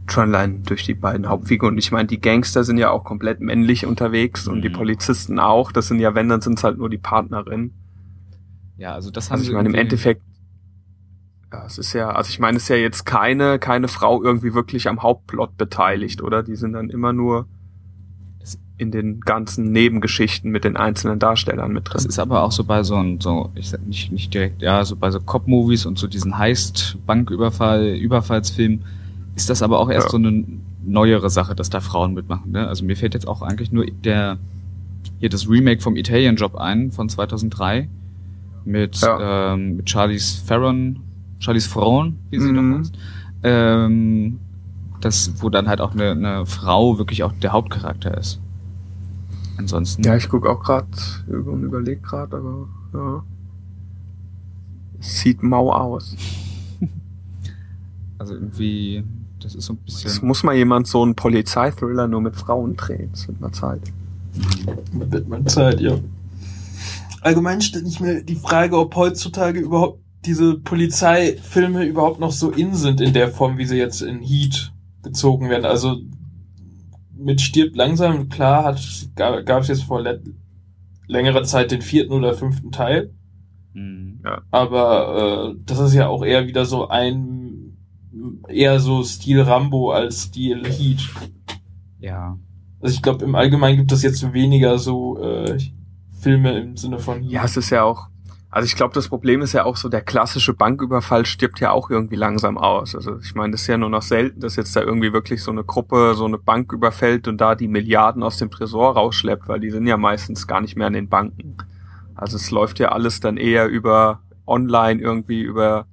Schon 0.09 0.35
allein 0.35 0.63
durch 0.63 0.85
die 0.85 0.95
beiden 0.95 1.27
Hauptfiguren. 1.29 1.75
Und 1.75 1.79
ich 1.79 1.91
meine, 1.91 2.07
die 2.07 2.21
Gangster 2.21 2.63
sind 2.63 2.79
ja 2.79 2.91
auch 2.91 3.03
komplett 3.03 3.41
männlich 3.41 3.87
unterwegs 3.87 4.47
und 4.47 4.63
die 4.63 4.69
Mhm. 4.69 4.75
Polizisten 4.75 5.39
auch. 5.41 5.73
Das 5.73 5.89
sind 5.89 5.99
ja, 5.99 6.15
wenn, 6.15 6.29
dann 6.29 6.43
sind 6.43 6.59
es 6.59 6.65
halt 6.65 6.79
nur 6.79 6.89
die 6.91 6.99
Partnerinnen. 6.99 7.73
Ja, 8.77 8.93
also 8.93 9.11
das 9.11 9.31
haben 9.31 9.37
Also 9.37 9.45
sie 9.47 9.51
ich 9.51 9.57
meine, 9.57 9.69
im 9.71 9.75
Endeffekt, 9.75 10.23
ja, 11.57 11.67
es 11.67 11.79
ist 11.79 11.93
ja, 11.93 12.11
also 12.11 12.29
ich 12.31 12.39
meine, 12.39 12.57
es 12.57 12.65
ist 12.65 12.69
ja 12.71 12.77
jetzt 12.77 13.05
keine, 13.07 13.59
keine 13.59 13.89
Frau 13.89 14.23
irgendwie 14.23 14.55
wirklich 14.55 14.89
am 14.89 15.03
Hauptplot 15.03 15.57
beteiligt, 15.57 16.23
oder? 16.23 16.43
Die 16.43 16.57
sind 16.57 16.73
dann 16.75 16.91
immer 16.91 17.13
nur, 17.13 17.47
in 18.79 18.91
den 18.91 19.21
ganzen 19.23 19.73
Nebengeschichten 19.73 20.51
mit 20.51 20.65
den 20.65 20.77
einzelnen 20.77 21.19
Darstellern 21.19 21.73
mit 21.73 21.87
Das 21.87 22.03
drin. 22.03 22.11
ist 22.11 22.19
aber 22.19 22.43
auch 22.43 22.53
so 22.53 22.63
bei 22.63 22.83
so, 22.83 23.03
so 23.21 23.51
ich 23.55 23.71
sag 23.71 23.81
nicht, 23.87 24.13
nicht 24.13 24.35
direkt, 24.35 24.61
ja, 24.61 24.85
so 24.85 24.97
bei 24.97 25.11
so 25.11 25.19
Cop-Movies 25.19 25.87
und 25.87 25.99
so 25.99 26.07
diesen 26.07 26.37
Heist-Banküberfall, 26.37 27.95
Überfallsfilm, 27.97 28.83
ist 29.35 29.49
das 29.49 29.63
aber 29.63 29.79
auch 29.79 29.89
erst 29.89 30.09
Ja. 30.09 30.11
so 30.11 30.17
eine 30.19 30.45
neuere 30.85 31.31
Sache, 31.31 31.55
dass 31.55 31.71
da 31.71 31.81
Frauen 31.81 32.13
mitmachen. 32.13 32.53
Ne? 32.53 32.69
Also 32.69 32.85
mir 32.85 32.97
fällt 32.97 33.15
jetzt 33.15 33.27
auch 33.27 33.41
eigentlich 33.41 33.73
nur 33.73 33.87
der 33.87 34.37
hier 35.21 35.31
das 35.31 35.49
Remake 35.49 35.81
vom 35.81 35.97
Italian 35.97 36.37
Job 36.37 36.57
ein 36.57 36.93
von 36.93 37.09
2003 37.09 37.89
mit, 38.67 38.97
Ja. 39.01 39.55
ähm, 39.55 39.77
mit 39.77 39.89
Charlize 39.89 40.47
Theron, 40.47 41.01
Charlize 41.39 41.71
Theron, 41.71 42.19
wie 42.31 42.41
sie 42.41 42.53
Mhm. 42.53 42.79
heißt. 42.81 42.93
Ähm, 43.43 44.39
das, 45.01 45.33
wo 45.43 45.51
dann 45.51 45.69
halt 45.69 45.81
auch 45.81 45.93
eine, 45.93 46.11
eine 46.13 46.47
Frau 46.47 46.99
wirklich 46.99 47.23
auch 47.23 47.33
der 47.43 47.53
Hauptcharakter 47.53 48.17
ist. 48.17 48.41
Ansonsten. 49.59 50.03
Ja, 50.03 50.17
ich 50.17 50.29
guck 50.29 50.47
auch 50.47 50.63
gerade 50.63 50.87
und 51.29 51.63
überleg 51.63 52.03
gerade, 52.03 52.37
aber 52.37 52.69
ja. 52.95 53.25
Sieht 55.01 55.43
mau 55.43 55.73
aus. 55.73 56.17
Also 58.19 58.33
irgendwie, 58.35 59.05
das 59.41 59.55
ist 59.55 59.67
so 59.67 59.75
ein 59.75 59.79
Es 59.87 60.03
bisschen. 60.03 60.27
muss 60.27 60.43
mal 60.43 60.55
jemand 60.57 60.87
so 60.87 61.03
einen 61.03 61.15
Polizeithriller 61.15 62.09
nur 62.09 62.23
mit 62.23 62.35
Frauen 62.35 62.75
drehen. 62.77 63.11
Das 63.13 63.29
wird 63.29 63.41
mal 63.41 63.53
Zeit. 63.53 63.83
Wird 64.93 65.29
mal 65.29 65.45
Zeit, 65.45 65.81
ja. 65.81 65.99
Allgemein 67.21 67.61
stellt 67.61 67.87
ich 67.87 68.01
mir 68.01 68.23
die 68.23 68.37
Frage, 68.37 68.79
ob 68.79 68.95
heutzutage 68.97 69.61
überhaupt 69.61 70.01
diese 70.27 70.59
Polizeifilme 70.59 71.85
überhaupt 71.85 72.21
noch 72.21 72.33
so 72.33 72.51
in 72.51 72.75
sind 72.75 73.01
in 73.01 73.13
der 73.13 73.29
Form, 73.29 73.59
wie 73.59 73.67
sie 73.67 73.79
jetzt 73.79 74.03
in 74.03 74.21
Heat 74.21 74.73
gezogen 75.03 75.49
werden. 75.49 75.65
Also 75.65 75.99
mit 77.17 77.41
Stirbt 77.41 77.77
langsam, 77.77 78.29
klar, 78.29 78.65
hat 78.65 78.81
gab 79.15 79.63
es 79.63 79.69
jetzt 79.69 79.85
vor 79.85 80.05
längerer 81.07 81.45
Zeit 81.45 81.71
den 81.71 81.83
vierten 81.83 82.13
oder 82.13 82.35
fünften 82.35 82.73
Teil. 82.73 83.15
Mhm. 83.73 84.21
Aber 84.51 85.55
äh, 85.55 85.63
das 85.65 85.79
ist 85.79 85.95
ja 85.95 86.09
auch 86.09 86.25
eher 86.25 86.47
wieder 86.47 86.65
so 86.65 86.89
ein 86.89 87.77
eher 88.49 88.81
so 88.81 89.03
Stil 89.05 89.41
Rambo 89.43 89.93
als 89.93 90.25
Stil 90.25 90.65
Heat. 90.67 91.01
Ja. 92.01 92.39
Also 92.81 92.95
ich 92.95 93.03
glaube, 93.03 93.25
im 93.25 93.35
Allgemeinen 93.35 93.79
gibt 93.79 93.93
es 93.93 94.03
jetzt 94.03 94.33
weniger 94.33 94.79
so 94.79 95.23
äh, 95.23 95.59
Filme 96.21 96.59
im 96.59 96.77
Sinne 96.77 96.99
von 96.99 97.23
Heat. 97.23 97.31
Ja, 97.31 97.45
es 97.45 97.57
ist 97.57 97.71
ja 97.71 97.83
auch. 97.85 98.09
Also 98.57 98.65
ich 98.65 98.75
glaube, 98.75 98.95
das 98.95 99.09
Problem 99.09 99.43
ist 99.43 99.53
ja 99.53 99.67
auch 99.67 99.77
so, 99.77 99.91
der 99.91 100.01
klassische 100.01 100.55
Banküberfall 100.55 101.27
stirbt 101.27 101.61
ja 101.61 101.73
auch 101.73 101.91
irgendwie 101.91 102.17
langsam 102.17 102.57
aus. 102.57 102.95
Also 102.95 103.19
ich 103.19 103.35
meine, 103.35 103.51
das 103.51 103.61
ist 103.61 103.67
ja 103.67 103.77
nur 103.77 103.91
noch 103.91 104.01
selten, 104.01 104.41
dass 104.41 104.57
jetzt 104.57 104.75
da 104.75 104.81
irgendwie 104.81 105.13
wirklich 105.13 105.43
so 105.43 105.51
eine 105.51 105.63
Gruppe 105.63 106.15
so 106.15 106.25
eine 106.25 106.39
Bank 106.39 106.73
überfällt 106.73 107.29
und 107.29 107.39
da 107.39 107.55
die 107.55 107.69
Milliarden 107.69 108.23
aus 108.23 108.39
dem 108.39 108.51
Tresor 108.51 108.95
rausschleppt, 108.95 109.47
weil 109.47 109.61
die 109.61 109.69
sind 109.69 109.87
ja 109.87 109.99
meistens 109.99 110.47
gar 110.47 110.63
nicht 110.63 110.75
mehr 110.75 110.87
an 110.87 110.95
den 110.95 111.11
Banken. 111.11 111.59
Also 112.15 112.37
es 112.37 112.51
läuft 112.51 112.79
ja 112.79 112.93
alles 112.93 113.21
dann 113.21 113.37
eher 113.37 113.67
über 113.69 114.23
online 114.47 115.03
irgendwie 115.03 115.43
über 115.43 115.85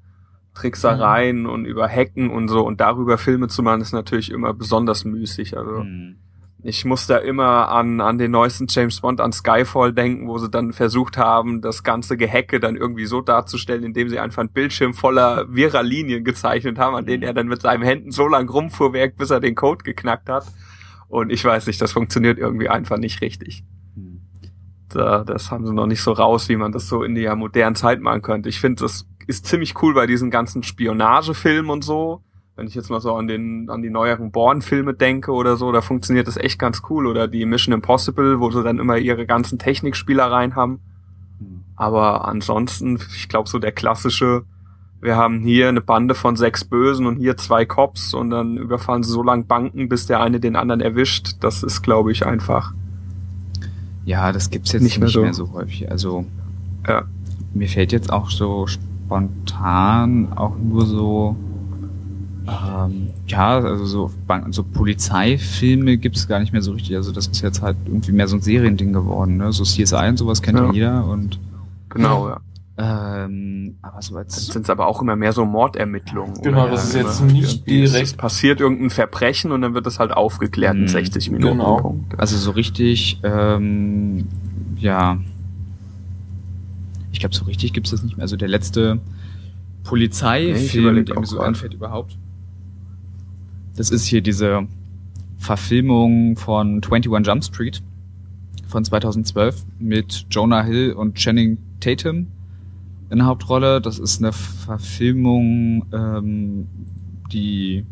Tricksereien 0.54 1.48
und 1.48 1.66
über 1.66 1.90
Hacken 1.90 2.30
und 2.30 2.48
so 2.48 2.66
und 2.66 2.80
darüber 2.80 3.18
Filme 3.18 3.50
zu 3.50 3.62
machen 3.62 3.82
ist 3.82 3.92
natürlich 3.92 4.32
immer 4.32 4.54
besonders 4.54 5.04
müßig. 5.04 5.58
Also 5.58 5.84
Mhm. 5.84 6.16
Ich 6.66 6.86
muss 6.86 7.08
da 7.08 7.18
immer 7.18 7.68
an, 7.70 8.00
an 8.00 8.18
den 8.18 8.32
neuesten 8.32 8.68
James 8.70 9.02
Bond, 9.02 9.20
an 9.20 9.34
Skyfall 9.34 9.92
denken, 9.92 10.30
wo 10.30 10.38
sie 10.38 10.50
dann 10.50 10.72
versucht 10.72 11.18
haben, 11.18 11.62
das 11.62 11.84
ganze 11.84 12.16
Gehacke 12.16 12.62
dann 12.62 12.78
irgendwie 12.78 13.06
so 13.06 13.20
darzustellen, 13.20 13.84
indem 13.84 14.08
sie 14.08 14.18
einfach 14.18 14.40
einen 14.40 14.54
Bildschirm 14.54 14.94
voller 14.94 15.54
wirrer 15.54 15.84
Linien 15.84 16.24
gezeichnet 16.24 16.80
haben, 16.80 16.96
an 16.96 17.06
denen 17.06 17.22
er 17.22 17.34
dann 17.34 17.48
mit 17.48 17.62
seinen 17.62 17.84
Händen 17.84 18.12
so 18.12 18.30
lang 18.30 18.50
rumfuhrwerkt, 18.50 19.18
bis 19.18 19.30
er 19.30 19.42
den 19.42 19.56
Code 19.56 19.84
geknackt 19.84 20.30
hat. 20.30 20.46
Und 21.10 21.32
ich 21.32 21.44
weiß 21.44 21.68
nicht, 21.68 21.82
das 21.82 21.92
funktioniert 21.92 22.40
irgendwie 22.40 22.70
einfach 22.70 22.98
nicht 22.98 23.20
richtig. 23.20 23.66
Mhm. 23.96 24.22
Da, 24.88 25.26
das 25.26 25.52
haben 25.52 25.66
sie 25.66 25.74
noch 25.74 25.86
nicht 25.86 26.02
so 26.02 26.14
raus, 26.14 26.48
wie 26.48 26.56
man 26.56 26.72
das 26.72 26.88
so 26.88 27.04
in 27.04 27.14
der 27.14 27.36
modernen 27.36 27.76
Zeit 27.76 28.00
machen 28.00 28.22
könnte. 28.22 28.48
Ich 28.48 28.62
finde, 28.62 28.84
das 28.84 29.06
ist 29.28 29.46
ziemlich 29.46 29.82
cool 29.82 29.94
bei 29.94 30.08
diesen 30.08 30.32
ganzen 30.32 30.64
Spionagefilmen 30.64 31.70
und 31.70 31.84
so. 31.84 32.24
Wenn 32.56 32.68
ich 32.68 32.76
jetzt 32.76 32.90
mal 32.92 33.02
so 33.02 33.16
an 33.16 33.28
den, 33.28 33.70
an 33.70 33.82
die 33.82 33.90
neueren 33.90 34.30
Bourne-Filme 34.32 34.94
denke 34.94 35.32
oder 35.32 35.58
so, 35.58 35.72
da 35.72 35.82
funktioniert 35.82 36.28
das 36.28 36.38
echt 36.38 36.60
ganz 36.60 36.84
cool. 36.90 37.08
Oder 37.08 37.28
die 37.28 37.46
Mission 37.46 37.74
Impossible, 37.74 38.40
wo 38.40 38.52
sie 38.52 38.62
dann 38.64 38.78
immer 38.78 38.98
ihre 38.98 39.26
ganzen 39.26 39.58
Technikspielereien 39.58 40.56
haben. 40.56 40.80
Mhm. 41.40 41.62
Aber 41.76 42.28
ansonsten, 42.28 43.00
ich 43.16 43.28
glaube, 43.28 43.50
so 43.50 43.58
der 43.58 43.72
klassische, 43.72 44.44
wir 45.02 45.16
haben 45.16 45.40
hier 45.40 45.68
eine 45.68 45.82
Bande 45.82 46.14
von 46.14 46.36
sechs 46.36 46.64
Bösen 46.64 47.08
und 47.08 47.18
hier 47.18 47.38
zwei 47.38 47.66
Cops 47.66 48.14
und 48.14 48.30
dann 48.30 48.58
überfallen 48.58 49.02
sie 49.04 49.12
so 49.12 49.24
lang 49.24 49.48
Banken, 49.48 49.90
bis 49.90 50.06
der 50.06 50.22
eine 50.22 50.40
den 50.40 50.56
anderen 50.56 50.80
erwischt. 50.82 51.38
Das 51.40 51.64
ist, 51.64 51.82
glaube 51.82 52.12
ich, 52.12 52.24
einfach. 52.26 52.74
Ja, 54.06 54.32
das 54.32 54.52
gibt's 54.52 54.72
jetzt 54.74 54.84
Nicht 54.84 55.00
nicht, 55.00 55.16
mehr 55.16 55.24
mehr, 55.24 55.34
so. 55.34 55.46
so. 55.48 55.54
häufig. 55.54 55.90
Also 55.90 56.26
Ja. 56.88 57.04
mir 57.54 57.68
fällt 57.68 57.92
jetzt 57.92 58.14
auch 58.14 58.30
so 58.30 58.68
spontan 58.68 60.34
auch 60.34 60.56
nur 60.58 60.86
so 60.86 61.36
ähm, 62.48 63.10
ja, 63.28 63.58
also 63.60 63.86
so, 63.86 64.12
so 64.52 64.64
Polizeifilme 64.64 65.98
gibt's 65.98 66.28
gar 66.28 66.40
nicht 66.40 66.52
mehr 66.54 66.62
so 66.62 66.72
richtig. 66.74 66.96
Also 66.96 67.12
das 67.12 67.28
ist 67.28 67.42
jetzt 67.42 67.62
halt 67.62 67.78
irgendwie 67.86 68.12
mehr 68.12 68.28
so 68.28 68.36
ein 68.38 68.42
Seriending 68.42 68.92
geworden, 68.94 69.38
ne? 69.38 69.52
So 69.54 69.64
CSI 69.64 70.08
und 70.10 70.18
sowas 70.18 70.42
kennt 70.42 70.58
Ja. 70.60 70.66
ja 70.68 70.72
jeder 70.74 71.06
und 71.08 71.40
Genau, 71.90 72.30
ja. 72.30 72.40
ähm, 72.78 73.76
aber 73.82 74.02
so 74.02 74.16
Dann 74.16 74.24
als 74.24 74.48
sind 74.48 74.64
es 74.64 74.70
aber 74.70 74.88
auch 74.88 75.02
immer 75.02 75.16
mehr 75.16 75.32
so 75.32 75.46
Mordermittlungen. 75.46 76.42
Genau, 76.42 76.64
oder? 76.64 76.72
das 76.72 76.86
ist 76.86 76.96
jetzt 76.96 77.22
immer 77.22 77.32
nicht 77.32 77.68
direkt- 77.68 78.04
Es 78.04 78.14
passiert 78.14 78.60
irgendein 78.60 78.90
Verbrechen 78.90 79.52
und 79.52 79.62
dann 79.62 79.74
wird 79.76 79.86
es 79.88 80.00
halt 80.00 80.12
aufgeklärt 80.12 80.76
in 80.76 80.82
Mhm. 80.84 80.88
60 80.88 81.30
Minuten. 81.32 81.58
Genau. 81.60 81.78
Punkt. 81.82 82.20
Also 82.20 82.36
so 82.38 82.52
richtig, 82.52 83.20
ähm, 83.24 84.28
ja. 84.78 85.18
Ich 87.12 87.20
glaube, 87.20 87.36
so 87.36 87.46
richtig 87.46 87.74
gibt's 87.74 87.92
das 87.92 88.02
nicht 88.04 88.18
mehr. 88.18 88.24
Also 88.24 88.36
der 88.38 88.48
letzte 88.48 88.96
Nee, 88.96 89.02
Polizeifilm, 89.84 90.84
überleg 90.86 91.06
der 91.06 91.18
auch 91.18 91.22
mir 91.22 91.28
so 91.28 91.40
anfällt 91.42 91.74
überhaupt. 91.76 92.18
Das 93.76 93.90
ist 93.90 94.06
hier 94.06 94.22
diese 94.22 94.68
Verfilmung 95.38 96.38
von 96.38 96.82
21 96.84 97.12
Jump 97.26 97.44
Street 97.44 97.82
von 98.68 98.86
2012 98.86 99.66
mit 99.80 100.26
Jonah 100.30 100.64
Hill 100.64 100.94
und 100.94 101.16
Channing 101.16 101.58
Tatum 101.80 102.28
in 103.10 103.18
der 103.20 103.28
Hauptrolle. 103.28 103.82
Das 103.82 104.00
ist 104.00 104.22
eine 104.22 104.32
Verfilmung, 104.32 105.86
ähm, 105.94 106.68
die 107.32 107.86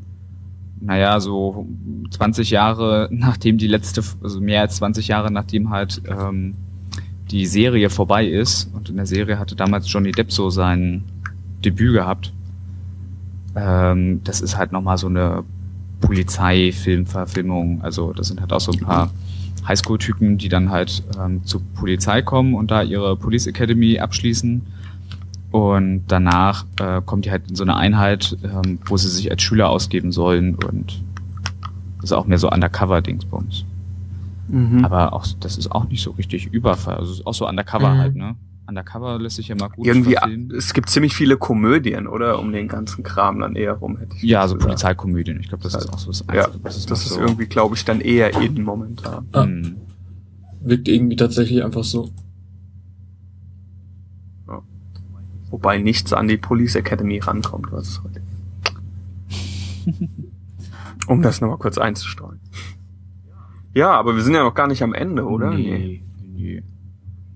naja, 0.79 1.19
so 1.19 1.67
20 2.09 2.49
Jahre 2.49 3.07
nachdem 3.11 3.57
die 3.57 3.67
letzte, 3.67 4.03
also 4.23 4.41
mehr 4.41 4.61
als 4.61 4.77
20 4.77 5.07
Jahre 5.07 5.31
nachdem 5.31 5.69
halt 5.69 6.01
ähm, 6.07 6.55
die 7.29 7.45
Serie 7.45 7.89
vorbei 7.89 8.25
ist 8.27 8.73
und 8.73 8.89
in 8.89 8.97
der 8.97 9.05
Serie 9.05 9.37
hatte 9.37 9.55
damals 9.55 9.91
Johnny 9.91 10.11
Depp 10.11 10.31
so 10.31 10.49
sein 10.49 11.03
Debüt 11.63 11.93
gehabt. 11.93 12.33
Ähm, 13.55 14.21
das 14.23 14.41
ist 14.41 14.57
halt 14.57 14.71
nochmal 14.71 14.97
so 14.97 15.07
eine 15.07 15.43
Polizeifilmverfilmung. 16.01 17.81
Also 17.81 18.13
das 18.13 18.27
sind 18.27 18.41
halt 18.41 18.51
auch 18.53 18.59
so 18.59 18.71
ein 18.71 18.79
paar 18.79 19.11
Highschool-Typen, 19.67 20.37
die 20.37 20.49
dann 20.49 20.69
halt 20.71 21.03
ähm, 21.19 21.45
zur 21.45 21.61
Polizei 21.75 22.21
kommen 22.21 22.55
und 22.55 22.71
da 22.71 22.81
ihre 22.81 23.15
Police 23.15 23.47
Academy 23.47 23.99
abschließen. 23.99 24.61
Und 25.51 26.03
danach 26.07 26.65
äh, 26.79 27.01
kommt 27.05 27.25
die 27.25 27.31
halt 27.31 27.49
in 27.49 27.55
so 27.55 27.63
eine 27.63 27.75
Einheit, 27.75 28.37
ähm, 28.43 28.79
wo 28.85 28.97
sie 28.97 29.09
sich 29.09 29.29
als 29.29 29.41
Schüler 29.41 29.69
ausgeben 29.69 30.11
sollen 30.11 30.55
und 30.55 31.01
das 31.97 32.05
ist 32.05 32.13
auch 32.13 32.25
mehr 32.25 32.39
so 32.39 32.49
Undercover-Dingsbums. 32.49 33.65
Mhm. 34.47 34.83
Aber 34.83 35.13
auch 35.13 35.25
das 35.39 35.57
ist 35.57 35.71
auch 35.71 35.87
nicht 35.87 36.01
so 36.01 36.11
richtig 36.11 36.47
Überfall. 36.47 36.95
Also 36.95 37.11
es 37.11 37.19
ist 37.19 37.27
auch 37.27 37.33
so 37.33 37.47
Undercover 37.47 37.93
Mhm. 37.93 37.97
halt, 37.99 38.15
ne? 38.15 38.35
Undercover 38.71 39.19
lässt 39.19 39.35
sich 39.35 39.47
ja 39.49 39.55
mal 39.55 39.69
gut 39.69 39.85
Irgendwie, 39.85 40.13
verfilmen. 40.13 40.51
es 40.55 40.73
gibt 40.73 40.89
ziemlich 40.89 41.13
viele 41.13 41.37
Komödien, 41.37 42.07
oder? 42.07 42.39
Um 42.39 42.51
den 42.51 42.67
ganzen 42.67 43.03
Kram 43.03 43.39
dann 43.39 43.55
eher 43.55 43.73
rum, 43.73 43.97
hätte 43.97 44.15
ich 44.15 44.23
Ja, 44.23 44.41
jetzt 44.41 44.49
so 44.49 44.55
gesagt. 44.55 44.69
Polizeikomödien. 44.69 45.39
Ich 45.39 45.49
glaube, 45.49 45.63
das 45.63 45.75
ist 45.75 45.93
auch 45.93 45.99
so 45.99 46.07
das 46.11 46.23
Ja, 46.33 46.45
Einzige, 46.45 46.63
was 46.63 46.77
es 46.77 46.85
das 46.85 46.99
noch 46.99 47.05
ist 47.05 47.13
so, 47.15 47.21
irgendwie, 47.21 47.45
glaube 47.45 47.75
ich, 47.75 47.85
dann 47.85 48.01
eher 48.01 48.39
in 48.41 48.63
momentan. 48.63 49.27
Ah. 49.33 49.43
Hm. 49.43 49.75
Wirkt 50.61 50.87
irgendwie 50.87 51.15
tatsächlich 51.15 51.63
einfach 51.63 51.83
so. 51.83 52.09
Wobei 55.49 55.79
nichts 55.79 56.13
an 56.13 56.29
die 56.29 56.37
Police 56.37 56.75
Academy 56.75 57.19
rankommt, 57.19 57.71
was 57.73 57.87
es 57.89 58.01
heute 58.03 58.21
Um 61.07 61.21
das 61.21 61.41
nochmal 61.41 61.57
kurz 61.57 61.77
einzustreuen. 61.77 62.39
Ja, 63.73 63.91
aber 63.91 64.15
wir 64.15 64.21
sind 64.23 64.33
ja 64.33 64.43
noch 64.43 64.53
gar 64.53 64.67
nicht 64.67 64.81
am 64.81 64.93
Ende, 64.93 65.25
oder? 65.25 65.51
Nee, 65.51 66.03
nee. 66.35 66.63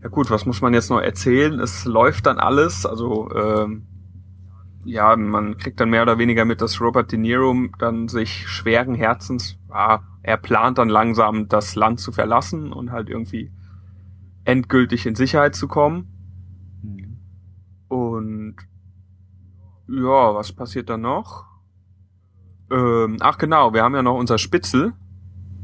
Ja 0.05 0.09
gut, 0.09 0.29
was 0.29 0.45
muss 0.45 0.61
man 0.61 0.75
jetzt 0.75 0.91
noch 0.91 1.01
erzählen? 1.01 1.59
Es 1.59 1.83
läuft 1.83 2.27
dann 2.27 2.37
alles, 2.37 2.85
also 2.85 3.27
ähm, 3.31 3.87
ja, 4.83 5.15
man 5.15 5.57
kriegt 5.57 5.79
dann 5.79 5.89
mehr 5.89 6.03
oder 6.03 6.19
weniger 6.19 6.45
mit, 6.45 6.61
dass 6.61 6.79
Robert 6.79 7.11
De 7.11 7.17
Niro 7.17 7.55
dann 7.79 8.07
sich 8.07 8.47
schweren 8.47 8.93
Herzens, 8.93 9.57
ja, 9.67 10.03
er 10.21 10.37
plant 10.37 10.77
dann 10.77 10.89
langsam 10.89 11.47
das 11.47 11.75
Land 11.75 11.99
zu 11.99 12.11
verlassen 12.11 12.71
und 12.71 12.91
halt 12.91 13.09
irgendwie 13.09 13.51
endgültig 14.43 15.07
in 15.07 15.15
Sicherheit 15.15 15.55
zu 15.55 15.67
kommen. 15.67 16.05
Und 17.87 18.57
ja, 19.87 20.35
was 20.35 20.51
passiert 20.51 20.87
dann 20.91 21.01
noch? 21.01 21.45
Ähm, 22.69 23.17
ach 23.21 23.39
genau, 23.39 23.73
wir 23.73 23.81
haben 23.81 23.95
ja 23.95 24.03
noch 24.03 24.19
unser 24.19 24.37
Spitzel, 24.37 24.93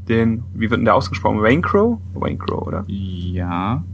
den, 0.08 0.42
wie 0.52 0.68
wird 0.68 0.78
denn 0.78 0.84
der 0.84 0.96
ausgesprochen? 0.96 1.40
Wayne 1.42 1.62
Crow? 1.62 2.00
Wayne 2.14 2.38
Crow, 2.38 2.66
oder? 2.66 2.82
Ja. 2.88 3.84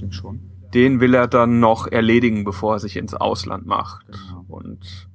Denk 0.00 0.14
schon. 0.14 0.40
Den 0.74 1.00
will 1.00 1.14
er 1.14 1.28
dann 1.28 1.60
noch 1.60 1.86
erledigen, 1.86 2.44
bevor 2.44 2.74
er 2.74 2.78
sich 2.80 2.96
ins 2.96 3.14
Ausland 3.14 3.66
macht. 3.66 4.06
Genau. 4.06 4.44
Und 4.48 5.08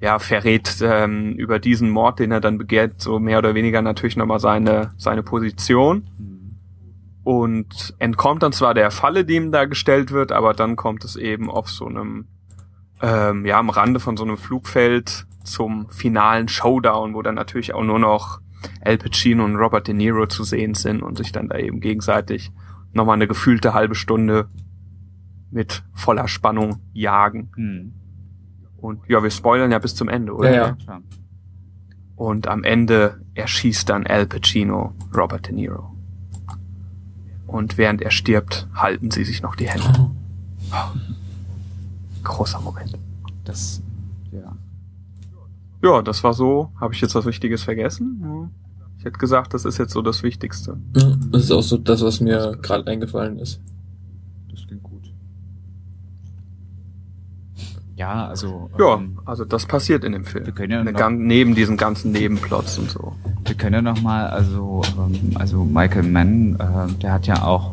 ja, 0.00 0.18
verrät 0.18 0.76
ähm, 0.82 1.34
über 1.34 1.58
diesen 1.58 1.90
Mord, 1.90 2.18
den 2.18 2.32
er 2.32 2.40
dann 2.40 2.58
begehrt, 2.58 3.00
so 3.00 3.18
mehr 3.18 3.38
oder 3.38 3.54
weniger 3.54 3.82
natürlich 3.82 4.16
nochmal 4.16 4.40
seine, 4.40 4.92
seine 4.96 5.22
Position. 5.22 6.08
Hm. 6.16 6.56
Und 7.22 7.94
entkommt 7.98 8.42
dann 8.42 8.52
zwar 8.52 8.72
der 8.72 8.90
Falle, 8.90 9.24
die 9.24 9.36
ihm 9.36 9.52
da 9.52 9.66
gestellt 9.66 10.10
wird, 10.10 10.32
aber 10.32 10.54
dann 10.54 10.76
kommt 10.76 11.04
es 11.04 11.16
eben 11.16 11.50
auf 11.50 11.68
so 11.68 11.86
einem, 11.86 12.28
ähm, 13.02 13.44
ja, 13.44 13.58
am 13.58 13.68
Rande 13.68 14.00
von 14.00 14.16
so 14.16 14.24
einem 14.24 14.38
Flugfeld 14.38 15.26
zum 15.44 15.90
finalen 15.90 16.48
Showdown, 16.48 17.14
wo 17.14 17.22
dann 17.22 17.34
natürlich 17.34 17.74
auch 17.74 17.84
nur 17.84 17.98
noch 17.98 18.40
Al 18.80 18.98
Pacino 18.98 19.44
und 19.44 19.56
Robert 19.56 19.86
De 19.86 19.94
Niro 19.94 20.26
zu 20.26 20.44
sehen 20.44 20.74
sind 20.74 21.02
und 21.02 21.18
sich 21.18 21.32
dann 21.32 21.48
da 21.48 21.58
eben 21.58 21.80
gegenseitig 21.80 22.52
nochmal 22.92 23.14
eine 23.14 23.26
gefühlte 23.28 23.74
halbe 23.74 23.94
Stunde 23.94 24.48
mit 25.50 25.82
voller 25.94 26.28
Spannung 26.28 26.80
jagen. 26.92 27.50
Hm. 27.56 27.92
Und 28.78 29.00
ja, 29.08 29.22
wir 29.22 29.30
spoilern 29.30 29.70
ja 29.70 29.78
bis 29.78 29.94
zum 29.94 30.08
Ende, 30.08 30.34
oder? 30.34 30.50
Ja, 30.50 30.66
ja. 30.66 30.72
Klar. 30.72 31.02
Und 32.16 32.48
am 32.48 32.64
Ende 32.64 33.20
erschießt 33.34 33.88
dann 33.88 34.06
Al 34.06 34.26
Pacino 34.26 34.94
Robert 35.14 35.46
De 35.48 35.54
Niro. 35.54 35.94
Und 37.46 37.78
während 37.78 38.00
er 38.02 38.10
stirbt, 38.10 38.68
halten 38.74 39.10
sie 39.10 39.24
sich 39.24 39.42
noch 39.42 39.56
die 39.56 39.68
Hände. 39.68 40.10
Großer 42.22 42.60
Moment. 42.60 42.98
Das, 43.44 43.82
ja. 44.30 44.56
Ja, 45.82 46.02
das 46.02 46.22
war 46.22 46.34
so. 46.34 46.70
Habe 46.80 46.94
ich 46.94 47.00
jetzt 47.00 47.14
was 47.14 47.24
Wichtiges 47.24 47.62
vergessen? 47.62 48.20
Hm. 48.22 48.50
Ich 49.00 49.06
hätte 49.06 49.18
gesagt, 49.18 49.54
das 49.54 49.64
ist 49.64 49.78
jetzt 49.78 49.92
so 49.94 50.02
das 50.02 50.22
Wichtigste. 50.22 50.76
Ja, 50.94 51.16
Das 51.32 51.44
ist 51.44 51.52
auch 51.52 51.62
so 51.62 51.78
das, 51.78 52.02
was 52.02 52.20
mir 52.20 52.58
gerade 52.60 52.86
eingefallen 52.86 53.38
ist. 53.38 53.58
Das 54.50 54.66
klingt 54.66 54.82
gut. 54.82 55.10
Ja, 57.96 58.26
also. 58.28 58.68
Ja, 58.78 58.96
ähm, 58.96 59.18
also 59.24 59.46
das 59.46 59.64
passiert 59.64 60.04
in 60.04 60.12
dem 60.12 60.26
Film. 60.26 60.44
Wir 60.44 60.52
können 60.52 60.72
ja 60.72 60.84
noch- 60.84 60.92
gan- 60.92 61.26
neben 61.26 61.54
diesen 61.54 61.78
ganzen 61.78 62.12
Nebenplots 62.12 62.78
und 62.78 62.90
so. 62.90 63.14
Wir 63.46 63.54
können 63.54 63.74
ja 63.74 63.82
noch 63.82 64.02
mal, 64.02 64.26
also, 64.26 64.82
ähm, 64.98 65.30
also 65.34 65.64
Michael 65.64 66.02
Mann, 66.04 66.56
äh, 66.56 66.92
der 67.00 67.12
hat 67.14 67.26
ja 67.26 67.42
auch 67.42 67.72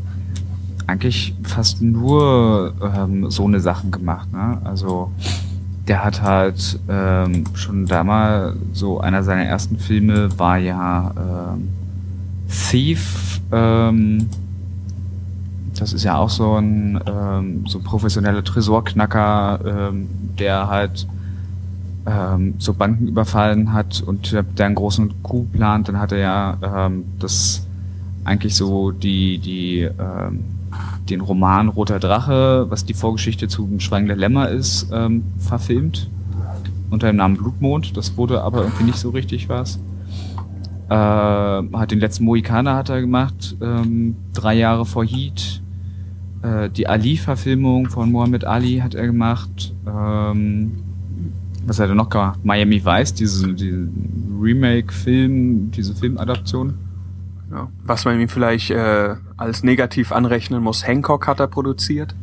eigentlich 0.86 1.36
fast 1.43 1.82
nur 1.82 2.73
ähm, 2.82 3.30
so 3.30 3.45
eine 3.45 3.59
Sachen 3.59 3.91
gemacht. 3.91 4.32
Ne? 4.32 4.61
Also 4.63 5.11
der 5.88 6.03
hat 6.03 6.21
halt 6.21 6.79
ähm, 6.89 7.45
schon 7.53 7.85
damals 7.85 8.55
so 8.73 8.99
einer 8.99 9.23
seiner 9.23 9.43
ersten 9.43 9.77
Filme 9.77 10.38
war 10.38 10.57
ja 10.57 11.13
ähm, 11.55 11.69
Thief. 12.49 13.41
Ähm, 13.51 14.29
das 15.79 15.93
ist 15.93 16.03
ja 16.03 16.17
auch 16.17 16.29
so 16.29 16.55
ein 16.55 16.99
ähm, 17.05 17.65
so 17.67 17.77
ein 17.79 17.83
professioneller 17.83 18.43
Tresorknacker, 18.43 19.59
ähm, 19.65 20.09
der 20.38 20.67
halt 20.67 21.07
ähm, 22.05 22.55
so 22.57 22.73
Banken 22.73 23.07
überfallen 23.07 23.73
hat 23.73 24.01
und 24.05 24.31
der 24.31 24.65
einen 24.65 24.75
großen 24.75 25.23
Coup 25.23 25.51
plant, 25.51 25.88
dann 25.88 25.99
hat 25.99 26.11
er 26.11 26.17
ja 26.17 26.57
ähm, 26.88 27.05
das 27.19 27.65
eigentlich 28.23 28.55
so 28.55 28.91
die 28.91 29.38
die 29.38 29.81
ähm, 29.81 30.43
den 31.09 31.21
Roman 31.21 31.69
Roter 31.69 31.99
Drache, 31.99 32.65
was 32.69 32.86
die 32.86 32.93
Vorgeschichte 32.93 33.47
zu 33.47 33.69
Schweigen 33.80 34.07
der 34.07 34.15
Lämmer 34.15 34.49
ist, 34.49 34.89
ähm, 34.91 35.23
verfilmt 35.38 36.09
unter 36.89 37.07
dem 37.07 37.17
Namen 37.17 37.38
Blutmond. 37.38 37.97
Das 37.97 38.17
wurde 38.17 38.41
aber 38.41 38.63
irgendwie 38.63 38.86
nicht 38.86 38.97
so 38.97 39.09
richtig 39.09 39.49
was. 39.49 39.80
Äh, 40.89 40.93
hat 40.93 41.91
den 41.91 41.99
letzten 41.99 42.23
Mohikaner 42.23 42.75
hat 42.75 42.89
er 42.89 43.01
gemacht, 43.01 43.57
ähm, 43.61 44.15
drei 44.34 44.55
Jahre 44.55 44.86
vor 44.86 45.05
Heat. 45.05 45.61
Äh, 46.41 46.69
die 46.69 46.88
Ali-Verfilmung 46.88 47.89
von 47.89 48.11
Muhammad 48.11 48.45
Ali 48.45 48.78
hat 48.78 48.95
er 48.95 49.05
gemacht. 49.05 49.73
Ähm, 49.86 50.84
was 51.65 51.80
hat 51.80 51.89
er 51.89 51.95
noch 51.95 52.09
gemacht? 52.09 52.39
Miami 52.43 52.84
Vice, 52.84 53.13
diese, 53.13 53.53
diese 53.53 53.89
Remake-Film, 54.39 55.71
diese 55.71 55.93
Filmadaption. 55.93 56.75
Ja. 57.51 57.69
Was 57.85 58.05
man 58.05 58.19
ihm 58.19 58.27
vielleicht 58.29 58.71
äh, 58.71 59.15
als 59.37 59.63
negativ 59.63 60.11
anrechnen 60.11 60.61
muss, 60.61 60.85
Hancock 60.85 61.27
hat 61.27 61.39
er 61.39 61.47
produziert. 61.47 62.13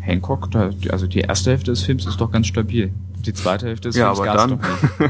Hancock, 0.00 0.50
da, 0.50 0.70
also 0.90 1.06
die 1.06 1.20
erste 1.20 1.50
Hälfte 1.50 1.70
des 1.72 1.82
Films 1.82 2.06
ist 2.06 2.20
doch 2.20 2.30
ganz 2.30 2.46
stabil. 2.46 2.92
Die 3.24 3.32
zweite 3.34 3.66
Hälfte 3.66 3.88
des 3.90 3.96
Ja, 3.96 4.14
Films 4.14 4.28
aber 4.28 4.36
dann. 4.38 4.50
doch 4.58 5.00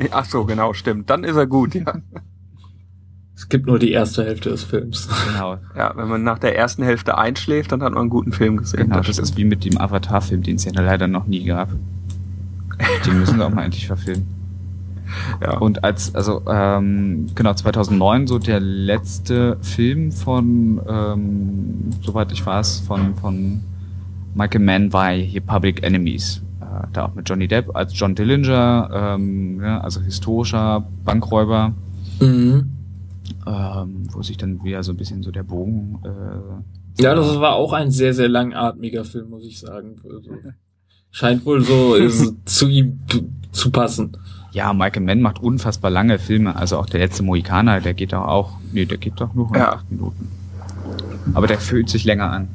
nicht. 0.00 0.10
Ach 0.12 0.24
so, 0.24 0.44
genau, 0.44 0.72
stimmt. 0.72 1.10
Dann 1.10 1.24
ist 1.24 1.36
er 1.36 1.46
gut, 1.46 1.74
ja. 1.74 1.94
Es 3.36 3.48
gibt 3.48 3.66
nur 3.66 3.78
die 3.80 3.90
erste 3.90 4.24
Hälfte 4.24 4.48
des 4.50 4.62
Films. 4.62 5.08
Genau, 5.28 5.58
Ja, 5.76 5.92
wenn 5.96 6.08
man 6.08 6.22
nach 6.22 6.38
der 6.38 6.56
ersten 6.56 6.84
Hälfte 6.84 7.18
einschläft, 7.18 7.72
dann 7.72 7.82
hat 7.82 7.92
man 7.92 8.02
einen 8.02 8.10
guten 8.10 8.32
Film 8.32 8.56
gesehen. 8.58 8.84
genau. 8.84 8.96
Das 8.98 9.06
stimmt. 9.06 9.18
ist 9.28 9.36
wie 9.36 9.44
mit 9.44 9.64
dem 9.64 9.76
Avatar-Film, 9.78 10.42
den 10.44 10.56
es 10.56 10.64
ja 10.64 10.72
leider 10.72 11.08
noch 11.08 11.26
nie 11.26 11.44
gab. 11.44 11.68
Den 13.04 13.18
müssen 13.18 13.38
wir 13.38 13.46
auch 13.46 13.50
mal 13.50 13.64
endlich 13.64 13.86
verfilmen. 13.86 14.26
Ja. 15.40 15.58
Und 15.58 15.84
als, 15.84 16.14
also, 16.14 16.42
ähm, 16.48 17.26
genau, 17.34 17.54
2009 17.54 18.26
so 18.26 18.38
der 18.38 18.60
letzte 18.60 19.56
Film 19.62 20.12
von, 20.12 20.80
ähm, 20.88 21.90
soweit 22.02 22.32
ich 22.32 22.44
weiß, 22.44 22.80
von, 22.80 23.14
von 23.16 23.60
Michael 24.34 24.60
Mann 24.62 24.92
war 24.92 25.10
hier 25.12 25.40
Public 25.40 25.82
Enemies. 25.82 26.42
Äh, 26.60 26.86
da 26.92 27.06
auch 27.06 27.14
mit 27.14 27.28
Johnny 27.28 27.46
Depp 27.48 27.74
als 27.74 27.98
John 27.98 28.14
Dillinger, 28.14 28.90
ähm, 28.92 29.60
ja, 29.62 29.80
also 29.80 30.00
historischer 30.00 30.86
Bankräuber, 31.04 31.72
Mhm. 32.20 32.70
ähm, 33.46 34.02
wo 34.12 34.22
sich 34.22 34.36
dann 34.36 34.62
wieder 34.64 34.82
so 34.82 34.92
ein 34.92 34.96
bisschen 34.96 35.22
so 35.22 35.30
der 35.30 35.42
Bogen, 35.42 35.98
äh, 36.04 37.02
Ja, 37.02 37.14
das 37.14 37.40
war 37.40 37.54
auch 37.54 37.72
ein 37.72 37.90
sehr, 37.90 38.14
sehr 38.14 38.28
langatmiger 38.28 39.04
Film, 39.04 39.30
muss 39.30 39.44
ich 39.44 39.58
sagen. 39.58 39.96
Also, 40.04 40.30
scheint 41.10 41.44
wohl 41.44 41.60
so 41.62 41.96
äh, 41.96 42.08
zu 42.44 42.68
ihm 42.68 43.00
zu 43.52 43.70
passen. 43.70 44.16
Ja, 44.54 44.72
Michael 44.72 45.02
Mann 45.02 45.20
macht 45.20 45.40
unfassbar 45.40 45.90
lange 45.90 46.18
Filme, 46.20 46.54
also 46.54 46.78
auch 46.78 46.86
der 46.86 47.00
letzte 47.00 47.24
Mohikaner, 47.24 47.80
der 47.80 47.92
geht 47.92 48.12
doch 48.12 48.24
auch, 48.24 48.52
nee, 48.72 48.84
der 48.86 48.98
geht 48.98 49.20
doch 49.20 49.34
nur 49.34 49.46
108 49.46 49.90
Minuten. 49.90 50.28
Aber 51.34 51.48
der 51.48 51.58
fühlt 51.58 51.88
sich 51.88 52.04
länger 52.04 52.30
an. 52.30 52.48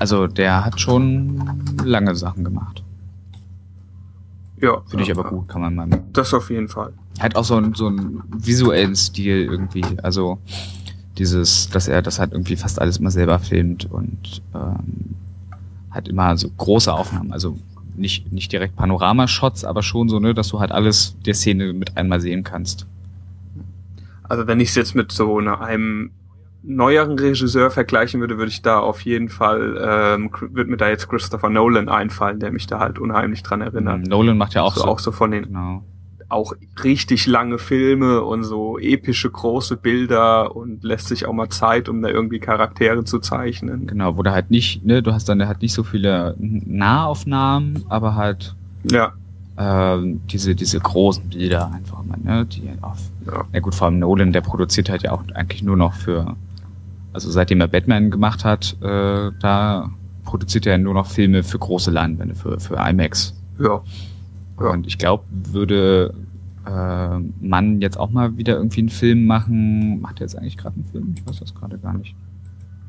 Also 0.00 0.26
der 0.26 0.64
hat 0.64 0.80
schon 0.80 1.62
lange 1.84 2.14
Sachen 2.16 2.42
gemacht. 2.42 2.82
ja. 4.60 4.80
Finde 4.88 5.02
ich 5.02 5.08
ja, 5.08 5.14
aber 5.14 5.24
ja. 5.24 5.30
gut, 5.30 5.48
kann 5.48 5.60
man 5.60 5.74
mal. 5.76 5.88
Das 6.12 6.34
auf 6.34 6.50
jeden 6.50 6.68
Fall. 6.68 6.92
Hat 7.20 7.36
auch 7.36 7.44
so 7.44 7.54
einen, 7.54 7.74
so 7.74 7.86
einen 7.86 8.22
visuellen 8.36 8.96
Stil 8.96 9.44
irgendwie. 9.44 9.84
Also 10.02 10.38
dieses, 11.18 11.68
dass 11.70 11.86
er 11.86 12.02
das 12.02 12.18
halt 12.18 12.32
irgendwie 12.32 12.56
fast 12.56 12.80
alles 12.80 12.98
mal 12.98 13.10
selber 13.10 13.38
filmt 13.38 13.90
und 13.90 14.42
ähm, 14.54 15.14
hat 15.90 16.08
immer 16.08 16.36
so 16.36 16.48
große 16.48 16.92
Aufnahmen. 16.92 17.32
Also 17.32 17.56
nicht, 17.98 18.32
nicht 18.32 18.52
direkt 18.52 18.76
Panoramashots, 18.76 19.64
aber 19.64 19.82
schon 19.82 20.08
so, 20.08 20.18
ne, 20.18 20.34
dass 20.34 20.48
du 20.48 20.60
halt 20.60 20.72
alles 20.72 21.16
der 21.24 21.34
Szene 21.34 21.72
mit 21.72 21.96
einmal 21.96 22.20
sehen 22.20 22.44
kannst. 22.44 22.86
Also 24.22 24.46
wenn 24.46 24.60
ich 24.60 24.70
es 24.70 24.74
jetzt 24.74 24.94
mit 24.94 25.10
so 25.12 25.38
einem 25.38 26.10
neueren 26.62 27.18
Regisseur 27.18 27.70
vergleichen 27.70 28.20
würde, 28.20 28.36
würde 28.36 28.50
ich 28.50 28.62
da 28.62 28.78
auf 28.78 29.02
jeden 29.02 29.28
Fall, 29.28 29.78
ähm, 29.80 30.30
würde 30.40 30.70
mir 30.70 30.76
da 30.76 30.88
jetzt 30.88 31.08
Christopher 31.08 31.48
Nolan 31.50 31.88
einfallen, 31.88 32.40
der 32.40 32.52
mich 32.52 32.66
da 32.66 32.78
halt 32.78 32.98
unheimlich 32.98 33.42
dran 33.42 33.60
erinnert. 33.60 34.06
Nolan 34.06 34.36
macht 34.36 34.54
ja 34.54 34.62
auch 34.62 34.74
so, 34.74 34.82
so. 34.82 34.86
auch 34.86 34.98
so 34.98 35.12
von 35.12 35.30
den 35.30 35.44
Genau. 35.44 35.82
Auch 36.28 36.52
richtig 36.84 37.26
lange 37.26 37.58
Filme 37.58 38.22
und 38.22 38.44
so 38.44 38.78
epische 38.78 39.30
große 39.30 39.76
Bilder 39.76 40.54
und 40.54 40.84
lässt 40.84 41.08
sich 41.08 41.26
auch 41.26 41.32
mal 41.32 41.48
Zeit, 41.48 41.88
um 41.88 42.02
da 42.02 42.08
irgendwie 42.08 42.38
Charaktere 42.38 43.04
zu 43.04 43.18
zeichnen. 43.18 43.86
Genau, 43.86 44.16
wo 44.16 44.22
du 44.22 44.30
halt 44.30 44.50
nicht, 44.50 44.84
ne, 44.84 45.02
du 45.02 45.12
hast 45.12 45.28
dann 45.28 45.46
halt 45.46 45.62
nicht 45.62 45.72
so 45.72 45.82
viele 45.84 46.34
Nahaufnahmen, 46.38 47.84
aber 47.88 48.14
halt 48.14 48.54
Ja, 48.90 49.12
ähm, 49.56 50.20
diese, 50.30 50.54
diese 50.54 50.78
großen 50.78 51.30
Bilder 51.30 51.70
einfach 51.72 52.04
mal, 52.04 52.18
ne, 52.22 52.44
die 52.46 52.68
auf, 52.82 52.98
Ja. 53.26 53.44
ja 53.52 53.60
gut, 53.60 53.74
vor 53.74 53.86
allem 53.86 53.98
Nolan, 53.98 54.32
der 54.32 54.42
produziert 54.42 54.88
halt 54.90 55.02
ja 55.02 55.12
auch 55.12 55.22
eigentlich 55.34 55.62
nur 55.62 55.76
noch 55.76 55.94
für, 55.94 56.36
also 57.12 57.30
seitdem 57.30 57.60
er 57.60 57.68
Batman 57.68 58.10
gemacht 58.10 58.44
hat, 58.44 58.76
äh, 58.82 59.30
da 59.40 59.90
produziert 60.24 60.66
er 60.66 60.76
nur 60.76 60.92
noch 60.94 61.06
Filme 61.06 61.42
für 61.42 61.58
große 61.58 61.90
Leinwände, 61.90 62.34
für, 62.34 62.60
für 62.60 62.74
IMAX. 62.76 63.34
ja, 63.58 63.80
Ja. 64.60 64.70
Und 64.70 64.86
ich 64.86 64.98
glaube, 64.98 65.24
würde 65.30 66.14
äh, 66.66 67.18
Mann 67.40 67.80
jetzt 67.80 67.98
auch 67.98 68.10
mal 68.10 68.36
wieder 68.36 68.56
irgendwie 68.56 68.80
einen 68.80 68.88
Film 68.88 69.26
machen, 69.26 70.00
macht 70.00 70.20
er 70.20 70.26
jetzt 70.26 70.36
eigentlich 70.36 70.56
gerade 70.58 70.74
einen 70.76 70.84
Film? 70.84 71.14
Ich 71.16 71.26
weiß 71.26 71.40
das 71.40 71.54
gerade 71.54 71.78
gar 71.78 71.94
nicht. 71.94 72.14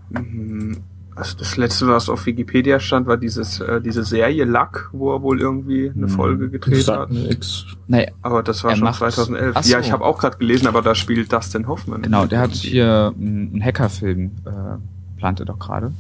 Mhm. 0.09 0.78
Also 1.15 1.38
das 1.38 1.57
letzte, 1.57 1.88
was 1.88 2.07
auf 2.09 2.26
Wikipedia 2.26 2.80
stand, 2.80 3.05
war 3.05 3.17
dieses, 3.17 3.59
äh, 3.59 3.82
diese 3.82 4.03
Serie 4.05 4.45
Luck, 4.45 4.89
wo 4.93 5.13
er 5.13 5.22
wohl 5.22 5.41
irgendwie 5.41 5.89
eine 5.93 6.05
Mhm. 6.05 6.09
Folge 6.09 6.49
gedreht 6.49 6.88
hat. 6.88 7.11
nix. 7.11 7.65
Naja, 7.88 8.07
Aber 8.22 8.41
das 8.41 8.63
war 8.63 8.72
Er 8.72 8.78
schon 8.78 8.86
macht- 8.86 8.99
2011. 8.99 9.51
Ach 9.55 9.63
so. 9.63 9.72
Ja, 9.74 9.80
ich 9.82 9.91
habe 9.91 10.05
auch 10.05 10.17
gerade 10.17 10.38
gelesen, 10.38 10.67
aber 10.67 10.82
da 10.82 10.95
spielt 10.95 11.32
Dustin 11.34 11.67
Hoffman. 11.67 12.03
genau, 12.03 12.26
der 12.26 12.39
hat 12.39 12.51
hier 12.51 13.13
mm, 13.17 13.22
einen 13.53 13.61
Hackerfilm, 13.63 14.32
äh, 14.45 15.17
plant 15.17 15.41
er 15.41 15.45
doch 15.45 15.59
gerade. 15.59 15.91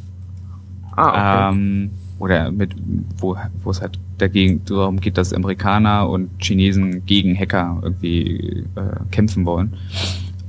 Ah, 0.95 1.49
okay. 1.49 1.55
Ähm, 1.57 1.89
oder 2.19 2.51
mit, 2.51 2.75
wo, 3.17 3.35
wo 3.63 3.71
es 3.71 3.81
halt 3.81 3.99
dagegen 4.21 4.63
darum 4.65 4.99
geht, 4.99 5.17
dass 5.17 5.33
Amerikaner 5.33 6.09
und 6.09 6.29
Chinesen 6.39 7.05
gegen 7.05 7.37
Hacker 7.37 7.79
irgendwie 7.81 8.65
äh, 8.75 9.05
kämpfen 9.11 9.45
wollen. 9.45 9.75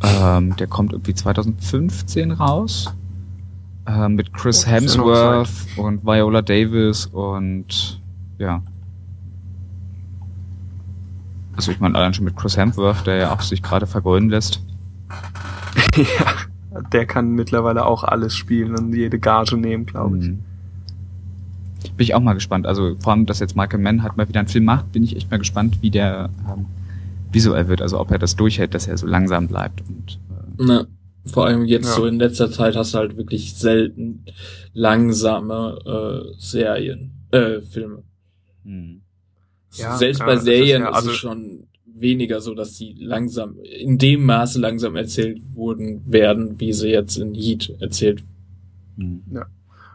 Ähm, 0.02 0.56
der 0.56 0.66
kommt 0.66 0.92
irgendwie 0.92 1.14
2015 1.14 2.32
raus. 2.32 2.94
Äh, 3.86 4.08
mit 4.08 4.32
Chris 4.32 4.64
Oh, 4.66 4.70
Hemsworth 4.70 5.50
und 5.76 6.04
Viola 6.04 6.42
Davis 6.42 7.06
und 7.06 8.00
ja. 8.38 8.62
Also 11.56 11.72
ich 11.72 11.80
meine 11.80 11.96
allein 11.96 12.14
schon 12.14 12.24
mit 12.24 12.36
Chris 12.36 12.56
Hemsworth, 12.56 13.06
der 13.06 13.16
ja 13.16 13.32
auch 13.32 13.40
sich 13.42 13.62
gerade 13.62 13.86
vergolden 13.86 14.30
lässt. 14.30 14.62
ja, 15.96 16.82
der 16.92 17.06
kann 17.06 17.32
mittlerweile 17.32 17.84
auch 17.84 18.04
alles 18.04 18.34
spielen 18.34 18.76
und 18.76 18.94
jede 18.94 19.18
Gage 19.18 19.56
nehmen, 19.56 19.86
glaube 19.86 20.18
ich. 20.18 20.28
Mhm. 20.28 20.42
Bin 21.96 22.04
ich 22.04 22.14
auch 22.14 22.20
mal 22.20 22.34
gespannt. 22.34 22.66
Also 22.66 22.96
vor 23.00 23.12
allem, 23.12 23.26
dass 23.26 23.38
jetzt 23.40 23.56
Michael 23.56 23.80
Mann 23.80 24.02
halt 24.02 24.16
mal 24.16 24.28
wieder 24.28 24.40
einen 24.40 24.48
Film 24.48 24.64
macht, 24.64 24.92
bin 24.92 25.02
ich 25.02 25.16
echt 25.16 25.30
mal 25.30 25.38
gespannt, 25.38 25.78
wie 25.82 25.90
der 25.90 26.30
ähm, 26.48 26.66
visuell 27.32 27.68
wird. 27.68 27.80
Also 27.82 27.98
ob 28.00 28.10
er 28.10 28.18
das 28.18 28.36
durchhält, 28.36 28.74
dass 28.74 28.86
er 28.86 28.96
so 28.98 29.06
langsam 29.06 29.48
bleibt. 29.48 29.82
Und 29.88 30.18
äh, 30.30 30.64
Na, 30.64 30.86
vor 31.26 31.46
allem 31.46 31.64
jetzt 31.64 31.86
Ja. 31.88 31.94
so 31.94 32.06
in 32.06 32.18
letzter 32.18 32.50
Zeit 32.50 32.76
hast 32.76 32.94
du 32.94 32.98
halt 32.98 33.16
wirklich 33.16 33.54
selten 33.54 34.24
langsame 34.72 35.78
äh, 35.84 36.34
Serien, 36.38 37.12
äh, 37.30 37.60
Filme. 37.60 38.02
hm. 38.64 39.02
Ja, 39.74 39.96
Selbst 39.96 40.18
ja, 40.18 40.26
bei 40.26 40.32
das 40.32 40.40
ist 40.40 40.46
Serien 40.46 40.82
ja- 40.82 40.88
ist, 40.90 40.96
also- 40.96 41.10
es 41.10 41.16
schon 41.16 41.64
weniger 41.86 42.40
so, 42.40 42.54
dass 42.54 42.78
die 42.78 42.94
langsam, 42.98 43.56
in 43.60 43.98
dem 43.98 44.24
Maße 44.24 44.58
langsam 44.58 44.96
erzählt 44.96 45.38
wurden, 45.54 46.00
werden, 46.10 46.58
wie 46.58 46.72
sie 46.72 46.88
jetzt 46.88 47.16
in 47.18 47.34
Heat 47.34 47.76
erzählt. 47.78 48.22
Hm. 48.96 49.22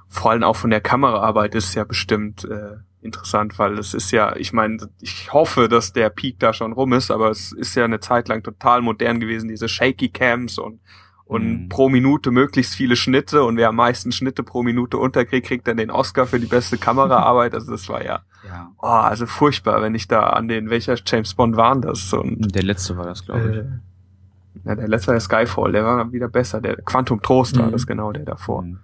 Vor 0.08 0.32
allem 0.32 0.44
auch 0.44 0.56
von 0.56 0.70
der 0.70 0.82
Kameraarbeit 0.82 1.56
ist 1.56 1.76
ja 1.76 1.84
bestimmt 1.84 2.46
äh, 2.46 2.78
interessant, 3.02 3.60
weil 3.60 3.78
es 3.78 3.94
ist 3.94 4.12
ja, 4.12 4.36
ich 4.36 4.54
meine, 4.54 4.78
ich 5.02 5.32
hoffe, 5.34 5.68
dass 5.70 5.94
der 5.94 6.10
Peak 6.10 6.40
da 6.40 6.54
schon 6.54 6.72
rum 6.74 6.94
ist, 6.94 7.12
aber 7.12 7.30
es 7.30 7.52
ist 7.52 7.76
ja 7.76 7.86
eine 7.86 8.00
Zeit 8.00 8.28
lang 8.28 8.42
total 8.44 8.82
modern 8.82 9.20
gewesen, 9.20 9.48
diese 9.50 9.68
Shaky 9.68 10.10
Cams 10.10 10.58
und 10.58 10.80
und 11.28 11.64
Mhm. 11.64 11.70
pro 11.70 11.90
Minute 11.90 12.30
möglichst 12.30 12.76
viele 12.76 12.96
Schnitte 12.96 13.44
und 13.46 13.58
wer 13.58 13.70
am 13.70 13.78
meisten 13.78 14.12
Schnitte 14.12 14.44
pro 14.44 14.62
Minute 14.62 15.00
unterkriegt, 15.00 15.48
kriegt 15.48 15.68
dann 15.68 15.78
den 15.78 15.90
Oscar 15.90 16.28
für 16.28 16.40
die 16.40 16.46
beste 16.46 16.78
Kameraarbeit. 16.78 17.56
Also 17.56 17.72
das 17.72 17.90
war 17.90 18.06
ja, 18.06 18.20
Ja. 18.48 18.72
oh, 18.80 18.86
also 18.86 19.26
furchtbar, 19.26 19.82
wenn 19.82 19.96
ich 19.96 20.08
da 20.08 20.20
an 20.30 20.48
den, 20.48 20.70
welcher 20.70 20.96
James 21.04 21.34
Bond 21.34 21.58
waren 21.58 21.82
das? 21.82 22.14
Und 22.14 22.54
Der 22.54 22.62
letzte 22.62 22.96
war 22.98 23.06
das, 23.06 23.26
glaube 23.26 23.50
ich. 23.50 23.56
äh, 23.58 24.70
ja, 24.70 24.76
der 24.76 24.88
letzte 24.88 25.08
war 25.08 25.14
der 25.16 25.22
Skyfall, 25.22 25.72
der 25.72 25.84
war 25.84 26.12
wieder 26.12 26.28
besser. 26.28 26.62
Der 26.62 26.76
Quantum 26.84 27.20
Trost 27.24 27.58
war 27.58 27.68
Mhm. 27.70 27.72
das 27.72 27.88
genau, 27.88 28.12
der 28.12 28.24
davor. 28.26 28.62
Hm. 28.62 28.80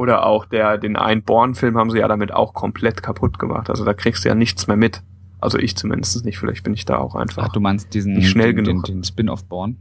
Oder 0.00 0.24
auch 0.24 0.46
der, 0.46 0.78
den 0.78 0.96
einen 0.96 1.24
Born-Film 1.24 1.76
haben 1.76 1.90
sie 1.90 1.98
ja 1.98 2.08
damit 2.08 2.32
auch 2.32 2.54
komplett 2.54 3.02
kaputt 3.02 3.38
gemacht. 3.38 3.68
Also 3.68 3.84
da 3.84 3.92
kriegst 3.92 4.24
du 4.24 4.30
ja 4.30 4.34
nichts 4.34 4.66
mehr 4.66 4.78
mit. 4.78 5.02
Also 5.40 5.58
ich 5.58 5.76
zumindest 5.76 6.24
nicht. 6.24 6.38
Vielleicht 6.38 6.64
bin 6.64 6.72
ich 6.72 6.86
da 6.86 6.96
auch 6.96 7.14
einfach. 7.14 7.48
Ach, 7.48 7.52
du 7.52 7.60
meinst 7.60 7.92
diesen 7.92 8.14
nicht 8.14 8.30
schnell 8.30 8.54
den, 8.54 8.64
den, 8.64 8.80
den 8.80 9.04
Spin-off 9.04 9.44
Born? 9.44 9.76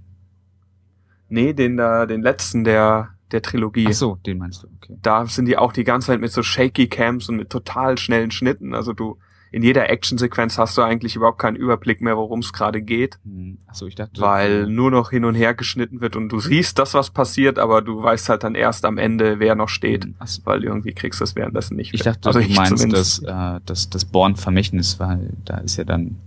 nee, 1.29 1.53
den 1.53 1.77
da, 1.77 2.05
den 2.05 2.21
letzten 2.21 2.65
der, 2.65 3.11
der 3.31 3.41
Trilogie. 3.41 3.85
Ach 3.87 3.93
so, 3.93 4.15
den 4.25 4.39
meinst 4.39 4.63
du, 4.63 4.67
okay. 4.75 4.97
Da 5.01 5.25
sind 5.25 5.45
die 5.45 5.57
auch 5.57 5.71
die 5.71 5.85
ganze 5.85 6.07
Zeit 6.07 6.19
mit 6.19 6.33
so 6.33 6.43
shaky 6.43 6.87
Cams 6.87 7.29
und 7.29 7.37
mit 7.37 7.49
total 7.49 7.97
schnellen 7.97 8.31
Schnitten. 8.31 8.73
Also 8.73 8.91
du, 8.91 9.17
in 9.51 9.63
jeder 9.63 9.89
Actionsequenz 9.89 10.57
hast 10.57 10.77
du 10.77 10.81
eigentlich 10.81 11.15
überhaupt 11.15 11.39
keinen 11.39 11.55
Überblick 11.55 12.01
mehr, 12.01 12.15
worum 12.17 12.39
es 12.39 12.53
gerade 12.53 12.81
geht. 12.81 13.19
Hm. 13.23 13.57
Ach 13.67 13.75
so, 13.75 13.87
ich 13.87 13.95
dachte. 13.95 14.21
Weil 14.21 14.67
nur 14.67 14.91
noch 14.91 15.09
hin 15.09 15.25
und 15.25 15.35
her 15.35 15.53
geschnitten 15.53 16.01
wird 16.01 16.15
und 16.15 16.29
du 16.29 16.39
siehst 16.39 16.77
das, 16.79 16.93
was 16.93 17.09
passiert, 17.09 17.57
aber 17.59 17.81
du 17.81 18.01
weißt 18.01 18.29
halt 18.29 18.43
dann 18.43 18.55
erst 18.55 18.85
am 18.85 18.97
Ende, 18.97 19.39
wer 19.39 19.55
noch 19.55 19.69
steht. 19.69 20.05
Hm, 20.05 20.15
Ach 20.19 20.27
so. 20.27 20.41
Weil 20.45 20.63
irgendwie 20.63 20.93
kriegst 20.93 21.19
du 21.19 21.23
es 21.23 21.35
währenddessen 21.35 21.75
nicht 21.77 21.93
Ich 21.93 22.01
dachte, 22.01 22.27
also 22.27 22.39
du 22.39 22.45
ich 22.45 22.55
meinst 22.55 22.77
zumindest. 22.77 23.27
das, 23.27 23.55
äh, 23.57 23.61
das, 23.65 23.89
das 23.89 24.05
Born-Vermächtnis, 24.05 24.99
weil 24.99 25.31
da 25.45 25.57
ist 25.57 25.77
ja 25.77 25.83
dann, 25.83 26.17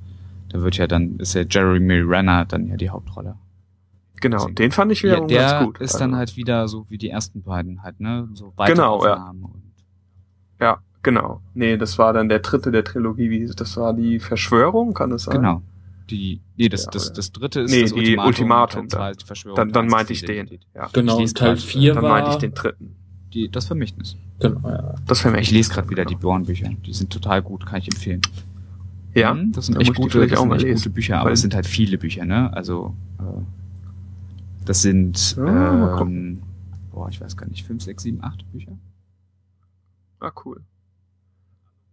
da 0.49 0.61
wird 0.63 0.77
ja 0.77 0.87
dann, 0.87 1.19
ist 1.19 1.35
ja 1.35 1.43
Jeremy 1.49 2.01
Renner 2.01 2.45
dann 2.45 2.67
ja 2.67 2.77
die 2.77 2.91
Hauptrolle. 2.91 3.37
Genau, 4.21 4.47
den 4.47 4.71
fand 4.71 4.93
ich 4.93 5.03
Ja, 5.03 5.11
wiederum 5.15 5.29
der 5.29 5.41
ganz 5.43 5.65
gut. 5.67 5.81
ist 5.81 5.95
Also, 5.95 6.05
dann 6.05 6.17
halt 6.17 6.37
wieder 6.37 6.69
so 6.69 6.87
wie 6.89 6.97
die 6.99 7.11
ersten 7.11 7.43
beiden 7.43 7.83
halt, 7.83 7.99
ne? 7.99 8.29
So 8.35 8.53
Genau, 8.67 9.05
ja. 9.05 9.31
Und 9.31 9.63
Ja, 10.61 10.79
genau. 11.03 11.41
Nee, 11.55 11.77
das 11.77 11.99
war 11.99 12.13
dann 12.13 12.29
der 12.29 12.41
dritte 12.41 12.71
der 12.71 12.85
Trilogie. 12.85 13.31
Wie, 13.31 13.47
das 13.47 13.77
war 13.77 13.93
die 13.95 14.19
Verschwörung, 14.21 14.95
kann 14.95 15.13
es 15.13 15.25
sein? 15.25 15.37
Genau. 15.37 15.63
Die, 16.11 16.41
nee, 16.57 16.69
das, 16.69 16.85
Ja, 16.85 16.91
das, 16.91 17.13
das 17.13 17.33
dritte 17.33 17.61
ist 17.61 17.71
Nee, 17.71 17.83
das 17.83 17.93
die 17.95 18.17
Ultimatum. 18.19 18.89
Dann. 18.89 19.11
ist 19.13 19.23
die 19.23 19.27
Verschwörung 19.27 19.57
Dann, 19.57 19.73
dann 19.73 19.87
meinte 19.87 20.13
ich 20.13 20.25
den. 20.25 20.59
Ja. 20.75 20.89
Genau, 20.93 21.21
Ich 21.21 21.33
Teil 21.35 21.51
grad, 21.55 21.61
4 21.61 21.95
Dann 21.95 22.03
war... 22.03 22.11
meinte 22.11 22.31
ich 22.31 22.37
den 22.37 22.55
dritten. 22.55 22.97
Die, 23.33 23.49
das 23.49 23.67
Vermächtnis. 23.67 24.17
Genau, 24.41 24.69
ja. 24.69 24.95
Das 25.07 25.21
für 25.21 25.31
mich. 25.31 25.43
Ich 25.43 25.51
lese 25.53 25.73
gerade 25.73 25.89
wieder 25.89 26.05
die 26.05 26.17
Born-Bücher. 26.17 26.69
Die 26.85 26.93
sind 26.93 27.11
total 27.11 27.41
gut, 27.41 27.65
kann 27.65 27.79
ich 27.79 27.89
empfehlen. 27.89 28.21
Ja, 29.15 29.33
Mhm, 29.35 29.53
das 29.53 29.67
sind 29.67 29.75
dann 29.77 29.83
echt 29.83 29.95
gute, 29.95 30.11
vielleicht 30.11 30.33
das 30.33 30.39
auch 30.39 30.43
sind 30.43 30.49
mal 30.51 30.57
echt 30.57 30.65
lesen. 30.65 30.83
gute 30.85 30.91
Bücher, 30.91 31.17
aber 31.19 31.27
Weil- 31.27 31.33
es 31.35 31.41
sind 31.41 31.55
halt 31.55 31.67
viele 31.67 31.97
Bücher, 31.99 32.25
ne? 32.27 32.53
Also 32.53 32.95
äh, 33.19 33.23
das 34.67 34.83
sind 34.83 35.37
Ja, 35.37 35.43
mal 35.45 35.93
ähm, 35.93 35.97
gucken. 35.99 36.43
boah, 36.91 37.09
ich 37.09 37.21
weiß 37.21 37.37
gar 37.37 37.47
nicht, 37.49 37.65
fünf, 37.67 37.83
sechs, 37.83 38.03
sieben, 38.03 38.23
acht 38.23 38.45
Bücher. 38.53 38.73
Ah, 40.21 40.33
cool. 40.45 40.61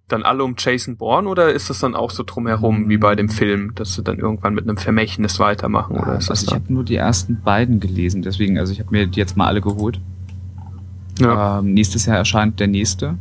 Dann 0.10 0.24
alle 0.24 0.44
um 0.44 0.56
Jason 0.58 0.98
Bourne 0.98 1.30
oder 1.30 1.54
ist 1.54 1.70
das 1.70 1.80
dann 1.80 1.96
auch 1.96 2.12
so 2.12 2.24
drumherum 2.26 2.90
wie 2.90 2.98
bei 2.98 3.16
dem 3.16 3.30
Film, 3.30 3.74
dass 3.76 3.94
sie 3.94 4.04
dann 4.04 4.18
irgendwann 4.20 4.54
mit 4.56 4.66
einem 4.68 4.78
Vermächtnis 4.78 5.40
weitermachen 5.40 5.98
oder 5.98 6.18
ist 6.18 6.30
das 6.30 6.42
also 6.42 6.48
ich 6.48 6.54
habe 6.56 6.74
nur 6.74 6.84
die 6.84 6.96
ersten 6.96 7.42
beiden 7.42 7.80
gelesen, 7.80 8.22
deswegen, 8.24 8.58
also 8.58 8.74
ich 8.74 8.80
habe 8.80 8.90
mir 8.92 9.08
die 9.08 9.20
jetzt 9.20 9.38
mal 9.38 9.48
alle 9.48 9.62
geholt. 9.62 10.02
Ja, 11.20 11.60
Ähm, 11.60 11.74
nächstes 11.74 12.06
Jahr 12.06 12.18
erscheint 12.18 12.60
der 12.60 12.68
nächste. 12.68 13.18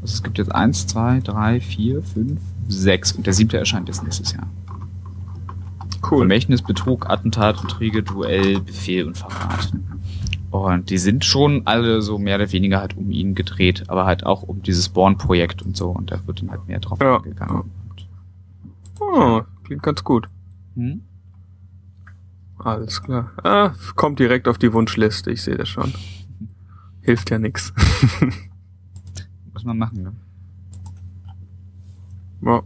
Also 0.00 0.14
es 0.14 0.22
gibt 0.22 0.38
jetzt 0.38 0.54
eins, 0.54 0.86
zwei, 0.86 1.20
drei, 1.20 1.60
vier, 1.60 2.02
fünf, 2.02 2.40
sechs 2.68 3.12
und 3.12 3.26
der 3.26 3.32
siebte 3.32 3.58
erscheint 3.58 3.88
jetzt 3.88 4.02
nächstes 4.02 4.32
Jahr. 4.32 4.46
cool. 6.10 6.18
Vermächtnis, 6.18 6.62
Betrug, 6.62 7.10
Attentat, 7.10 7.60
Intrige, 7.62 8.02
Duell, 8.02 8.60
Befehl 8.60 9.06
und 9.06 9.18
Verrat. 9.18 9.72
Und 10.50 10.88
die 10.90 10.98
sind 10.98 11.24
schon 11.24 11.66
alle 11.66 12.00
so 12.00 12.18
mehr 12.18 12.36
oder 12.36 12.50
weniger 12.52 12.80
halt 12.80 12.96
um 12.96 13.10
ihn 13.10 13.34
gedreht, 13.34 13.84
aber 13.88 14.06
halt 14.06 14.24
auch 14.24 14.42
um 14.42 14.62
dieses 14.62 14.88
Born-Projekt 14.88 15.60
und 15.62 15.76
so. 15.76 15.90
Und 15.90 16.10
da 16.10 16.26
wird 16.26 16.40
dann 16.40 16.50
halt 16.50 16.66
mehr 16.66 16.80
drauf 16.80 16.98
Ja. 17.02 17.16
eingegangen. 17.18 17.70
Oh, 19.00 19.42
klingt 19.64 19.82
ganz 19.82 20.02
gut. 20.04 20.28
Hm? 20.74 21.02
Alles 22.58 23.02
klar. 23.02 23.30
Ah, 23.44 23.72
kommt 23.94 24.18
direkt 24.18 24.48
auf 24.48 24.58
die 24.58 24.72
Wunschliste, 24.72 25.30
ich 25.30 25.42
sehe 25.42 25.56
das 25.56 25.68
schon. 25.68 25.92
Hilft 27.02 27.30
ja 27.30 27.38
nix. 27.38 27.72
Muss 29.52 29.64
man 29.64 29.78
machen, 29.78 30.02
ne? 30.02 30.12
Ja. 32.42 32.62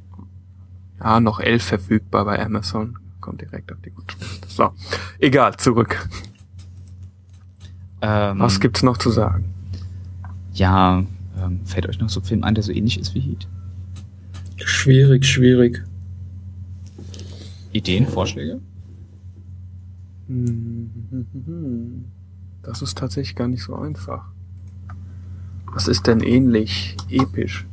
ja, 1.01 1.21
noch 1.21 1.41
elf 1.41 1.65
verfügbar 1.65 2.25
bei 2.25 2.45
Amazon. 2.45 2.99
Kommt 3.21 3.41
direkt 3.41 3.73
auf 3.73 3.79
die 3.85 3.95
Wunschliste. 3.97 4.49
So, 4.49 4.71
egal, 5.19 5.57
zurück. 5.57 6.09
Ähm, 8.03 8.41
Was 8.41 8.59
gibt's 8.59 8.83
noch 8.83 8.99
zu 8.99 9.11
sagen? 9.11 9.45
Ja, 10.53 11.05
ähm, 11.41 11.61
fällt 11.65 11.89
euch 11.89 12.01
noch 12.01 12.09
so 12.09 12.21
ein 12.21 12.25
Film 12.25 12.45
ein, 12.45 12.55
der 12.55 12.65
so 12.65 12.73
ähnlich 12.73 12.99
ist 12.99 13.15
wie 13.15 13.21
Heat? 13.21 13.47
Schwierig, 14.57 15.25
schwierig. 15.25 15.83
Ideen, 17.73 18.07
Vorschläge? 18.07 18.61
Das 22.63 22.83
ist 22.83 22.99
tatsächlich 22.99 23.37
gar 23.37 23.49
nicht 23.49 23.63
so 23.63 23.77
einfach. 23.77 24.25
Was 25.67 25.89
ist 25.89 26.07
denn 26.07 26.21
ähnlich 26.21 26.97
episch? 27.09 27.67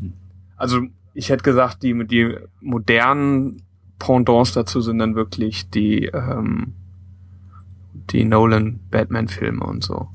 Hm. 0.00 0.12
Also, 0.56 0.82
ich 1.12 1.28
hätte 1.28 1.42
gesagt, 1.42 1.82
die, 1.82 2.06
die 2.06 2.36
modernen 2.60 3.62
Pendants 3.98 4.52
dazu 4.52 4.80
sind 4.80 4.98
dann 4.98 5.14
wirklich 5.14 5.68
die, 5.70 6.06
ähm, 6.06 6.74
die 8.10 8.24
Nolan 8.24 8.80
Batman-Filme 8.90 9.64
und 9.64 9.82
so. 9.82 10.08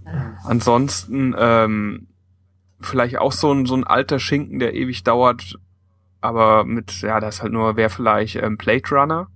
Ansonsten, 0.43 1.35
ähm, 1.37 2.07
vielleicht 2.79 3.17
auch 3.17 3.31
so 3.31 3.53
ein, 3.53 3.65
so 3.65 3.75
ein 3.75 3.83
alter 3.85 4.19
Schinken, 4.19 4.59
der 4.59 4.73
ewig 4.73 5.03
dauert, 5.03 5.59
aber 6.19 6.63
mit, 6.65 7.01
ja, 7.01 7.19
das 7.19 7.41
halt 7.41 7.53
nur, 7.53 7.75
wäre 7.75 7.89
vielleicht 7.89 8.35
ähm, 8.35 8.57
Blade 8.57 8.83
Runner. 8.91 9.27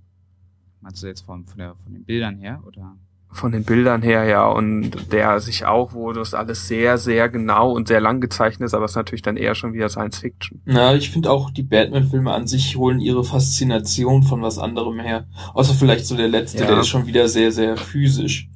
Meinst 0.80 1.02
du 1.02 1.06
jetzt 1.06 1.22
von, 1.22 1.44
von, 1.46 1.58
der, 1.58 1.74
von 1.74 1.92
den 1.92 2.04
Bildern 2.04 2.36
her? 2.38 2.62
Oder? 2.64 2.96
Von 3.36 3.52
den 3.52 3.64
Bildern 3.64 4.02
her, 4.02 4.24
ja, 4.24 4.46
und 4.48 5.12
der 5.12 5.40
sich 5.40 5.64
auch, 5.64 5.92
wo 5.92 6.12
das 6.12 6.34
alles 6.34 6.66
sehr, 6.66 6.98
sehr 6.98 7.28
genau 7.28 7.70
und 7.72 7.88
sehr 7.88 8.00
lang 8.00 8.20
gezeichnet 8.20 8.66
ist, 8.66 8.74
aber 8.74 8.86
es 8.86 8.92
ist 8.92 8.96
natürlich 8.96 9.22
dann 9.22 9.36
eher 9.36 9.54
schon 9.54 9.72
wieder 9.72 9.88
Science 9.88 10.18
Fiction. 10.18 10.60
Na, 10.64 10.94
ich 10.94 11.10
finde 11.10 11.30
auch, 11.30 11.50
die 11.50 11.62
Batman-Filme 11.62 12.32
an 12.32 12.46
sich 12.46 12.76
holen 12.76 13.00
ihre 13.00 13.24
Faszination 13.24 14.22
von 14.22 14.42
was 14.42 14.58
anderem 14.58 14.98
her. 15.00 15.26
Außer 15.54 15.74
vielleicht 15.74 16.06
so 16.06 16.16
der 16.16 16.28
letzte, 16.28 16.60
Ja. 16.64 16.66
der 16.66 16.80
ist 16.80 16.88
schon 16.88 17.06
wieder 17.06 17.28
sehr, 17.28 17.52
sehr 17.52 17.76
physisch. 17.76 18.48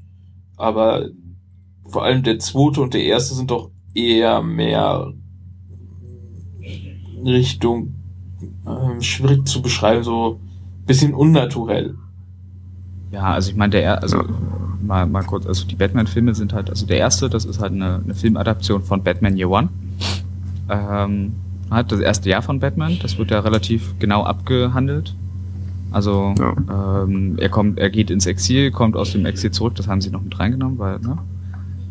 Aber 0.57 1.07
vor 1.89 2.05
allem 2.05 2.23
der 2.23 2.39
zweite 2.39 2.81
und 2.81 2.95
der 2.95 3.03
erste 3.05 3.35
sind 3.35 3.51
doch 3.51 3.71
eher 3.95 4.43
mehr 4.43 5.13
Richtung, 7.25 7.95
ähm, 8.67 9.01
schwierig 9.01 9.47
zu 9.47 9.63
beschreiben, 9.63 10.03
so 10.03 10.41
bisschen 10.87 11.15
unnaturell. 11.15 11.95
Ja, 13.13 13.33
also 13.33 13.51
ich 13.51 13.57
meine, 13.57 13.71
der, 13.71 13.83
er- 13.83 14.03
also 14.03 14.19
Ja. 14.19 14.25
mal, 14.87 15.07
mal 15.07 15.23
kurz, 15.25 15.47
also 15.47 15.67
die 15.67 15.75
Batman-Filme 15.75 16.35
sind 16.35 16.53
halt, 16.53 16.71
also 16.71 16.87
der 16.87 16.99
erste, 16.99 17.29
das 17.29 17.45
ist 17.45 17.61
halt 17.61 17.73
eine, 17.73 18.01
eine 18.05 18.15
Filmadaption 18.15 18.83
von 18.83 19.03
Batman 19.03 19.37
Year 19.37 19.51
One. 19.51 19.69
Ähm, 20.69 21.33
halt 21.71 21.91
das 21.93 22.01
erste 22.01 22.29
Jahr 22.31 22.43
von 22.43 22.61
Batman. 22.61 22.99
Das 23.03 23.19
wird 23.19 23.31
ja 23.31 23.41
relativ 23.41 23.95
genau 23.99 24.25
abgehandelt. 24.25 25.15
Also 25.93 26.35
Ja. 26.39 27.03
ähm, 27.03 27.37
er 27.39 27.49
kommt, 27.49 27.79
er 27.79 27.91
geht 27.91 28.11
ins 28.11 28.27
Exil, 28.27 28.71
kommt 28.71 28.97
aus 28.97 29.13
dem 29.13 29.27
Exil 29.27 29.51
zurück. 29.51 29.75
Das 29.75 29.89
haben 29.89 30.01
sie 30.01 30.11
noch 30.11 30.23
mit 30.23 30.39
reingenommen, 30.39 30.79
weil 30.79 30.99
ne? 31.01 31.19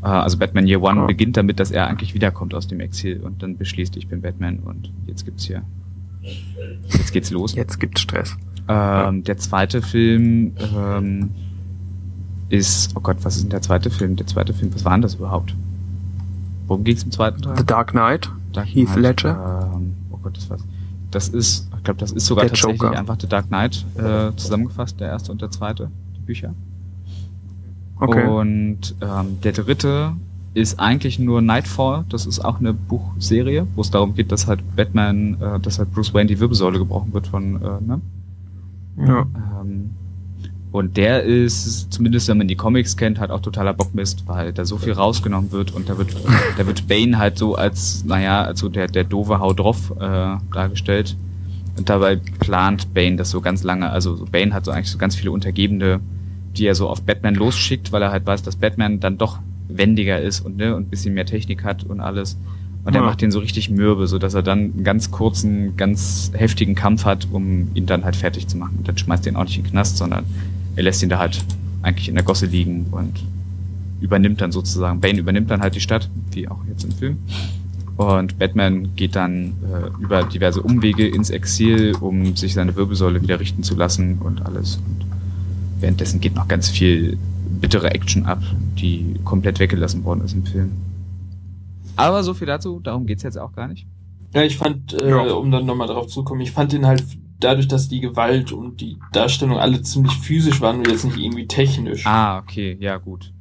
Äh, 0.01 0.07
also 0.07 0.37
Batman 0.37 0.67
Year 0.67 0.81
One 0.81 1.01
Ja. 1.01 1.05
beginnt 1.05 1.35
damit, 1.35 1.59
dass 1.59 1.71
er 1.71 1.87
eigentlich 1.87 2.13
wiederkommt 2.13 2.53
aus 2.53 2.67
dem 2.67 2.79
Exil 2.79 3.19
und 3.21 3.43
dann 3.43 3.57
beschließt, 3.57 3.97
ich 3.97 4.07
bin 4.07 4.21
Batman 4.21 4.59
und 4.59 4.89
jetzt 5.05 5.25
gibt's 5.25 5.43
hier, 5.43 5.63
jetzt 6.21 7.11
geht's 7.11 7.31
los. 7.31 7.55
Jetzt 7.55 7.77
gibt's 7.79 7.99
Stress. 8.01 8.37
Ähm, 8.71 9.23
der 9.23 9.37
zweite 9.37 9.81
Film 9.81 10.53
ähm, 10.75 11.31
ist, 12.49 12.95
oh 12.95 12.99
Gott, 12.99 13.17
was 13.23 13.35
ist 13.35 13.43
denn 13.43 13.49
der 13.49 13.63
zweite 13.63 13.89
Film? 13.89 14.15
Der 14.15 14.27
zweite 14.27 14.53
Film, 14.53 14.73
was 14.73 14.85
war 14.85 14.91
denn 14.93 15.01
das 15.01 15.15
überhaupt? 15.15 15.55
Worum 16.67 16.83
ging's 16.83 17.01
im 17.03 17.09
zweiten 17.11 17.41
Teil? 17.41 17.57
The 17.57 17.65
Dark 17.65 17.91
Knight. 17.91 18.29
Dark 18.53 18.67
Heath 18.67 18.89
Knight, 18.89 19.01
Ledger. 19.01 19.71
Ähm, 19.73 19.95
oh 20.11 20.17
Gott, 20.21 20.37
das 20.37 20.49
war's. 20.51 20.63
Das 21.09 21.29
ist, 21.29 21.67
ich 21.75 21.83
glaube, 21.83 21.99
das 21.99 22.11
ist 22.11 22.27
sogar 22.27 22.43
Der 22.45 22.51
tatsächlich 22.51 22.81
Joker. 22.81 22.97
einfach 22.97 23.17
The 23.19 23.27
Dark 23.27 23.47
Knight 23.47 23.83
äh, 23.97 24.35
zusammengefasst, 24.35 24.99
der 24.99 25.07
erste 25.07 25.31
und 25.31 25.41
der 25.41 25.49
zweite, 25.49 25.89
die 26.15 26.21
Bücher. 26.21 26.53
Okay. 27.99 28.27
Und 28.27 28.95
ähm, 29.01 29.41
der 29.43 29.51
dritte 29.53 30.13
ist 30.53 30.79
eigentlich 30.79 31.17
nur 31.17 31.41
Nightfall. 31.41 32.05
Das 32.09 32.27
ist 32.27 32.39
auch 32.39 32.59
eine 32.59 32.73
Buchserie, 32.73 33.65
wo 33.75 33.81
es 33.81 33.89
darum 33.89 34.13
geht, 34.13 34.31
dass 34.31 34.45
halt 34.45 34.61
Batman, 34.75 35.37
äh, 35.41 35.59
dass 35.59 35.79
halt 35.79 35.91
Bruce 35.91 36.13
Wayne 36.13 36.27
die 36.27 36.39
Wirbelsäule 36.39 36.77
gebrochen 36.77 37.13
wird 37.13 37.25
von, 37.25 37.55
äh, 37.55 37.81
ne? 37.81 38.01
Ja. 38.97 39.27
Ähm, 39.61 39.91
und 40.71 40.97
der 40.97 41.23
ist, 41.23 41.91
zumindest 41.91 42.27
wenn 42.27 42.37
man 42.37 42.47
die 42.47 42.55
Comics 42.55 42.95
kennt, 42.95 43.19
halt 43.19 43.31
auch 43.31 43.41
totaler 43.41 43.73
Bockmist, 43.73 44.27
weil 44.27 44.53
da 44.53 44.65
so 44.65 44.77
viel 44.77 44.93
rausgenommen 44.93 45.51
wird 45.51 45.73
und 45.73 45.89
da 45.89 45.97
wird, 45.97 46.15
da 46.57 46.67
wird 46.67 46.87
Bane 46.87 47.17
halt 47.17 47.37
so 47.37 47.55
als, 47.55 48.03
naja, 48.05 48.43
als 48.43 48.59
so 48.59 48.69
der, 48.69 48.87
der 48.87 49.03
doofe 49.03 49.39
Hau 49.39 49.53
drauf 49.53 49.91
äh, 49.99 50.37
dargestellt. 50.53 51.17
Und 51.75 51.89
dabei 51.89 52.17
plant 52.17 52.93
Bane 52.93 53.15
das 53.15 53.31
so 53.31 53.41
ganz 53.41 53.63
lange. 53.63 53.89
Also 53.89 54.15
so 54.15 54.25
Bane 54.25 54.53
hat 54.53 54.65
so 54.65 54.71
eigentlich 54.71 54.91
so 54.91 54.97
ganz 54.97 55.15
viele 55.15 55.31
Untergebene, 55.31 56.01
die 56.55 56.65
er 56.65 56.75
so 56.75 56.87
auf 56.87 57.01
Batman 57.01 57.35
losschickt, 57.35 57.91
weil 57.91 58.01
er 58.01 58.11
halt 58.11 58.27
weiß, 58.27 58.43
dass 58.43 58.55
Batman 58.55 58.99
dann 58.99 59.17
doch 59.17 59.39
wendiger 59.69 60.21
ist 60.21 60.41
und 60.41 60.57
ne, 60.57 60.75
und 60.75 60.87
ein 60.87 60.89
bisschen 60.89 61.13
mehr 61.13 61.25
Technik 61.25 61.63
hat 61.63 61.83
und 61.83 61.99
alles. 61.99 62.37
Und 62.85 62.95
er 62.95 63.01
Ja. 63.01 63.07
macht 63.07 63.21
den 63.21 63.31
so 63.31 63.39
richtig 63.39 63.69
mürbe, 63.69 64.07
so 64.07 64.17
dass 64.19 64.33
er 64.33 64.41
dann 64.41 64.59
einen 64.59 64.83
ganz 64.83 65.11
kurzen, 65.11 65.75
ganz 65.77 66.31
heftigen 66.33 66.75
Kampf 66.75 67.05
hat, 67.05 67.27
um 67.31 67.67
ihn 67.75 67.85
dann 67.85 68.03
halt 68.05 68.15
fertig 68.15 68.47
zu 68.47 68.57
machen. 68.57 68.75
Und 68.79 68.87
dann 68.87 68.97
schmeißt 68.97 69.25
er 69.27 69.33
ihn 69.33 69.35
auch 69.35 69.43
nicht 69.43 69.57
in 69.57 69.63
den 69.63 69.71
Knast, 69.71 69.97
sondern 69.97 70.23
er 70.75 70.83
lässt 70.83 71.03
ihn 71.03 71.09
da 71.09 71.19
halt 71.19 71.43
eigentlich 71.81 72.07
in 72.09 72.15
der 72.15 72.23
Gosse 72.23 72.45
liegen 72.45 72.87
und 72.91 73.19
übernimmt 74.01 74.39
dann 74.41 74.51
sozusagen, 74.51 75.01
Bane 75.01 75.19
übernimmt 75.19 75.51
dann 75.51 75.61
halt 75.61 75.75
die 75.75 75.81
Stadt, 75.81 76.09
wie 76.31 76.47
auch 76.47 76.59
jetzt 76.69 76.85
im 76.85 76.91
Film. 76.91 77.17
Und 77.97 78.39
Batman 78.39 78.95
geht 78.95 79.17
dann 79.17 79.53
äh, 79.61 80.01
über 80.01 80.23
diverse 80.23 80.61
Umwege 80.61 81.05
ins 81.05 81.29
Exil, 81.31 81.95
um 81.99 82.37
sich 82.37 82.53
seine 82.53 82.75
Wirbelsäule 82.77 83.21
wieder 83.21 83.41
richten 83.41 83.61
zu 83.61 83.75
lassen 83.75 84.19
und 84.19 84.45
alles. 84.45 84.77
Und 84.77 85.05
währenddessen 85.81 86.21
geht 86.21 86.33
noch 86.33 86.47
ganz 86.47 86.69
viel 86.69 87.17
bittere 87.59 87.91
Action 87.91 88.25
ab, 88.25 88.41
die 88.79 89.15
komplett 89.25 89.59
weggelassen 89.59 90.05
worden 90.05 90.21
ist 90.23 90.31
im 90.33 90.45
Film. 90.45 90.71
Aber 91.99 92.23
so 92.23 92.33
viel 92.33 92.47
dazu, 92.47 92.79
darum 92.79 93.05
geht's 93.05 93.23
jetzt 93.23 93.37
auch 93.37 93.53
gar 93.53 93.67
nicht. 93.67 93.87
Ja, 94.33 94.43
ich 94.43 94.57
fand, 94.57 94.93
äh, 94.93 95.09
Ja. 95.09 95.33
um 95.33 95.51
dann 95.51 95.65
nochmal 95.65 95.87
drauf 95.87 96.07
zu 96.07 96.23
kommen, 96.23 96.41
ich 96.41 96.51
fand 96.51 96.71
den 96.71 96.85
halt 96.85 97.03
dadurch, 97.39 97.67
dass 97.67 97.87
die 97.87 97.99
Gewalt 97.99 98.51
und 98.51 98.81
die 98.81 98.97
Darstellung 99.11 99.57
alle 99.57 99.81
ziemlich 99.81 100.13
physisch 100.17 100.61
waren 100.61 100.79
und 100.79 100.87
jetzt 100.87 101.05
nicht 101.05 101.17
irgendwie 101.17 101.47
technisch. 101.47 102.05
Ah, 102.05 102.37
okay, 102.37 102.77
ja 102.79 102.97
gut. 102.97 103.33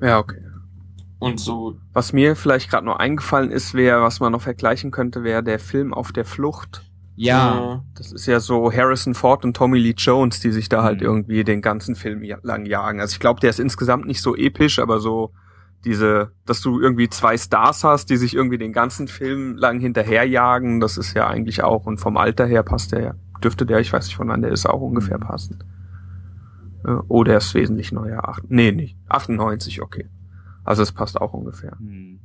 ja, 0.00 0.18
okay. 0.18 0.40
Und 1.18 1.38
so, 1.38 1.76
Was 1.92 2.12
mir 2.14 2.34
vielleicht 2.34 2.70
gerade 2.70 2.86
noch 2.86 2.96
eingefallen 2.96 3.50
ist, 3.50 3.74
wäre, 3.74 4.00
was 4.02 4.20
man 4.20 4.32
noch 4.32 4.40
vergleichen 4.40 4.90
könnte, 4.90 5.22
wäre 5.22 5.42
der 5.42 5.58
Film 5.58 5.92
Auf 5.92 6.12
der 6.12 6.24
Flucht. 6.24 6.82
Ja, 7.16 7.84
Das 7.94 8.12
ist 8.12 8.24
ja 8.26 8.40
so 8.40 8.72
Harrison 8.72 9.12
Ford 9.14 9.44
und 9.44 9.54
Tommy 9.54 9.78
Lee 9.78 9.94
Jones, 9.96 10.40
die 10.40 10.50
sich 10.52 10.70
da 10.70 10.82
halt 10.82 11.00
Mhm. 11.00 11.06
irgendwie 11.06 11.44
den 11.44 11.60
ganzen 11.60 11.94
Film 11.94 12.22
lang 12.42 12.64
jagen. 12.64 13.00
Also 13.00 13.12
ich 13.12 13.20
glaube, 13.20 13.40
der 13.40 13.50
ist 13.50 13.60
insgesamt 13.60 14.06
nicht 14.06 14.22
so 14.22 14.34
episch, 14.34 14.78
aber 14.78 14.98
so 15.00 15.32
diese, 15.84 16.32
dass 16.46 16.60
du 16.60 16.80
irgendwie 16.80 17.08
zwei 17.08 17.36
Stars 17.36 17.84
hast, 17.84 18.10
die 18.10 18.16
sich 18.16 18.34
irgendwie 18.34 18.58
den 18.58 18.72
ganzen 18.72 19.08
Film 19.08 19.56
lang 19.56 19.80
hinterherjagen, 19.80 20.80
das 20.80 20.98
ist 20.98 21.14
ja 21.14 21.26
eigentlich 21.26 21.62
auch 21.62 21.86
und 21.86 21.98
vom 21.98 22.16
Alter 22.16 22.46
her 22.46 22.62
passt 22.62 22.92
der 22.92 23.00
ja, 23.02 23.14
dürfte 23.42 23.64
der, 23.66 23.80
ich 23.80 23.92
weiß 23.92 24.06
nicht 24.06 24.16
von 24.16 24.28
wann 24.28 24.42
der 24.42 24.52
ist, 24.52 24.66
auch 24.66 24.80
ungefähr 24.80 25.18
Mhm. 25.18 25.22
passen. 25.22 25.58
Äh, 26.84 26.96
Oh, 27.08 27.24
der 27.24 27.38
ist 27.38 27.54
wesentlich 27.54 27.92
neuer. 27.92 28.22
Ach, 28.26 28.40
nee, 28.48 28.72
nicht. 28.72 28.96
98, 29.08 29.82
okay. 29.82 30.08
Also 30.64 30.82
es 30.82 30.92
passt 30.92 31.20
auch 31.20 31.32
ungefähr. 31.32 31.76
Hm. 31.78 32.20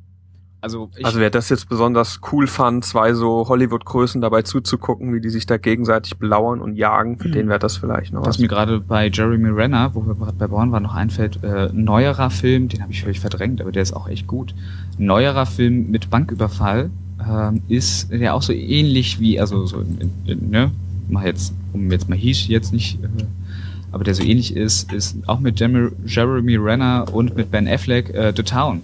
Also, 0.66 0.90
ich, 0.98 1.06
Also 1.06 1.20
wer 1.20 1.30
das 1.30 1.50
jetzt 1.50 1.70
besonders 1.70 2.22
cool 2.32 2.48
fand, 2.48 2.84
zwei 2.86 3.14
so 3.14 3.46
Hollywood-Größen 3.48 4.20
dabei 4.20 4.42
zuzugucken, 4.42 5.14
wie 5.14 5.22
die 5.22 5.30
sich 5.30 5.46
da 5.46 5.58
gegenseitig 5.58 6.18
belauern 6.18 6.60
und 6.60 6.76
jagen, 6.76 7.20
für 7.20 7.28
Mhm. 7.28 7.34
den 7.34 7.50
wäre 7.50 7.60
das 7.60 7.78
vielleicht 7.78 8.14
noch 8.14 8.22
was 8.22 8.30
was. 8.30 8.40
mir 8.40 8.48
gerade 8.48 8.80
bei 8.80 9.10
Jeremy 9.14 9.50
Renner, 9.50 9.92
wo 9.94 10.04
wir 10.08 10.16
gerade 10.16 10.34
bei 10.34 10.48
Born 10.48 10.72
waren, 10.72 10.82
noch 10.82 10.96
einfällt, 10.96 11.44
äh, 11.44 11.70
neuerer 11.72 12.32
Film, 12.32 12.68
den 12.68 12.82
habe 12.82 12.92
ich 12.92 13.04
völlig 13.04 13.20
verdrängt, 13.20 13.62
aber 13.62 13.72
der 13.72 13.84
ist 13.84 13.94
auch 13.94 14.08
echt 14.10 14.26
gut. 14.26 14.56
Neuerer 14.98 15.46
Film 15.46 15.92
mit 15.92 16.10
Banküberfall 16.10 16.90
ähm, 17.30 17.62
ist 17.68 18.12
der 18.12 18.34
auch 18.34 18.42
so 18.42 18.52
ähnlich 18.52 19.20
wie, 19.20 19.40
also 19.40 19.68
so, 19.68 19.82
in, 19.82 20.10
in, 20.26 20.50
ne, 20.50 20.72
mach 21.10 21.22
jetzt, 21.24 21.54
um 21.74 21.92
jetzt 21.92 22.10
mal 22.10 22.18
hieß 22.18 22.48
jetzt 22.48 22.74
nicht, 22.74 23.04
äh, 23.04 23.08
aber 23.92 24.04
der 24.04 24.16
so 24.16 24.24
ähnlich 24.24 24.56
ist, 24.56 24.92
ist 24.92 25.16
auch 25.28 25.40
mit 25.40 25.60
Jeremy, 25.60 25.90
Jeremy 26.08 26.56
Renner 26.56 27.06
und 27.14 27.36
mit 27.38 27.52
Ben 27.52 27.68
Affleck 27.68 28.10
äh, 28.16 28.34
The 28.36 28.42
Town. 28.42 28.82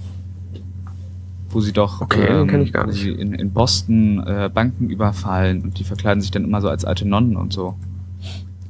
Wo 1.52 1.60
sie 1.60 1.74
doch 1.74 2.02
Okay, 2.02 2.28
gar 2.72 2.86
wo 2.86 2.90
nicht. 2.92 3.02
sie 3.02 3.10
in, 3.12 3.34
in 3.34 3.52
Boston 3.52 4.24
äh, 4.26 4.50
Banken 4.54 4.90
überfallen 4.90 5.62
und 5.62 5.80
die 5.80 5.84
verkleiden 5.84 6.22
sich 6.22 6.32
dann 6.32 6.44
immer 6.44 6.62
so 6.62 6.70
als 6.70 6.86
alte 6.86 7.08
Nonnen 7.08 7.36
und 7.36 7.52
so. 7.54 7.76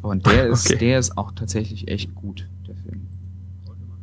Und 0.01 0.25
der 0.25 0.47
ist, 0.49 0.67
Okay. 0.67 0.79
der 0.79 0.99
ist 0.99 1.17
auch 1.17 1.31
tatsächlich 1.33 1.87
echt 1.87 2.15
gut, 2.15 2.47
der 2.67 2.75
Film. 2.75 3.01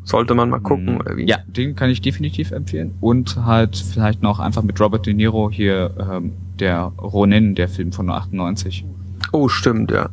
Sollte 0.05 0.35
man 0.35 0.49
mal 0.49 0.61
gucken, 0.61 0.95
Mhm. 0.95 1.01
oder 1.01 1.17
wie? 1.17 1.27
Ja, 1.27 1.39
den 1.47 1.75
kann 1.75 1.91
ich 1.91 2.01
definitiv 2.01 2.51
empfehlen. 2.53 2.95
Und 3.01 3.37
halt 3.45 3.77
vielleicht 3.77 4.23
noch 4.23 4.39
einfach 4.39 4.63
mit 4.63 4.81
Robert 4.81 5.07
De 5.07 5.13
Niro 5.15 5.51
hier 5.51 5.91
ähm, 5.99 6.33
der 6.61 6.93
Ronin, 7.01 7.55
der 7.55 7.69
Film 7.69 7.93
von 7.93 8.09
98. 8.09 8.85
Oh, 9.33 9.49
stimmt, 9.49 9.91
ja. 9.91 10.09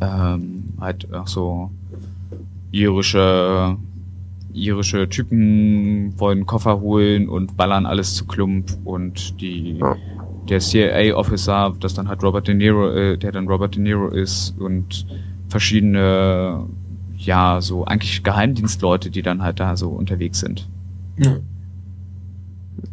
ja. 0.00 0.34
Ähm, 0.34 0.64
halt 0.80 1.12
auch 1.12 1.26
so 1.28 1.70
irische 2.72 3.76
irische 4.54 5.08
Typen 5.08 6.18
wollen 6.18 6.46
Koffer 6.46 6.80
holen 6.80 7.28
und 7.28 7.56
ballern 7.56 7.86
alles 7.86 8.14
zu 8.14 8.26
Klump 8.26 8.70
und 8.84 9.40
die 9.40 9.78
Ja. 9.78 9.96
der 10.48 10.60
CIA-Officer, 10.60 11.74
das 11.80 11.94
dann 11.94 12.08
halt 12.08 12.22
Robert 12.22 12.46
De 12.48 12.54
Niro, 12.54 12.90
äh, 12.90 13.18
der 13.18 13.32
dann 13.32 13.48
Robert 13.48 13.74
De 13.74 13.82
Niro 13.82 14.08
ist 14.08 14.54
und 14.58 15.06
verschiedene 15.48 16.66
ja 17.16 17.60
so 17.60 17.84
eigentlich 17.84 18.22
Geheimdienstleute, 18.22 19.10
die 19.10 19.22
dann 19.22 19.42
halt 19.42 19.58
da 19.60 19.76
so 19.76 19.90
unterwegs 19.90 20.40
sind. 20.40 20.68
ja. 21.18 21.36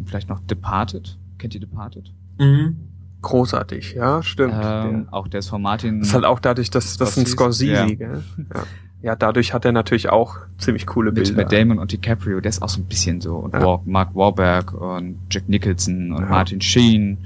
Vielleicht 0.05 0.29
noch 0.29 0.39
Departed. 0.41 1.17
Kennt 1.37 1.53
ihr 1.55 1.59
Departed? 1.61 2.11
Mhm. 2.39 2.75
Großartig, 3.21 3.93
ja, 3.93 4.21
stimmt. 4.23 4.53
Ähm, 4.61 5.07
auch 5.11 5.27
der 5.27 5.39
ist 5.39 5.49
von 5.49 5.61
Martin. 5.61 5.99
das 5.99 6.09
ist 6.09 6.13
halt 6.13 6.25
auch 6.25 6.39
dadurch, 6.39 6.69
dass 6.69 6.97
das 6.97 7.17
ein 7.17 7.25
Scorsese, 7.25 7.75
Scorsese, 7.75 7.89
ja. 7.89 7.95
gell? 8.11 8.23
Ja. 8.53 8.63
Ja, 9.01 9.15
dadurch 9.15 9.53
hat 9.53 9.65
er 9.65 9.71
natürlich 9.71 10.09
auch 10.09 10.37
ziemlich 10.57 10.85
coole 10.85 11.11
mit 11.11 11.23
Bilder. 11.23 11.41
Matt 11.43 11.51
Damon 11.51 11.79
und 11.79 11.91
DiCaprio, 11.91 12.39
der 12.39 12.49
ist 12.49 12.61
auch 12.61 12.69
so 12.69 12.79
ein 12.81 12.85
bisschen 12.85 13.19
so. 13.21 13.35
Und 13.37 13.53
Ja. 13.53 13.79
Mark 13.85 14.15
Wahlberg 14.15 14.73
und 14.73 15.17
Jack 15.29 15.49
Nicholson 15.49 16.11
und 16.13 16.23
Ja. 16.23 16.29
Martin 16.29 16.61
Sheen. 16.61 17.17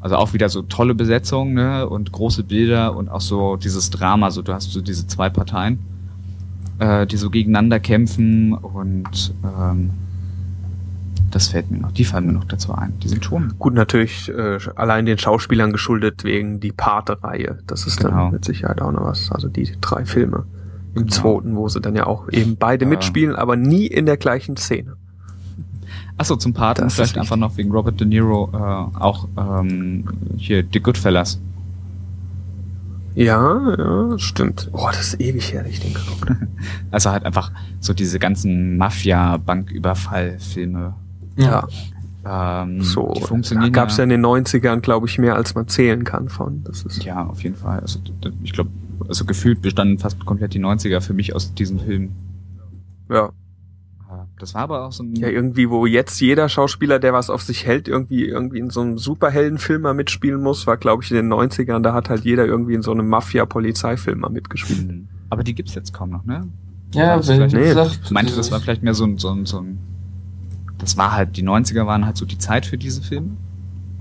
Also 0.00 0.16
auch 0.16 0.34
wieder 0.34 0.48
so 0.48 0.62
tolle 0.62 0.94
Besetzung, 0.94 1.54
ne? 1.54 1.88
Und 1.88 2.12
große 2.12 2.44
Bilder 2.44 2.94
und 2.96 3.08
auch 3.08 3.20
so 3.20 3.56
dieses 3.56 3.90
Drama, 3.90 4.30
so 4.30 4.42
du 4.42 4.52
hast 4.52 4.70
so 4.70 4.80
diese 4.80 5.06
zwei 5.08 5.28
Parteien, 5.30 5.80
äh, 6.78 7.06
die 7.08 7.16
so 7.16 7.28
gegeneinander 7.30 7.80
kämpfen 7.80 8.52
und 8.52 9.34
ähm, 9.42 9.90
das 11.32 11.48
fällt 11.48 11.70
mir 11.70 11.78
noch, 11.78 11.90
die 11.92 12.04
fallen 12.04 12.26
mir 12.26 12.32
noch 12.34 12.44
dazu 12.44 12.72
ein. 12.72 12.92
Die 13.02 13.08
sind 13.08 13.24
schon. 13.24 13.54
Gut, 13.58 13.74
natürlich 13.74 14.28
äh, 14.28 14.58
allein 14.76 15.06
den 15.06 15.18
Schauspielern 15.18 15.72
geschuldet 15.72 16.22
wegen 16.24 16.60
die 16.60 16.72
Pate-Reihe. 16.72 17.58
Das 17.66 17.86
ist 17.86 17.98
Genau. 17.98 18.10
dann 18.24 18.32
mit 18.32 18.44
Sicherheit 18.44 18.80
auch 18.80 18.92
noch 18.92 19.04
was. 19.04 19.32
Also 19.32 19.48
die 19.48 19.72
drei 19.80 20.04
Filme. 20.04 20.44
Im 20.96 21.02
Genau. 21.06 21.14
zweiten, 21.14 21.54
wo 21.56 21.68
sie 21.68 21.80
dann 21.80 21.94
ja 21.94 22.06
auch 22.06 22.28
eben 22.30 22.56
beide 22.56 22.84
Ja. 22.84 22.88
mitspielen, 22.88 23.36
aber 23.36 23.54
nie 23.56 23.86
in 23.86 24.06
der 24.06 24.16
gleichen 24.16 24.56
Szene. 24.56 24.94
Achso, 26.18 26.34
zum 26.36 26.54
Paten 26.54 26.82
Das 26.82 26.94
vielleicht 26.94 27.18
einfach 27.18 27.36
noch 27.36 27.56
wegen 27.58 27.70
Robert 27.70 28.00
De 28.00 28.06
Niro 28.06 28.48
äh, 28.52 28.56
auch 28.98 29.28
ähm, 29.36 30.04
hier 30.36 30.64
The 30.72 30.80
Goodfellas. 30.80 31.38
Ja, 33.14 33.74
ja, 33.78 34.18
stimmt. 34.18 34.68
Oh, 34.72 34.86
das 34.88 35.08
ist 35.14 35.20
ewig 35.20 35.52
her, 35.52 35.64
ich 35.66 35.80
den 35.80 35.94
geguckt. 35.94 36.30
Also 36.90 37.10
halt 37.10 37.24
einfach 37.24 37.50
so 37.80 37.92
diese 37.94 38.18
ganzen 38.18 38.76
Mafia-Banküberfall-Filme. 38.76 40.94
Ja, 41.36 41.66
Ähm, 42.28 42.82
so. 42.82 43.12
die 43.14 43.20
funktionieren 43.22 43.72
Gab 43.72 43.90
es 43.90 43.98
ja 43.98 44.02
in 44.04 44.10
den 44.10 44.20
90ern, 44.24 44.80
glaube 44.80 45.06
ich, 45.06 45.16
mehr 45.18 45.36
als 45.36 45.54
man 45.54 45.68
zählen 45.68 46.02
kann 46.04 46.28
von. 46.28 46.64
Das 46.64 46.82
ist 46.82 47.04
ja, 47.04 47.24
auf 47.24 47.42
jeden 47.44 47.54
Fall. 47.56 47.78
Also 47.80 48.00
ich 48.42 48.52
glaube, 48.52 48.70
also 49.08 49.24
gefühlt 49.24 49.62
bestanden 49.62 49.98
fast 49.98 50.24
komplett 50.24 50.54
die 50.54 50.60
90er 50.60 51.00
für 51.00 51.14
mich 51.14 51.34
aus 51.34 51.54
diesem 51.54 51.78
Film. 51.78 52.10
ja. 53.10 53.26
Äh, 54.08 54.24
Das 54.38 54.54
war 54.54 54.62
aber 54.62 54.86
auch 54.86 54.92
so 54.92 55.02
ein. 55.02 55.16
Ja, 55.16 55.28
irgendwie, 55.28 55.68
wo 55.70 55.86
jetzt 55.86 56.20
jeder 56.20 56.48
Schauspieler, 56.48 56.98
der 56.98 57.12
was 57.12 57.30
auf 57.30 57.42
sich 57.42 57.66
hält, 57.66 57.88
irgendwie, 57.88 58.24
irgendwie 58.24 58.58
in 58.58 58.70
so 58.70 58.80
einem 58.80 58.98
Superheldenfilm 58.98 59.82
mal 59.82 59.94
mitspielen 59.94 60.42
muss, 60.42 60.66
war, 60.66 60.76
glaube 60.76 61.02
ich, 61.02 61.10
in 61.10 61.16
den 61.16 61.32
90ern, 61.32 61.80
da 61.80 61.92
hat 61.92 62.08
halt 62.08 62.24
jeder 62.24 62.46
irgendwie 62.46 62.74
in 62.74 62.82
so 62.82 62.92
einem 62.92 63.08
Mafia-Polizeifilm 63.08 64.20
mal 64.20 64.30
mitgespielt. 64.30 64.86
Mhm. 64.86 65.08
Aber 65.30 65.42
die 65.42 65.54
gibt's 65.54 65.74
jetzt 65.74 65.92
kaum 65.92 66.10
noch, 66.10 66.24
ne? 66.24 66.46
Ja, 66.94 67.26
wenn, 67.26 67.48
nee, 67.48 67.72
Ich 68.04 68.10
meinte, 68.10 68.34
das 68.34 68.50
war 68.52 68.60
vielleicht 68.60 68.82
mehr 68.82 68.94
so 68.94 69.04
ein, 69.04 69.18
so 69.18 69.30
ein, 69.30 69.44
so 69.44 69.58
ein. 69.58 69.78
Das 70.78 70.96
war 70.96 71.12
halt, 71.12 71.36
die 71.36 71.42
90er 71.42 71.86
waren 71.86 72.06
halt 72.06 72.16
so 72.16 72.26
die 72.26 72.38
Zeit 72.38 72.64
für 72.66 72.78
diese 72.78 73.02
Filme. 73.02 73.30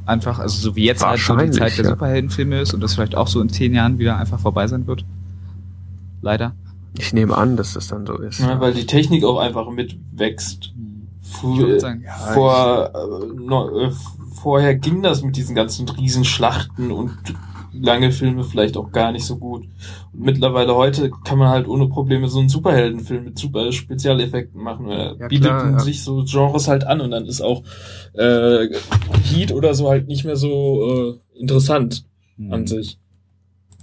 Einfach, 0.05 0.39
also 0.39 0.59
so 0.59 0.75
wie 0.75 0.85
jetzt 0.85 1.03
halt 1.05 1.19
so 1.19 1.35
die 1.35 1.49
Zeit 1.51 1.77
der 1.77 1.85
ja. 1.85 1.91
Superheldenfilme 1.91 2.61
ist 2.61 2.73
und 2.73 2.81
das 2.81 2.93
vielleicht 2.93 3.15
auch 3.15 3.27
so 3.27 3.41
in 3.41 3.49
zehn 3.49 3.73
Jahren 3.73 3.97
wieder 3.97 4.17
einfach 4.17 4.39
vorbei 4.39 4.67
sein 4.67 4.85
wird. 4.85 5.03
Leider. 6.21 6.53
Ich 6.97 7.11
nehme 7.11 7.35
an, 7.35 7.57
dass 7.57 7.73
das 7.73 7.87
dann 7.87 8.05
so 8.05 8.17
ist. 8.17 8.39
Ja, 8.39 8.59
weil 8.59 8.73
die 8.73 8.85
Technik 8.85 9.23
auch 9.23 9.39
einfach 9.39 9.69
mitwächst. 9.69 10.73
Ich 11.21 11.43
würde 11.43 11.79
Früher, 11.79 11.99
vor, 12.33 12.91
äh, 12.93 13.33
no, 13.35 13.79
äh, 13.79 13.91
vorher 14.33 14.75
ging 14.75 15.01
das 15.01 15.23
mit 15.23 15.35
diesen 15.35 15.55
ganzen 15.55 15.89
Riesenschlachten 15.89 16.91
und 16.91 17.17
lange 17.81 18.11
Filme 18.11 18.43
vielleicht 18.43 18.77
auch 18.77 18.91
gar 18.91 19.11
nicht 19.11 19.25
so 19.25 19.37
gut. 19.37 19.63
Und 20.13 20.21
mittlerweile 20.21 20.75
heute 20.75 21.11
kann 21.25 21.37
man 21.37 21.49
halt 21.49 21.67
ohne 21.67 21.87
Probleme 21.87 22.27
so 22.27 22.39
einen 22.39 22.49
Superheldenfilm 22.49 23.23
mit 23.25 23.39
super 23.39 23.71
Spezialeffekten 23.71 24.61
machen. 24.61 24.89
Er 24.89 25.15
Ja, 25.19 25.27
bietet 25.27 25.47
klar, 25.47 25.71
ja. 25.71 25.79
sich 25.79 26.03
so 26.03 26.23
Genres 26.25 26.67
halt 26.67 26.85
an 26.85 27.01
und 27.01 27.11
dann 27.11 27.25
ist 27.25 27.41
auch 27.41 27.63
äh, 28.13 28.67
Heat 29.23 29.51
oder 29.51 29.73
so 29.73 29.89
halt 29.89 30.07
nicht 30.07 30.25
mehr 30.25 30.35
so 30.35 31.19
äh, 31.35 31.39
interessant 31.39 32.05
Mhm. 32.37 32.53
an 32.53 32.67
sich. 32.67 32.99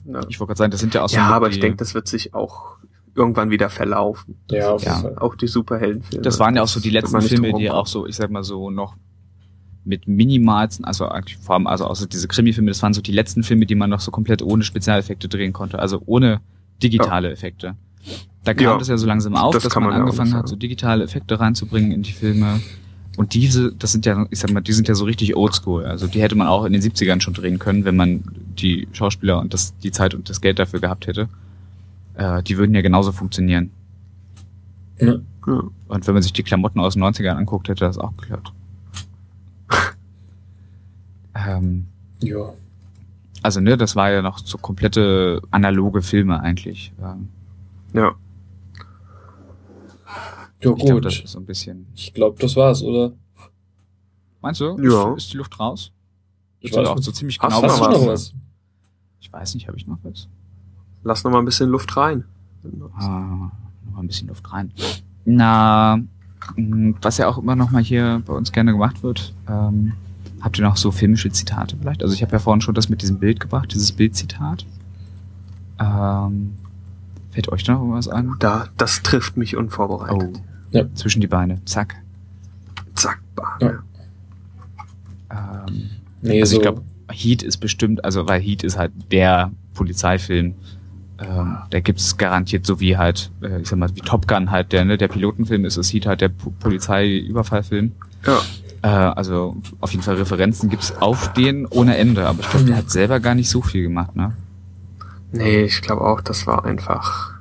Ja, 0.05 0.21
Ich 0.29 0.39
wollte 0.41 0.49
gerade 0.51 0.59
sagen, 0.59 0.71
das 0.73 0.81
sind 0.81 0.93
ja 0.95 1.05
auch 1.05 1.09
so 1.09 1.17
ja 1.17 1.29
aber 1.29 1.49
ich 1.49 1.59
denke, 1.61 1.77
das 1.79 1.95
wird 1.95 2.07
sich 2.07 2.35
auch 2.35 2.77
irgendwann 3.15 3.51
wieder 3.51 3.71
verlaufen. 3.71 4.37
Ja, 4.51 4.73
auf 4.73 4.85
Ja. 4.85 4.91
jeden 4.97 5.03
Fall. 5.03 5.19
Auch 5.19 5.35
die 5.37 5.47
Superheldenfilme. 5.47 6.23
Das 6.23 6.39
waren 6.39 6.57
ja 6.57 6.63
auch 6.63 6.69
so 6.69 6.81
die 6.81 6.91
letzten 6.91 7.21
Filme, 7.23 7.53
die 7.55 7.71
auch 7.71 7.87
so, 7.87 8.07
ich 8.07 8.17
sag 8.17 8.31
mal 8.31 8.43
so, 8.43 8.69
noch 8.71 8.97
mit 9.85 10.07
minimalsten, 10.07 10.85
also 10.85 11.09
eigentlich 11.09 11.37
vor 11.39 11.57
allem, 11.57 11.67
also 11.67 11.87
außer 11.87 12.07
diese 12.07 12.29
Krimi-Filme, 12.29 12.71
das 12.71 12.83
waren 12.83 12.95
so 12.95 13.03
die 13.03 13.13
letzten 13.13 13.43
Filme, 13.43 13.67
die 13.67 13.75
man 13.75 13.91
noch 13.91 14.01
so 14.01 14.11
komplett 14.11 14.43
ohne 14.43 14.63
Spezialeffekte 14.63 15.29
drehen 15.29 15.53
konnte, 15.53 15.79
also 15.79 16.03
ohne 16.07 16.41
digitale 16.83 17.31
Effekte. 17.31 17.75
Da 18.45 18.55
kam 18.55 18.65
Ja, 18.65 18.79
das 18.79 18.89
ja 18.89 18.97
so 18.97 19.07
langsam 19.07 19.37
auf, 19.37 19.55
das 19.55 19.65
dass 19.65 19.75
man, 19.75 19.85
man 19.85 19.93
ja 19.93 20.01
angefangen 20.01 20.35
hat, 20.35 20.49
so 20.49 20.57
digitale 20.57 21.05
Effekte 21.05 21.39
reinzubringen 21.39 21.93
in 21.93 22.03
die 22.03 22.13
Filme. 22.13 22.61
Und 23.17 23.35
diese, 23.35 23.73
das 23.73 23.93
sind 23.93 24.07
ja, 24.07 24.27
ich 24.31 24.39
sag 24.39 24.53
mal, 24.53 24.63
die 24.63 24.73
sind 24.73 24.89
ja 24.89 24.95
so 24.95 25.05
richtig 25.05 25.37
oldschool. 25.37 25.85
Also 25.85 26.07
die 26.07 26.23
hätte 26.23 26.35
man 26.35 26.47
auch 26.47 26.65
in 26.65 26.73
den 26.73 26.81
70ern 26.81 27.21
schon 27.21 27.35
drehen 27.35 27.59
können, 27.59 27.85
wenn 27.85 27.95
man 27.95 28.23
die 28.59 28.89
Schauspieler 28.93 29.39
und 29.39 29.53
das, 29.53 29.77
die 29.79 29.91
Zeit 29.91 30.15
und 30.15 30.31
das 30.31 30.41
Geld 30.41 30.59
dafür 30.59 30.81
gehabt 30.81 31.07
hätte. 31.07 31.29
Äh, 32.15 32.43
die 32.43 32.57
würden 32.57 32.75
ja 32.75 32.81
genauso 32.81 33.13
funktionieren. 33.13 33.71
Ja. 34.99 35.17
Ja. 35.47 35.63
Und 35.89 36.07
wenn 36.07 36.15
man 36.15 36.23
sich 36.23 36.33
die 36.33 36.43
Klamotten 36.43 36.81
aus 36.81 36.95
den 36.95 37.03
90ern 37.03 37.35
anguckt, 37.35 37.69
hätte 37.69 37.85
das 37.85 37.99
auch 37.99 38.17
geklappt. 38.17 38.53
Ähm, 41.49 41.87
ja. 42.21 42.53
also, 43.43 43.61
ne, 43.61 43.77
das 43.77 43.97
war 43.97 44.11
ja 44.11 44.23
noch 44.23 44.39
so 44.39 44.59
komplette 44.59 45.41
analoge 45.51 46.03
Filme 46.03 46.41
eigentlich. 46.41 46.93
Ähm, 47.03 47.29
Ja. 47.93 48.15
Ja, 50.61 50.71
ich 50.71 50.77
glaube, 50.77 50.93
gut. 50.95 51.05
das 51.07 51.19
ist 51.19 51.33
so 51.33 51.41
ein 51.41 51.45
bisschen. 51.47 51.87
ich 51.95 52.15
glaube, 52.15 52.39
das 52.39 52.55
war's, 52.55 52.83
oder? 52.83 53.13
Meinst 54.41 54.61
du? 54.61 54.77
Ja. 54.81 55.13
Ist, 55.15 55.25
ist 55.25 55.33
die 55.33 55.39
Luft 55.39 55.59
raus? 55.59 55.93
Ich 56.61 56.71
Ich 56.71 56.77
weiß 56.77 56.87
auch 56.89 56.95
nicht. 56.95 57.05
so 57.05 57.11
ziemlich 57.13 57.41
Hast 57.41 57.49
genau 57.49 57.67
du 57.67 57.73
Hast 57.73 57.81
du 57.81 58.01
noch 58.01 58.07
was? 58.07 58.35
Ich 59.21 59.33
weiß 59.33 59.55
nicht, 59.55 59.67
habe 59.67 59.77
ich 59.77 59.87
noch 59.87 59.99
was? 60.05 60.29
Lass 61.03 61.25
noch 61.25 61.33
mal 61.33 61.41
ein 61.41 61.45
bisschen 61.45 61.69
Luft 61.69 61.97
rein. 61.97 62.25
Ah, 62.95 63.51
noch 63.85 63.93
mal 63.95 64.01
ein 64.01 64.07
bisschen 64.07 64.29
Luft 64.29 64.53
rein. 64.53 64.73
Na, 65.25 65.99
was 66.57 67.19
ja 67.19 67.29
auch 67.29 67.39
immer 67.39 67.57
noch 67.57 67.71
mal 67.73 67.83
hier 67.83 68.23
bei 68.25 68.33
uns 68.33 68.53
gerne 68.53 68.73
gemacht 68.73 69.03
wird, 69.03 69.35
ähm, 69.49 69.93
habt 70.43 70.59
ihr 70.59 70.65
noch 70.65 70.77
so 70.77 70.91
filmische 70.91 71.31
Zitate 71.31 71.77
vielleicht? 71.81 72.03
Also 72.03 72.15
ich 72.15 72.23
habe 72.23 72.33
ja 72.33 72.39
vorhin 72.39 72.61
schon 72.61 72.75
das 72.75 72.89
mit 72.91 73.01
diesem 73.01 73.19
Bild 73.19 73.41
gebracht, 73.41 73.73
dieses 73.73 73.93
Bildzitat. 73.93 74.67
Ähm, 75.81 76.53
fällt 77.31 77.49
euch 77.51 77.65
da 77.65 77.73
noch 77.75 77.91
was 77.93 78.09
an? 78.09 78.37
Da, 78.39 78.69
das 78.77 79.03
trifft 79.03 79.37
mich 79.37 79.57
unvorbereitet. 79.57 80.31
Oh. 80.37 80.41
Ja. 80.71 80.85
Zwischen 80.95 81.21
die 81.21 81.27
Beine. 81.27 81.65
Zack. 81.65 81.97
Zack, 82.95 83.21
bam. 83.35 83.59
Ja. 83.61 83.73
Ähm, 85.67 85.91
Nee, 86.25 86.41
also 86.41 86.53
so. 86.53 86.57
ich 86.59 86.63
glaube, 86.63 86.83
Heat 87.11 87.43
ist 87.43 87.57
bestimmt, 87.59 88.05
also 88.05 88.29
weil 88.29 88.41
Heat 88.41 88.63
ist 88.63 88.79
halt 88.79 88.93
der 89.11 89.51
Polizeifilm. 89.75 90.55
Ähm, 91.19 91.57
da 91.71 91.81
gibt's 91.81 92.17
garantiert 92.17 92.65
so 92.65 92.79
wie 92.81 92.97
halt, 92.97 93.31
äh, 93.43 93.61
ich 93.61 93.69
sag 93.69 93.79
mal, 93.79 93.91
wie 93.97 94.01
Top 94.01 94.29
Gun 94.29 94.51
halt 94.53 94.73
der, 94.73 94.85
ne, 94.85 94.97
der 94.97 95.09
Pilotenfilm 95.09 95.65
ist, 95.65 95.77
ist 95.77 95.93
Heat 95.93 96.07
halt 96.07 96.21
der 96.21 96.29
Po- 96.29 96.53
Polizeiüberfallfilm. 96.61 97.93
Ja. 98.27 98.41
Äh, 98.83 98.89
also 98.89 99.57
auf 99.81 99.93
jeden 99.93 100.03
Fall 100.03 100.17
Referenzen 100.17 100.69
gibt's 100.69 100.93
auf 101.01 101.33
den 101.33 101.67
ohne 101.67 101.97
Ende, 101.97 102.27
aber 102.27 102.41
ich 102.41 102.51
glaube, 102.51 102.67
der 102.67 102.77
hat 102.77 102.91
selber 102.91 103.21
gar 103.21 103.35
nicht 103.35 103.49
so 103.49 103.63
viel 103.63 103.83
gemacht, 103.85 104.17
ne? 104.17 104.37
Nee, 105.31 105.63
ich 105.63 105.81
glaube 105.81 106.03
auch, 106.03 106.21
das 106.21 106.47
war 106.47 106.65
einfach. 106.65 107.33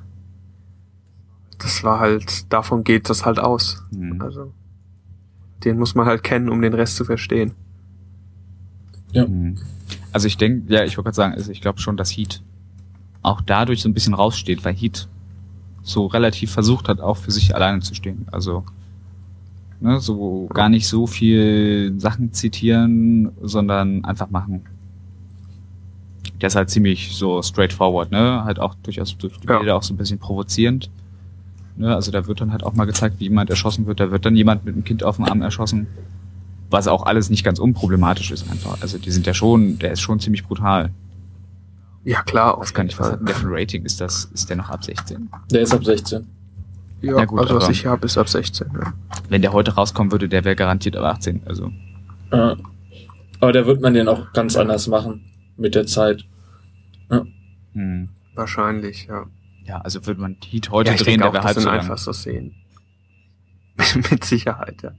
Das 1.58 1.84
war 1.84 2.00
halt, 2.00 2.52
davon 2.52 2.84
geht 2.84 3.10
das 3.10 3.26
halt 3.26 3.38
aus. 3.38 3.84
Hm. 3.92 4.20
Also, 4.22 4.52
den 5.64 5.78
muss 5.78 5.94
man 5.94 6.06
halt 6.06 6.22
kennen, 6.22 6.48
um 6.48 6.62
den 6.62 6.74
Rest 6.74 6.96
zu 6.96 7.04
verstehen. 7.04 7.52
Hm. 9.12 9.58
Also 10.12 10.26
ich 10.26 10.36
denke, 10.36 10.72
ja, 10.72 10.84
ich 10.84 10.96
wollte 10.96 11.06
gerade 11.06 11.16
sagen, 11.16 11.34
also 11.34 11.50
ich 11.50 11.60
glaube 11.60 11.80
schon, 11.80 11.96
dass 11.96 12.10
Heat 12.10 12.42
auch 13.22 13.40
dadurch 13.40 13.82
so 13.82 13.88
ein 13.88 13.94
bisschen 13.94 14.14
raussteht, 14.14 14.64
weil 14.64 14.74
Heat 14.74 15.08
so 15.82 16.06
relativ 16.06 16.52
versucht 16.52 16.88
hat, 16.88 17.00
auch 17.00 17.16
für 17.16 17.30
sich 17.30 17.54
alleine 17.54 17.80
zu 17.80 17.94
stehen. 17.94 18.26
Also 18.30 18.64
ne, 19.82 20.00
so 20.00 20.48
gar 20.54 20.68
nicht 20.68 20.86
so 20.86 21.06
viel 21.06 21.94
Sachen 21.98 22.32
zitieren, 22.32 23.30
sondern 23.42 24.04
einfach 24.04 24.30
machen. 24.30 24.62
Der 26.40 26.48
ist 26.48 26.56
halt 26.56 26.70
ziemlich 26.70 27.14
so 27.14 27.42
straightforward, 27.42 28.10
ne? 28.10 28.44
Halt 28.44 28.58
auch 28.58 28.74
durchaus 28.82 29.16
durch 29.18 29.38
die 29.38 29.46
Ja. 29.48 29.58
Bilder 29.58 29.76
auch 29.76 29.82
so 29.82 29.94
ein 29.94 29.96
bisschen 29.96 30.18
provozierend. 30.18 30.90
Ne? 31.76 31.94
Also 31.94 32.10
da 32.10 32.26
wird 32.26 32.40
dann 32.40 32.52
halt 32.52 32.64
auch 32.64 32.74
mal 32.74 32.84
gezeigt, 32.84 33.16
wie 33.18 33.24
jemand 33.24 33.50
erschossen 33.50 33.86
wird. 33.86 34.00
Da 34.00 34.10
wird 34.10 34.26
dann 34.26 34.36
jemand 34.36 34.64
mit 34.64 34.74
einem 34.74 34.84
Kind 34.84 35.04
auf 35.04 35.16
dem 35.16 35.24
Arm 35.24 35.42
erschossen. 35.42 35.86
Was 36.70 36.88
auch 36.88 37.04
alles 37.04 37.30
nicht 37.30 37.44
ganz 37.44 37.58
unproblematisch 37.58 38.30
ist 38.30 38.50
einfach. 38.50 38.80
Also 38.82 38.98
die 38.98 39.10
sind 39.10 39.26
ja 39.26 39.34
schon, 39.34 39.78
der 39.78 39.92
ist 39.92 40.00
schon 40.00 40.20
ziemlich 40.20 40.44
brutal. 40.44 40.90
Ja, 42.04 42.22
klar. 42.22 42.56
Was 42.58 42.74
kann 42.74 42.88
ich, 42.88 42.98
was 42.98 43.12
hat 43.12 43.20
denn 43.20 43.26
der 43.26 43.34
für 43.36 43.46
ein 43.46 43.52
Rating? 43.52 43.84
Ist 43.84 44.00
das, 44.00 44.24
ist 44.34 44.48
der 44.48 44.56
noch 44.56 44.70
ab 44.70 44.84
16? 44.84 45.28
Der 45.50 45.62
ist 45.62 45.72
ab 45.72 45.84
16. 45.84 46.26
Ja, 47.02 47.18
Ja, 47.18 47.24
gut, 47.24 47.40
also 47.40 47.56
was 47.56 47.68
ich 47.68 47.84
habe, 47.86 48.06
ist 48.06 48.16
ab 48.16 48.28
16. 48.28 48.68
Ja. 48.74 48.94
Wenn 49.28 49.42
der 49.42 49.52
heute 49.52 49.74
rauskommen 49.74 50.12
würde, 50.12 50.28
der 50.28 50.44
wäre 50.44 50.56
garantiert 50.56 50.96
ab 50.96 51.04
18. 51.04 51.42
Also, 51.46 51.70
Ja. 52.32 52.56
Aber 53.40 53.52
da 53.52 53.66
wird 53.66 53.80
man 53.80 53.92
den 53.94 54.06
auch 54.08 54.32
ganz 54.32 54.56
anders 54.56 54.86
machen 54.86 55.24
mit 55.56 55.74
der 55.74 55.86
Zeit. 55.86 56.24
hm. 57.72 58.08
Wahrscheinlich, 58.34 59.06
ja. 59.06 59.26
ja, 59.64 59.78
also 59.80 60.06
würde 60.06 60.20
man 60.20 60.36
Heat 60.46 60.70
heute 60.70 60.90
ja, 60.90 60.94
ich 60.94 61.02
drehen, 61.02 61.20
denke 61.20 61.22
der 61.22 61.28
auch, 61.30 61.34
wäre 61.34 61.42
das 61.42 61.56
halb 61.56 61.58
so 61.58 61.68
lang. 61.68 61.80
einfach 61.80 61.98
so 61.98 62.12
Szenen. 62.12 62.54
Mit 64.10 64.24
Sicherheit, 64.24 64.82
ja. 64.82 64.92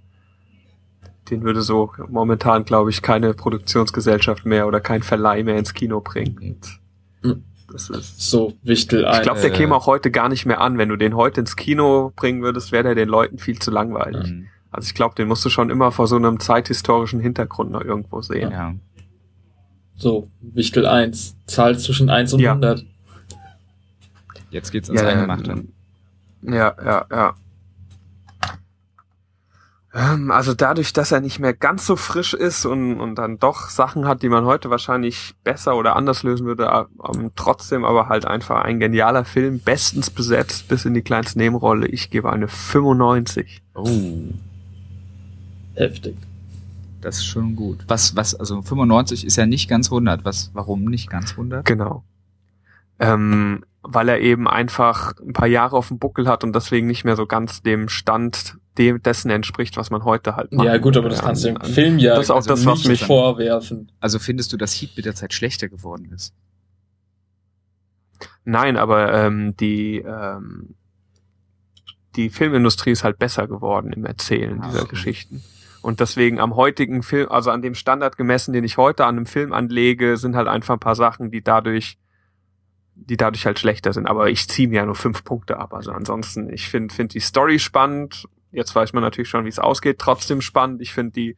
Den 1.29 1.43
würde 1.43 1.61
so 1.61 1.91
momentan, 2.09 2.65
glaube 2.65 2.89
ich, 2.89 3.01
keine 3.01 3.33
Produktionsgesellschaft 3.33 4.45
mehr 4.45 4.67
oder 4.67 4.81
kein 4.81 5.03
Verleih 5.03 5.43
mehr 5.43 5.57
ins 5.57 5.73
Kino 5.73 6.01
bringen. 6.01 6.59
Mhm. 7.21 7.43
Das 7.71 7.89
ist 7.89 8.19
So, 8.19 8.53
Wichtel 8.63 9.05
ein. 9.05 9.15
Ich 9.15 9.21
glaube, 9.21 9.41
der 9.41 9.51
Äh. 9.51 9.53
käme 9.55 9.75
auch 9.75 9.87
heute 9.87 10.11
gar 10.11 10.29
nicht 10.29 10.45
mehr 10.45 10.61
an. 10.61 10.77
Wenn 10.77 10.89
du 10.89 10.95
den 10.95 11.15
heute 11.15 11.41
ins 11.41 11.55
Kino 11.55 12.11
bringen 12.15 12.41
würdest, 12.41 12.71
wäre 12.71 12.83
der 12.83 12.95
den 12.95 13.09
Leuten 13.09 13.37
viel 13.39 13.59
zu 13.59 13.71
langweilig. 13.71 14.27
Hm. 14.29 14.47
Also 14.71 14.87
ich 14.87 14.93
glaube, 14.95 15.15
den 15.15 15.27
musst 15.27 15.45
du 15.45 15.49
schon 15.49 15.69
immer 15.69 15.91
vor 15.91 16.07
so 16.07 16.15
einem 16.15 16.39
zeithistorischen 16.39 17.19
Hintergrund 17.19 17.71
noch 17.71 17.81
irgendwo 17.81 18.21
sehen. 18.21 18.51
Ja. 18.51 18.73
So, 19.95 20.29
Wichtel 20.41 20.85
1. 20.87 21.35
Zahl 21.45 21.77
zwischen 21.77 22.09
1 22.09 22.33
und 22.33 22.39
Ja. 22.39 22.51
100. 22.53 22.83
Jetzt 24.49 24.71
geht's 24.71 24.89
ins 24.89 25.01
Ja, 25.01 25.07
Eingemachte. 25.07 25.63
Ja, 26.41 26.75
ja, 26.83 27.05
ja. 27.09 27.35
Ähm, 29.93 30.31
Also 30.31 30.53
dadurch, 30.53 30.91
dass 30.93 31.11
er 31.11 31.21
nicht 31.21 31.39
mehr 31.39 31.53
ganz 31.53 31.85
so 31.85 31.95
frisch 31.95 32.33
ist 32.33 32.65
und, 32.65 32.99
und 32.99 33.15
dann 33.15 33.37
doch 33.37 33.69
Sachen 33.69 34.07
hat, 34.07 34.23
die 34.23 34.29
man 34.29 34.45
heute 34.45 34.69
wahrscheinlich 34.69 35.35
besser 35.43 35.75
oder 35.75 35.95
anders 35.95 36.23
lösen 36.23 36.47
würde, 36.47 36.87
ähm, 37.13 37.31
trotzdem 37.35 37.85
aber 37.85 38.09
halt 38.09 38.25
einfach 38.25 38.63
ein 38.63 38.79
genialer 38.79 39.23
Film, 39.23 39.59
bestens 39.59 40.09
besetzt 40.09 40.67
bis 40.67 40.85
in 40.85 40.93
die 40.95 41.03
kleinste 41.03 41.37
Nebenrolle. 41.37 41.87
Ich 41.87 42.09
gebe 42.09 42.31
eine 42.31 42.47
95. 42.47 43.61
Oh, 43.75 43.89
Heftig. 45.75 46.15
das 47.01 47.17
ist 47.17 47.25
schon 47.25 47.55
gut. 47.55 47.83
Was, 47.87 48.15
was, 48.15 48.33
also 48.33 48.61
95 48.61 49.25
ist 49.25 49.35
ja 49.35 49.45
nicht 49.45 49.69
ganz 49.69 49.87
100. 49.87 50.25
Was, 50.25 50.49
warum 50.53 50.85
nicht 50.85 51.09
ganz 51.09 51.31
100? 51.31 51.65
Genau. 51.65 52.03
Ähm, 52.99 53.63
weil 53.83 54.07
er 54.09 54.21
eben 54.21 54.47
einfach 54.47 55.13
ein 55.19 55.33
paar 55.33 55.47
Jahre 55.47 55.75
auf 55.75 55.89
dem 55.89 55.99
Buckel 55.99 56.27
hat 56.27 56.43
und 56.43 56.55
deswegen 56.55 56.87
nicht 56.87 57.03
mehr 57.03 57.15
so 57.15 57.25
ganz 57.25 57.61
dem 57.61 57.89
Stand 57.89 58.57
dem 58.77 59.01
dessen 59.01 59.29
entspricht, 59.29 59.77
was 59.77 59.89
man 59.91 60.03
heute 60.03 60.35
halt 60.35 60.51
macht. 60.51 60.65
Ja, 60.65 60.77
gut, 60.77 60.97
aber 60.97 61.09
das 61.09 61.21
kannst 61.21 61.43
du 61.43 61.49
im 61.49 61.61
Film 61.61 61.99
ja 61.99 62.15
Das 62.15 62.31
auch 62.31 62.37
also 62.37 62.49
das, 62.49 62.65
was 62.65 62.79
nicht 62.79 62.87
mich 62.89 63.05
vorwerfen. 63.05 63.91
Also 63.99 64.19
findest 64.19 64.51
du, 64.53 64.57
dass 64.57 64.73
Heat 64.73 64.91
mit 64.95 65.05
der 65.05 65.15
Zeit 65.15 65.33
schlechter 65.33 65.69
geworden 65.69 66.11
ist? 66.13 66.33
Nein, 68.45 68.77
aber 68.77 69.13
ähm, 69.13 69.55
die 69.57 69.97
ähm, 69.99 70.75
die 72.15 72.29
Filmindustrie 72.29 72.91
ist 72.91 73.03
halt 73.03 73.17
besser 73.19 73.47
geworden 73.47 73.91
im 73.91 74.05
Erzählen 74.05 74.61
Ah, 74.61 74.67
dieser 74.67 74.81
okay. 74.81 74.89
Geschichten. 74.91 75.43
Und 75.81 75.99
deswegen 75.99 76.39
am 76.39 76.55
heutigen 76.55 77.03
Film, 77.03 77.29
also 77.29 77.51
an 77.51 77.61
dem 77.61 77.75
Standard 77.75 78.17
gemessen, 78.17 78.53
den 78.53 78.63
ich 78.63 78.77
heute 78.77 79.05
an 79.05 79.17
einem 79.17 79.25
Film 79.25 79.51
anlege, 79.51 80.17
sind 80.17 80.35
halt 80.35 80.47
einfach 80.47 80.75
ein 80.75 80.79
paar 80.79 80.95
Sachen, 80.95 81.31
die 81.31 81.43
dadurch, 81.43 81.97
die 82.95 83.17
dadurch 83.17 83.45
halt 83.45 83.59
schlechter 83.59 83.91
sind. 83.91 84.07
Aber 84.07 84.29
ich 84.29 84.47
ziehe 84.47 84.67
mir 84.67 84.75
ja 84.75 84.85
nur 84.85 84.95
fünf 84.95 85.23
Punkte 85.23 85.57
ab. 85.57 85.73
Also 85.73 85.91
ansonsten, 85.91 86.49
ich 86.53 86.69
finde 86.69 86.93
find 86.93 87.13
die 87.13 87.19
Story 87.19 87.59
spannend. 87.59 88.27
Jetzt 88.53 88.73
weiß 88.75 88.93
man 88.93 89.03
natürlich 89.03 89.29
schon, 89.29 89.45
wie 89.45 89.49
es 89.49 89.59
ausgeht. 89.59 89.99
Trotzdem 89.99 90.41
spannend. 90.41 90.81
Ich 90.81 90.93
finde 90.93 91.11
die 91.11 91.35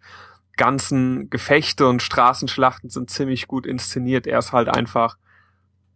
ganzen 0.57 1.29
Gefechte 1.29 1.87
und 1.87 2.01
Straßenschlachten 2.01 2.89
sind 2.89 3.09
ziemlich 3.09 3.47
gut 3.47 3.65
inszeniert. 3.65 4.27
Er 4.27 4.39
ist 4.39 4.51
halt 4.51 4.69
einfach 4.69 5.17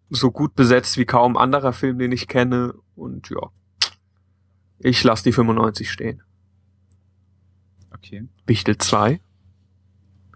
so 0.09 0.31
gut 0.31 0.55
besetzt 0.55 0.97
wie 0.97 1.05
kaum 1.05 1.37
anderer 1.37 1.73
Film, 1.73 1.99
den 1.99 2.11
ich 2.11 2.27
kenne. 2.27 2.73
Und 2.95 3.29
ja, 3.29 3.49
ich 4.79 5.03
lasse 5.03 5.23
die 5.23 5.31
95 5.33 5.91
stehen. 5.91 6.21
Okay. 7.93 8.23
Wichtel 8.47 8.77
2. 8.77 9.19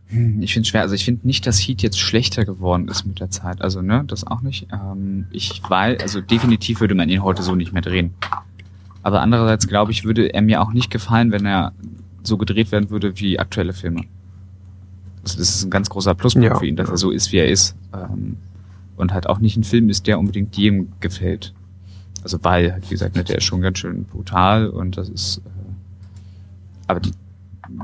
Hm, 0.07 0.41
Ich 0.41 0.53
finde 0.53 0.67
schwer. 0.67 0.81
Also 0.81 0.95
ich 0.95 1.05
finde 1.05 1.25
nicht, 1.25 1.47
dass 1.47 1.59
Heat 1.59 1.81
jetzt 1.81 1.99
schlechter 1.99 2.45
geworden 2.45 2.87
ist 2.87 3.05
mit 3.05 3.19
der 3.19 3.29
Zeit. 3.29 3.61
Also 3.61 3.81
ne, 3.81 4.03
das 4.05 4.25
auch 4.27 4.41
nicht. 4.41 4.67
Ähm, 4.71 5.27
ich 5.31 5.61
weiß, 5.67 6.01
also 6.01 6.21
definitiv 6.21 6.81
würde 6.81 6.95
man 6.95 7.09
ihn 7.09 7.23
heute 7.23 7.41
so 7.41 7.55
nicht 7.55 7.73
mehr 7.73 7.81
drehen. 7.81 8.13
Aber 9.03 9.21
andererseits 9.21 9.67
glaube 9.67 9.91
ich, 9.91 10.05
würde 10.05 10.33
er 10.33 10.41
mir 10.41 10.61
auch 10.61 10.73
nicht 10.73 10.89
gefallen, 10.89 11.31
wenn 11.31 11.45
er 11.45 11.73
so 12.23 12.37
gedreht 12.37 12.71
werden 12.71 12.89
würde 12.89 13.19
wie 13.19 13.37
aktuelle 13.37 13.73
Filme. 13.73 14.03
Das 15.23 15.35
ist 15.35 15.63
ein 15.65 15.69
ganz 15.69 15.89
großer 15.89 16.15
Pluspunkt 16.15 16.47
Ja. 16.47 16.55
für 16.57 16.65
ihn, 16.65 16.75
dass 16.75 16.89
er 16.89 16.97
so 16.97 17.11
ist, 17.11 17.31
wie 17.31 17.37
er 17.37 17.47
ist. 17.49 17.75
Ähm, 17.93 18.37
und 18.95 19.13
halt 19.13 19.27
auch 19.27 19.39
nicht 19.39 19.57
ein 19.57 19.63
Film 19.63 19.89
ist, 19.89 20.07
der 20.07 20.19
unbedingt 20.19 20.55
jedem 20.55 20.87
gefällt. 20.99 21.53
Also 22.23 22.39
weil, 22.43 22.71
halt, 22.73 22.85
wie 22.85 22.93
gesagt, 22.93 23.15
ne, 23.15 23.23
der 23.23 23.37
ist 23.37 23.43
schon 23.43 23.61
ganz 23.61 23.79
schön 23.79 24.05
brutal 24.05 24.67
und 24.67 24.97
das 24.97 25.09
ist. 25.09 25.41
Äh, 25.45 25.49
aber 26.87 26.99
die, 27.01 27.11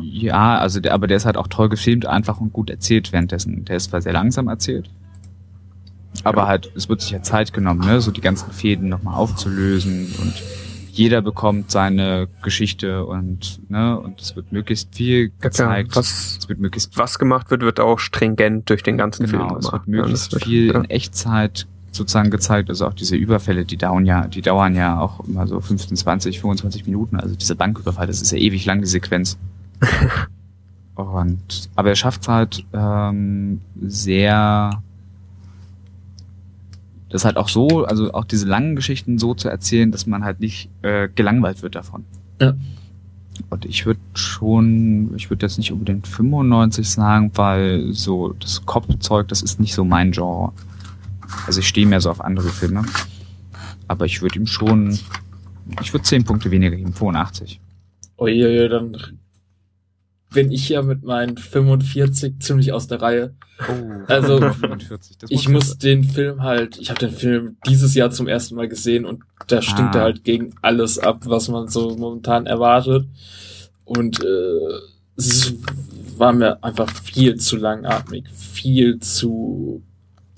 ja, 0.01 0.57
also 0.59 0.79
der, 0.79 0.93
aber 0.93 1.07
der 1.07 1.17
ist 1.17 1.25
halt 1.25 1.35
auch 1.37 1.47
toll 1.47 1.67
gefilmt, 1.69 2.05
einfach 2.05 2.39
und 2.39 2.53
gut 2.53 2.69
erzählt 2.69 3.11
währenddessen. 3.11 3.65
Der 3.65 3.77
ist 3.77 3.89
zwar 3.89 4.01
sehr 4.01 4.13
langsam 4.13 4.47
erzählt, 4.47 4.89
aber 6.23 6.47
halt, 6.47 6.71
es 6.75 6.87
wird 6.89 7.01
sich 7.01 7.11
ja 7.11 7.21
Zeit 7.21 7.53
genommen, 7.53 7.81
ne, 7.81 7.99
so 8.01 8.11
die 8.11 8.21
ganzen 8.21 8.51
Fäden 8.51 8.87
nochmal 8.89 9.15
aufzulösen 9.15 10.07
und 10.21 10.33
jeder 10.99 11.21
bekommt 11.21 11.71
seine 11.71 12.27
Geschichte 12.43 13.05
und, 13.05 13.61
ne, 13.69 13.97
und 13.97 14.19
es 14.19 14.35
wird 14.35 14.51
möglichst 14.51 14.93
viel 14.93 15.31
gezeigt. 15.39 15.95
was, 15.95 16.37
es 16.39 16.49
wird 16.49 16.59
möglichst 16.59 16.97
was 16.97 17.17
gemacht 17.17 17.49
wird, 17.51 17.61
wird 17.61 17.79
auch 17.79 17.99
stringent 17.99 18.69
durch 18.69 18.83
den 18.83 18.97
ganzen 18.97 19.25
Film 19.27 19.43
Genau, 19.43 19.57
es 19.57 19.67
gemacht. 19.67 19.87
wird 19.87 19.97
möglichst 19.97 20.27
Ja, 20.27 20.31
wird- 20.33 20.43
viel 20.43 20.67
ja. 20.67 20.73
in 20.79 20.89
Echtzeit 20.89 21.67
sozusagen 21.91 22.29
gezeigt. 22.31 22.69
Also 22.69 22.85
auch 22.85 22.93
diese 22.93 23.15
Überfälle, 23.15 23.63
die 23.65 23.77
dauern 23.77 24.05
ja, 24.05 24.27
die 24.27 24.41
dauern 24.41 24.75
ja 24.75 24.99
auch 24.99 25.21
immer 25.25 25.47
so 25.47 25.59
15, 25.61 25.95
20, 25.97 26.39
25 26.41 26.85
Minuten. 26.85 27.15
Also 27.15 27.33
diese 27.35 27.55
Banküberfall, 27.55 28.05
das 28.07 28.21
ist 28.21 28.31
ja 28.31 28.37
ewig 28.37 28.65
lang, 28.65 28.81
die 28.81 28.87
Sequenz. 28.87 29.37
Und 30.95 31.69
aber 31.75 31.89
er 31.89 31.95
schafft 31.95 32.27
halt 32.27 32.65
ähm, 32.73 33.61
sehr 33.81 34.83
das 37.09 37.25
halt 37.25 37.37
auch 37.37 37.49
so, 37.49 37.85
also 37.85 38.13
auch 38.13 38.25
diese 38.25 38.47
langen 38.47 38.75
Geschichten 38.75 39.17
so 39.17 39.33
zu 39.33 39.49
erzählen, 39.49 39.91
dass 39.91 40.05
man 40.05 40.23
halt 40.23 40.39
nicht 40.39 40.69
äh, 40.83 41.09
gelangweilt 41.13 41.63
wird 41.63 41.75
davon. 41.75 42.05
Ja. 42.39 42.53
Und 43.49 43.65
ich 43.65 43.85
würde 43.85 43.99
schon, 44.13 45.15
ich 45.15 45.29
würde 45.29 45.45
jetzt 45.45 45.57
nicht 45.57 45.71
unbedingt 45.71 46.07
95 46.07 46.89
sagen, 46.89 47.31
weil 47.35 47.93
so 47.93 48.33
das 48.33 48.65
Cop-Zeug, 48.65 49.27
das 49.27 49.41
ist 49.41 49.59
nicht 49.59 49.73
so 49.73 49.85
mein 49.85 50.11
Genre. 50.11 50.51
Also 51.47 51.61
ich 51.61 51.67
stehe 51.67 51.87
mehr 51.87 52.01
so 52.01 52.11
auf 52.11 52.21
andere 52.21 52.49
Filme. 52.49 52.83
Aber 53.87 54.05
ich 54.05 54.21
würde 54.21 54.37
ihm 54.37 54.45
schon, 54.45 54.99
ich 55.81 55.93
würde 55.93 56.03
10 56.03 56.25
Punkte 56.25 56.51
weniger 56.51 56.75
geben, 56.75 56.93
85. 56.93 57.59
Uiuiui, 58.19 58.69
dann 58.69 58.97
bin 60.33 60.51
ich 60.51 60.69
ja 60.69 60.81
mit 60.81 61.03
meinen 61.03 61.37
45 61.37 62.39
ziemlich 62.39 62.71
aus 62.71 62.87
der 62.87 63.01
Reihe. 63.01 63.33
Oh, 63.67 64.03
Also, 64.07 64.39
45. 64.39 65.17
Das 65.17 65.31
Ich 65.31 65.49
muss 65.49 65.77
den 65.77 66.03
Film 66.03 66.43
halt, 66.43 66.77
ich 66.77 66.89
habe 66.89 66.99
den 66.99 67.11
Film 67.11 67.57
dieses 67.67 67.95
Jahr 67.95 68.11
zum 68.11 68.27
ersten 68.27 68.55
Mal 68.55 68.67
gesehen 68.67 69.05
und 69.05 69.23
da 69.47 69.61
stinkt 69.61 69.95
Ah. 69.95 69.99
er 69.99 70.03
halt 70.03 70.23
gegen 70.23 70.53
alles 70.61 70.99
ab, 70.99 71.23
was 71.25 71.47
man 71.49 71.67
so 71.67 71.95
momentan 71.97 72.45
erwartet. 72.45 73.05
Und 73.85 74.23
äh, 74.23 74.79
es 75.17 75.53
war 76.17 76.31
mir 76.33 76.63
einfach 76.63 76.89
viel 76.89 77.37
zu 77.37 77.57
langatmig, 77.57 78.25
viel 78.29 78.99
zu 78.99 79.81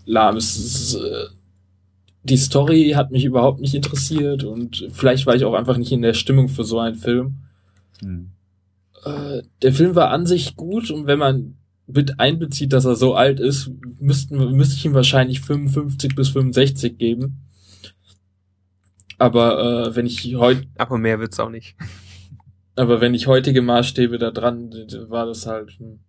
lahm. 0.05 0.37
Es 0.37 0.57
ist, 0.57 0.95
äh, 0.95 1.25
die 2.23 2.37
Story 2.37 2.93
hat 2.95 3.11
mich 3.11 3.25
überhaupt 3.25 3.59
nicht 3.61 3.73
interessiert 3.75 4.43
und 4.43 4.87
vielleicht 4.91 5.25
war 5.25 5.35
ich 5.35 5.43
auch 5.43 5.53
einfach 5.53 5.77
nicht 5.77 5.91
in 5.91 6.01
der 6.01 6.13
Stimmung 6.13 6.47
für 6.49 6.63
so 6.63 6.79
einen 6.79 6.95
Film. 6.95 7.35
Hm. 8.01 8.31
Äh, 9.03 9.43
der 9.61 9.73
Film 9.73 9.95
war 9.95 10.09
an 10.11 10.25
sich 10.25 10.55
gut 10.55 10.91
und 10.91 11.07
wenn 11.07 11.19
man 11.19 11.57
mit 11.87 12.19
einbezieht, 12.19 12.73
dass 12.73 12.85
er 12.85 12.95
so 12.95 13.15
alt 13.15 13.39
ist, 13.39 13.71
müssten, 13.99 14.37
müsste 14.55 14.75
ich 14.75 14.85
ihm 14.85 14.93
wahrscheinlich 14.93 15.41
55 15.41 16.15
bis 16.15 16.29
65 16.29 16.97
geben. 16.97 17.41
Aber 19.17 19.87
äh, 19.87 19.95
wenn 19.95 20.05
ich 20.05 20.35
heute, 20.35 20.67
Aber 20.77 20.97
mehr 20.97 21.19
wird's 21.19 21.39
auch 21.39 21.49
nicht. 21.49 21.75
aber 22.75 23.01
wenn 23.01 23.13
ich 23.13 23.27
heutige 23.27 23.61
Maßstäbe 23.61 24.17
da 24.17 24.31
dran, 24.31 24.71
war 25.09 25.25
das 25.25 25.45
halt 25.45 25.71
hm. 25.77 25.99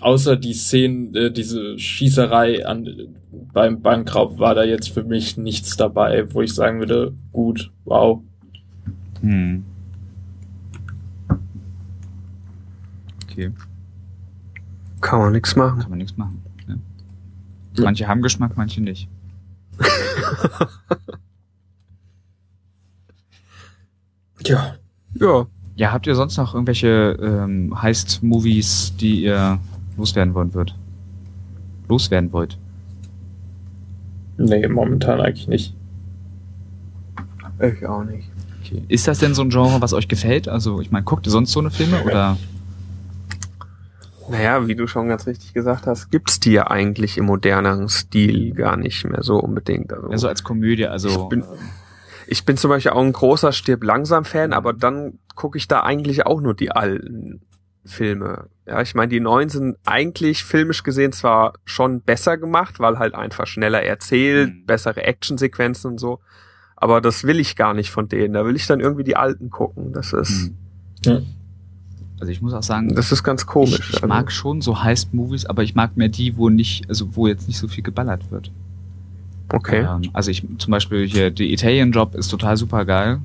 außer 0.00 0.36
die 0.36 0.54
Szenen, 0.54 1.14
äh, 1.14 1.32
diese 1.32 1.78
Schießerei 1.78 2.66
an 2.66 3.16
beim 3.52 3.82
Bankraub 3.82 4.38
war 4.38 4.54
da 4.54 4.64
jetzt 4.64 4.90
für 4.90 5.02
mich 5.02 5.36
nichts 5.36 5.76
dabei, 5.76 6.32
wo 6.32 6.42
ich 6.42 6.54
sagen 6.54 6.78
würde, 6.78 7.14
gut, 7.32 7.72
wow. 7.84 8.22
Hm. 9.20 9.64
Okay, 13.38 13.52
Kann 15.00 15.20
man 15.20 15.32
nichts 15.32 15.54
machen. 15.54 15.78
kann 15.78 15.90
man 15.90 15.98
nichts 15.98 16.16
machen. 16.16 16.42
Ne? 16.66 16.78
Ja. 17.76 17.84
Manche 17.84 18.08
haben 18.08 18.20
Geschmack, 18.22 18.56
manche 18.56 18.80
nicht. 18.82 19.08
Ja. 24.46 24.74
Ja, 25.14 25.46
Ja, 25.76 25.92
habt 25.92 26.06
ihr 26.06 26.14
sonst 26.14 26.36
noch 26.36 26.54
irgendwelche 26.54 27.18
ähm, 27.20 27.80
Heist-Movies, 27.82 28.94
die 28.96 29.22
ihr 29.24 29.58
loswerden 29.96 30.32
wollen 30.34 30.54
würdet? 30.54 30.74
Loswerden 31.88 32.32
wollt? 32.32 32.56
Nee, 34.38 34.66
momentan 34.68 35.20
eigentlich 35.20 35.48
nicht. 35.48 35.74
ich 37.60 37.86
auch 37.86 38.04
nicht. 38.04 38.28
Okay. 38.64 38.82
Ist 38.88 39.08
das 39.08 39.18
denn 39.18 39.34
so 39.34 39.42
ein 39.42 39.50
Genre, 39.50 39.80
was 39.80 39.92
euch 39.92 40.06
gefällt? 40.08 40.48
Also, 40.48 40.80
ich 40.80 40.90
meine, 40.90 41.04
guckt 41.04 41.26
ihr 41.26 41.30
sonst 41.30 41.50
so 41.52 41.60
eine 41.60 41.70
Filme 41.70 42.02
oder? 42.04 42.36
Naja, 44.30 44.66
wie 44.68 44.74
du 44.74 44.86
schon 44.86 45.08
ganz 45.08 45.26
richtig 45.26 45.54
gesagt 45.54 45.86
hast, 45.86 46.10
gibt's 46.10 46.40
die 46.40 46.52
ja 46.52 46.66
eigentlich 46.70 47.16
im 47.18 47.24
moderneren 47.26 47.88
Stil 47.88 48.52
gar 48.54 48.76
nicht 48.76 49.04
mehr 49.08 49.22
so 49.22 49.38
unbedingt. 49.38 49.92
Also, 49.92 50.08
Also 50.08 50.28
als 50.28 50.42
Komödie, 50.44 50.86
also. 50.86 51.08
Ich 51.08 51.28
bin- 51.28 51.44
ich 52.26 52.44
bin 52.44 52.56
zum 52.58 52.68
Beispiel 52.70 52.92
auch 52.92 53.02
ein 53.02 53.12
großer 53.12 53.52
Stirb 53.52 53.82
langsam 53.84 54.24
Fan, 54.24 54.52
aber 54.52 54.72
dann 54.74 55.18
gucke 55.34 55.56
ich 55.56 55.66
da 55.68 55.80
eigentlich 55.80 56.26
auch 56.26 56.40
nur 56.40 56.54
die 56.54 56.70
alten 56.72 57.40
Filme. 57.86 58.48
Ja, 58.66 58.82
ich 58.82 58.94
meine, 58.94 59.08
die 59.08 59.20
neuen 59.20 59.48
sind 59.48 59.78
eigentlich 59.86 60.44
filmisch 60.44 60.82
gesehen 60.82 61.12
zwar 61.12 61.54
schon 61.64 62.02
besser 62.02 62.36
gemacht, 62.36 62.80
weil 62.80 62.98
halt 62.98 63.14
einfach 63.14 63.46
schneller 63.46 63.82
erzählt, 63.82 64.50
Mhm. 64.50 64.66
bessere 64.66 65.04
Actionsequenzen 65.04 65.92
und 65.92 65.98
so. 65.98 66.20
Aber 66.76 67.00
das 67.00 67.24
will 67.24 67.40
ich 67.40 67.56
gar 67.56 67.72
nicht 67.72 67.90
von 67.90 68.08
denen. 68.08 68.34
Da 68.34 68.44
will 68.44 68.56
ich 68.56 68.66
dann 68.66 68.80
irgendwie 68.80 69.04
die 69.04 69.16
alten 69.16 69.48
gucken. 69.48 69.92
Das 69.94 70.12
ist, 70.12 70.52
Hm. 71.06 71.24
Also 72.20 72.32
ich 72.32 72.40
muss 72.42 72.52
auch 72.52 72.62
sagen, 72.62 72.94
das 72.94 73.12
ist 73.12 73.22
ganz 73.22 73.46
komisch. 73.46 73.78
ich, 73.80 73.88
ich 73.90 73.94
Also, 73.96 74.06
mag 74.08 74.32
schon 74.32 74.60
so 74.60 74.82
Heist-Movies, 74.82 75.46
aber 75.46 75.62
ich 75.62 75.74
mag 75.74 75.96
mehr 75.96 76.08
die, 76.08 76.36
wo 76.36 76.48
nicht, 76.48 76.88
also 76.88 77.14
wo 77.14 77.26
jetzt 77.26 77.46
nicht 77.48 77.58
so 77.58 77.68
viel 77.68 77.84
geballert 77.84 78.30
wird. 78.30 78.50
okay. 79.52 79.86
Ähm, 79.88 80.10
also 80.12 80.30
ich 80.30 80.44
zum 80.58 80.70
Beispiel 80.70 81.06
hier 81.06 81.32
The 81.36 81.52
Italian 81.52 81.92
Job 81.92 82.14
ist 82.14 82.28
total 82.28 82.56
super 82.56 82.84
geil. 82.84 83.18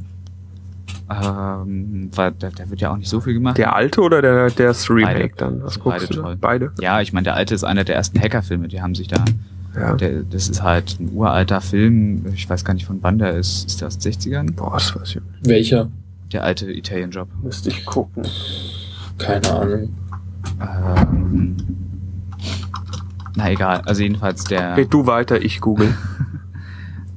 Ähm, 1.09 2.09
weil 2.15 2.31
da, 2.39 2.49
da 2.49 2.69
wird 2.69 2.81
ja 2.81 2.91
auch 2.91 2.97
nicht 2.97 3.09
so 3.09 3.19
viel 3.19 3.33
gemacht. 3.33 3.57
Der 3.57 3.75
alte 3.75 4.01
oder 4.01 4.21
der, 4.21 4.49
der 4.49 4.67
das 4.67 4.89
Remake 4.89 5.13
Beide. 5.19 5.33
dann? 5.37 5.63
Was 5.63 5.79
guckst 5.79 5.99
beide 5.99 6.13
du 6.13 6.21
toll. 6.21 6.37
Beide? 6.39 6.71
Ja, 6.79 7.01
ich 7.01 7.13
meine, 7.13 7.25
der 7.25 7.35
alte 7.35 7.53
ist 7.53 7.63
einer 7.63 7.83
der 7.83 7.95
ersten 7.95 8.19
Hackerfilme, 8.19 8.67
die 8.67 8.81
haben 8.81 8.95
sich 8.95 9.07
da. 9.09 9.23
Ja. 9.75 9.95
Der, 9.95 10.21
das 10.23 10.49
ist 10.49 10.61
halt 10.63 10.99
ein 10.99 11.11
uralter 11.13 11.59
Film. 11.59 12.25
Ich 12.33 12.49
weiß 12.49 12.63
gar 12.63 12.73
nicht 12.73 12.85
von 12.85 12.99
wann 13.01 13.17
der 13.19 13.33
ist. 13.35 13.65
Ist 13.67 13.81
der 13.81 13.87
aus 13.87 13.97
den 13.97 14.11
60ern? 14.13 14.53
Boah, 14.53 14.73
das 14.73 14.95
weiß 14.95 15.09
ich 15.09 15.15
nicht. 15.15 15.25
Welcher? 15.41 15.89
Der 16.31 16.43
alte 16.43 16.71
Italian 16.71 17.11
Job. 17.11 17.27
Müsste 17.43 17.69
ich 17.69 17.85
gucken. 17.85 18.23
Keine 19.17 19.51
Ahnung. 19.51 19.89
Ähm, 20.61 21.57
na 23.35 23.51
egal. 23.51 23.81
Also 23.85 24.03
jedenfalls 24.03 24.43
der. 24.43 24.77
Red 24.77 24.93
du 24.93 25.05
weiter, 25.05 25.41
ich 25.41 25.61
google. 25.61 25.93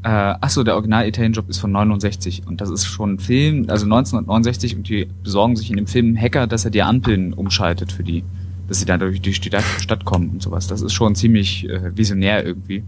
Äh, 0.06 0.38
achso, 0.40 0.62
der 0.62 0.74
Original 0.74 1.08
Italian 1.08 1.32
Job 1.32 1.48
ist 1.48 1.58
von 1.58 1.72
69 1.72 2.46
und 2.46 2.60
das 2.60 2.70
ist 2.70 2.84
schon 2.84 3.14
ein 3.14 3.18
Film, 3.18 3.64
also 3.68 3.86
1969 3.86 4.76
und 4.76 4.88
die 4.88 5.08
besorgen 5.24 5.56
sich 5.56 5.68
in 5.68 5.76
dem 5.76 5.88
Film 5.88 6.06
einen 6.06 6.16
Hacker, 6.16 6.46
dass 6.46 6.64
er 6.64 6.70
die 6.70 6.84
Ampeln 6.84 7.32
umschaltet 7.32 7.90
für 7.90 8.04
die, 8.04 8.22
dass 8.68 8.78
sie 8.78 8.84
dann 8.84 9.00
durch 9.00 9.20
die 9.20 9.34
Stadt, 9.34 9.64
Stadt 9.80 10.04
kommen 10.04 10.30
und 10.30 10.42
sowas. 10.42 10.68
Das 10.68 10.80
ist 10.80 10.92
schon 10.92 11.16
ziemlich 11.16 11.68
äh, 11.68 11.96
visionär 11.96 12.46
irgendwie. 12.46 12.84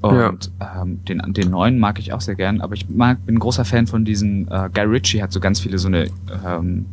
Und 0.00 0.50
ähm, 0.60 1.04
den, 1.04 1.22
den 1.32 1.50
neuen 1.50 1.78
mag 1.78 2.00
ich 2.00 2.12
auch 2.12 2.20
sehr 2.20 2.34
gern, 2.34 2.60
aber 2.60 2.74
ich 2.74 2.88
mag, 2.88 3.24
bin 3.24 3.36
ein 3.36 3.38
großer 3.38 3.64
Fan 3.64 3.86
von 3.86 4.04
diesen, 4.04 4.48
äh, 4.48 4.68
Guy 4.74 4.84
Ritchie 4.84 5.22
hat 5.22 5.30
so 5.30 5.38
ganz 5.38 5.60
viele 5.60 5.78
so 5.78 5.86
eine 5.86 6.06
ähm, 6.44 6.86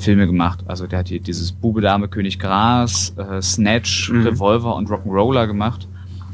Filme 0.00 0.26
gemacht. 0.26 0.64
Also 0.66 0.86
der 0.86 0.98
hat 1.00 1.08
hier 1.08 1.20
dieses 1.20 1.52
Bube, 1.52 1.80
Dame, 1.80 2.08
König 2.08 2.38
Gras, 2.38 3.12
äh, 3.16 3.40
Snatch, 3.42 4.10
Mhm. 4.10 4.22
Revolver 4.26 4.74
und 4.74 4.88
Rock'n'Roller 4.90 5.46
gemacht. 5.46 5.86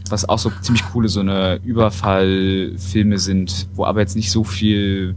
Was 0.08 0.28
auch 0.28 0.38
so 0.38 0.50
ziemlich 0.62 0.84
coole 0.92 1.08
so 1.08 1.20
eine 1.20 1.60
Überfallfilme 1.64 3.18
sind, 3.18 3.66
wo 3.74 3.84
aber 3.84 4.00
jetzt 4.00 4.14
nicht 4.16 4.30
so 4.30 4.44
viel 4.44 5.16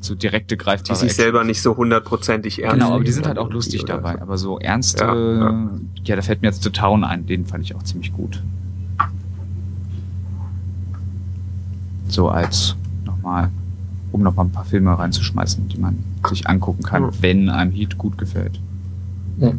so 0.00 0.14
direkte 0.14 0.56
Die 0.56 0.58
greifbare 0.62 0.96
sich 0.96 1.08
Action 1.10 1.22
selber 1.24 1.44
nicht 1.44 1.60
so 1.62 1.76
hundertprozentig 1.76 2.62
ernst 2.62 2.74
Genau, 2.80 2.94
aber 2.94 3.02
die 3.04 3.10
sind 3.12 3.26
halt 3.26 3.38
auch 3.38 3.50
lustig 3.50 3.84
dabei. 3.84 4.12
so. 4.14 4.18
Aber 4.20 4.38
so 4.38 4.58
ernste, 4.60 5.04
Ja, 5.04 5.14
ja, 5.14 5.70
ja. 6.04 6.16
da 6.16 6.22
fällt 6.22 6.42
mir 6.42 6.48
jetzt 6.48 6.62
The 6.62 6.70
Town 6.70 7.02
ein, 7.04 7.26
den 7.26 7.46
fand 7.46 7.64
ich 7.64 7.74
auch 7.74 7.82
ziemlich 7.82 8.12
gut. 8.12 8.42
So 12.08 12.28
als 12.28 12.74
nochmal, 13.04 13.50
um 14.18 14.24
nochmal 14.24 14.46
ein 14.46 14.52
paar 14.52 14.64
Filme 14.64 14.98
reinzuschmeißen, 14.98 15.68
die 15.68 15.78
man 15.78 15.96
sich 16.28 16.46
angucken 16.48 16.82
kann, 16.82 17.02
Ja. 17.04 17.10
wenn 17.20 17.48
einem 17.48 17.72
Heat 17.72 17.96
gut 17.98 18.18
gefällt. 18.18 18.60
Ja. 19.38 19.52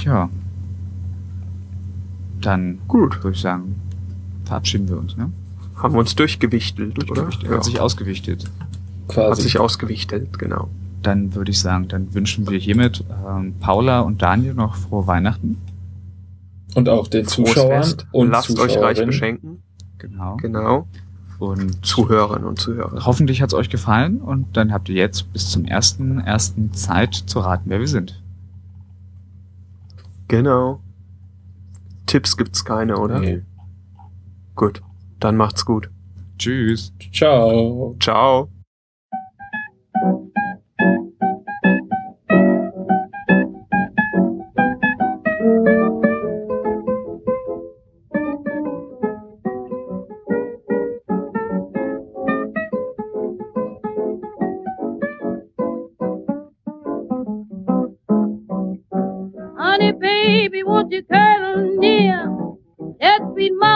Tja. 0.00 0.28
Dann 2.40 2.78
Gut, 2.86 3.22
würde 3.24 3.34
ich 3.34 3.40
sagen, 3.42 3.74
verabschieden 4.44 4.88
wir 4.88 4.98
uns, 4.98 5.16
ne? 5.16 5.30
haben 5.76 5.94
wir 5.94 6.00
uns 6.00 6.14
durchgewichtelt, 6.16 6.96
Durchgewichtet. 6.96 7.48
oder? 7.48 7.56
Hat 7.58 7.64
sich 7.64 7.80
ausgewichtet. 7.80 8.44
Hat 8.44 9.14
Quasi. 9.14 9.42
sich 9.42 9.58
ausgewichtelt, 9.60 10.38
genau. 10.38 10.68
Dann 11.02 11.34
würde 11.36 11.50
ich 11.52 11.60
sagen, 11.60 11.86
dann 11.88 12.12
wünschen 12.14 12.48
wir 12.50 12.58
hiermit 12.58 13.04
ähm, 13.28 13.54
Paula 13.60 14.00
und 14.00 14.20
Daniel 14.20 14.54
noch 14.54 14.74
frohe 14.74 15.06
Weihnachten. 15.06 15.56
und 16.74 16.88
auch 16.88 17.06
den 17.08 17.26
Frohes 17.26 17.48
Zuschauern 17.54 17.82
Fest. 17.84 18.06
und 18.12 18.30
Lasst 18.30 18.58
euch 18.58 18.76
reich 18.78 19.04
beschenken. 19.04 19.62
Genau. 19.98 20.36
Genau. 20.38 20.86
Und 21.38 21.86
Zuhörerinnen 21.86 22.46
und 22.46 22.60
Zuhörer. 22.60 23.04
Hoffentlich 23.06 23.42
hat's 23.42 23.54
euch 23.54 23.70
gefallen 23.70 24.20
und 24.20 24.56
dann 24.56 24.72
habt 24.72 24.88
ihr 24.88 24.96
jetzt 24.96 25.32
bis 25.32 25.50
zum 25.50 25.64
ersten 25.64 26.20
ersten 26.20 26.72
Zeit 26.72 27.14
zu 27.14 27.40
raten, 27.40 27.70
wer 27.70 27.78
wir 27.78 27.86
sind. 27.86 28.20
Genau. 30.26 30.80
Tipps 32.06 32.36
gibt's 32.36 32.64
keine, 32.64 32.98
oder? 32.98 33.20
Nee. 33.20 33.42
Gut. 34.56 34.82
Dann 35.20 35.36
macht's 35.36 35.64
gut. 35.64 35.90
Tschüss. 36.38 36.92
Ciao. 37.12 37.96
Ciao. 38.00 38.48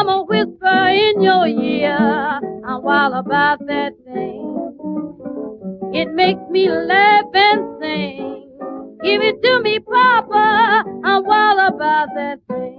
Sweet 0.02 0.06
mama 0.06 0.24
whisper 0.24 0.88
in 0.88 1.22
your 1.22 1.46
ear. 1.46 2.40
I'm 2.66 2.82
wild 2.82 3.14
about 3.14 3.58
that 3.66 3.92
thing. 4.04 4.78
It 5.94 6.12
makes 6.14 6.40
me 6.50 6.70
laugh 6.70 7.24
and 7.34 7.80
sing. 7.80 8.98
Give 9.02 9.22
it 9.22 9.42
to 9.42 9.60
me, 9.62 9.78
Papa. 9.80 10.84
I'm 11.04 11.24
wild 11.24 11.74
about 11.74 12.08
that 12.14 12.38
thing. 12.48 12.76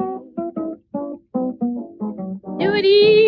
Do 2.60 2.74
it 2.74 2.86
easy, 2.86 3.23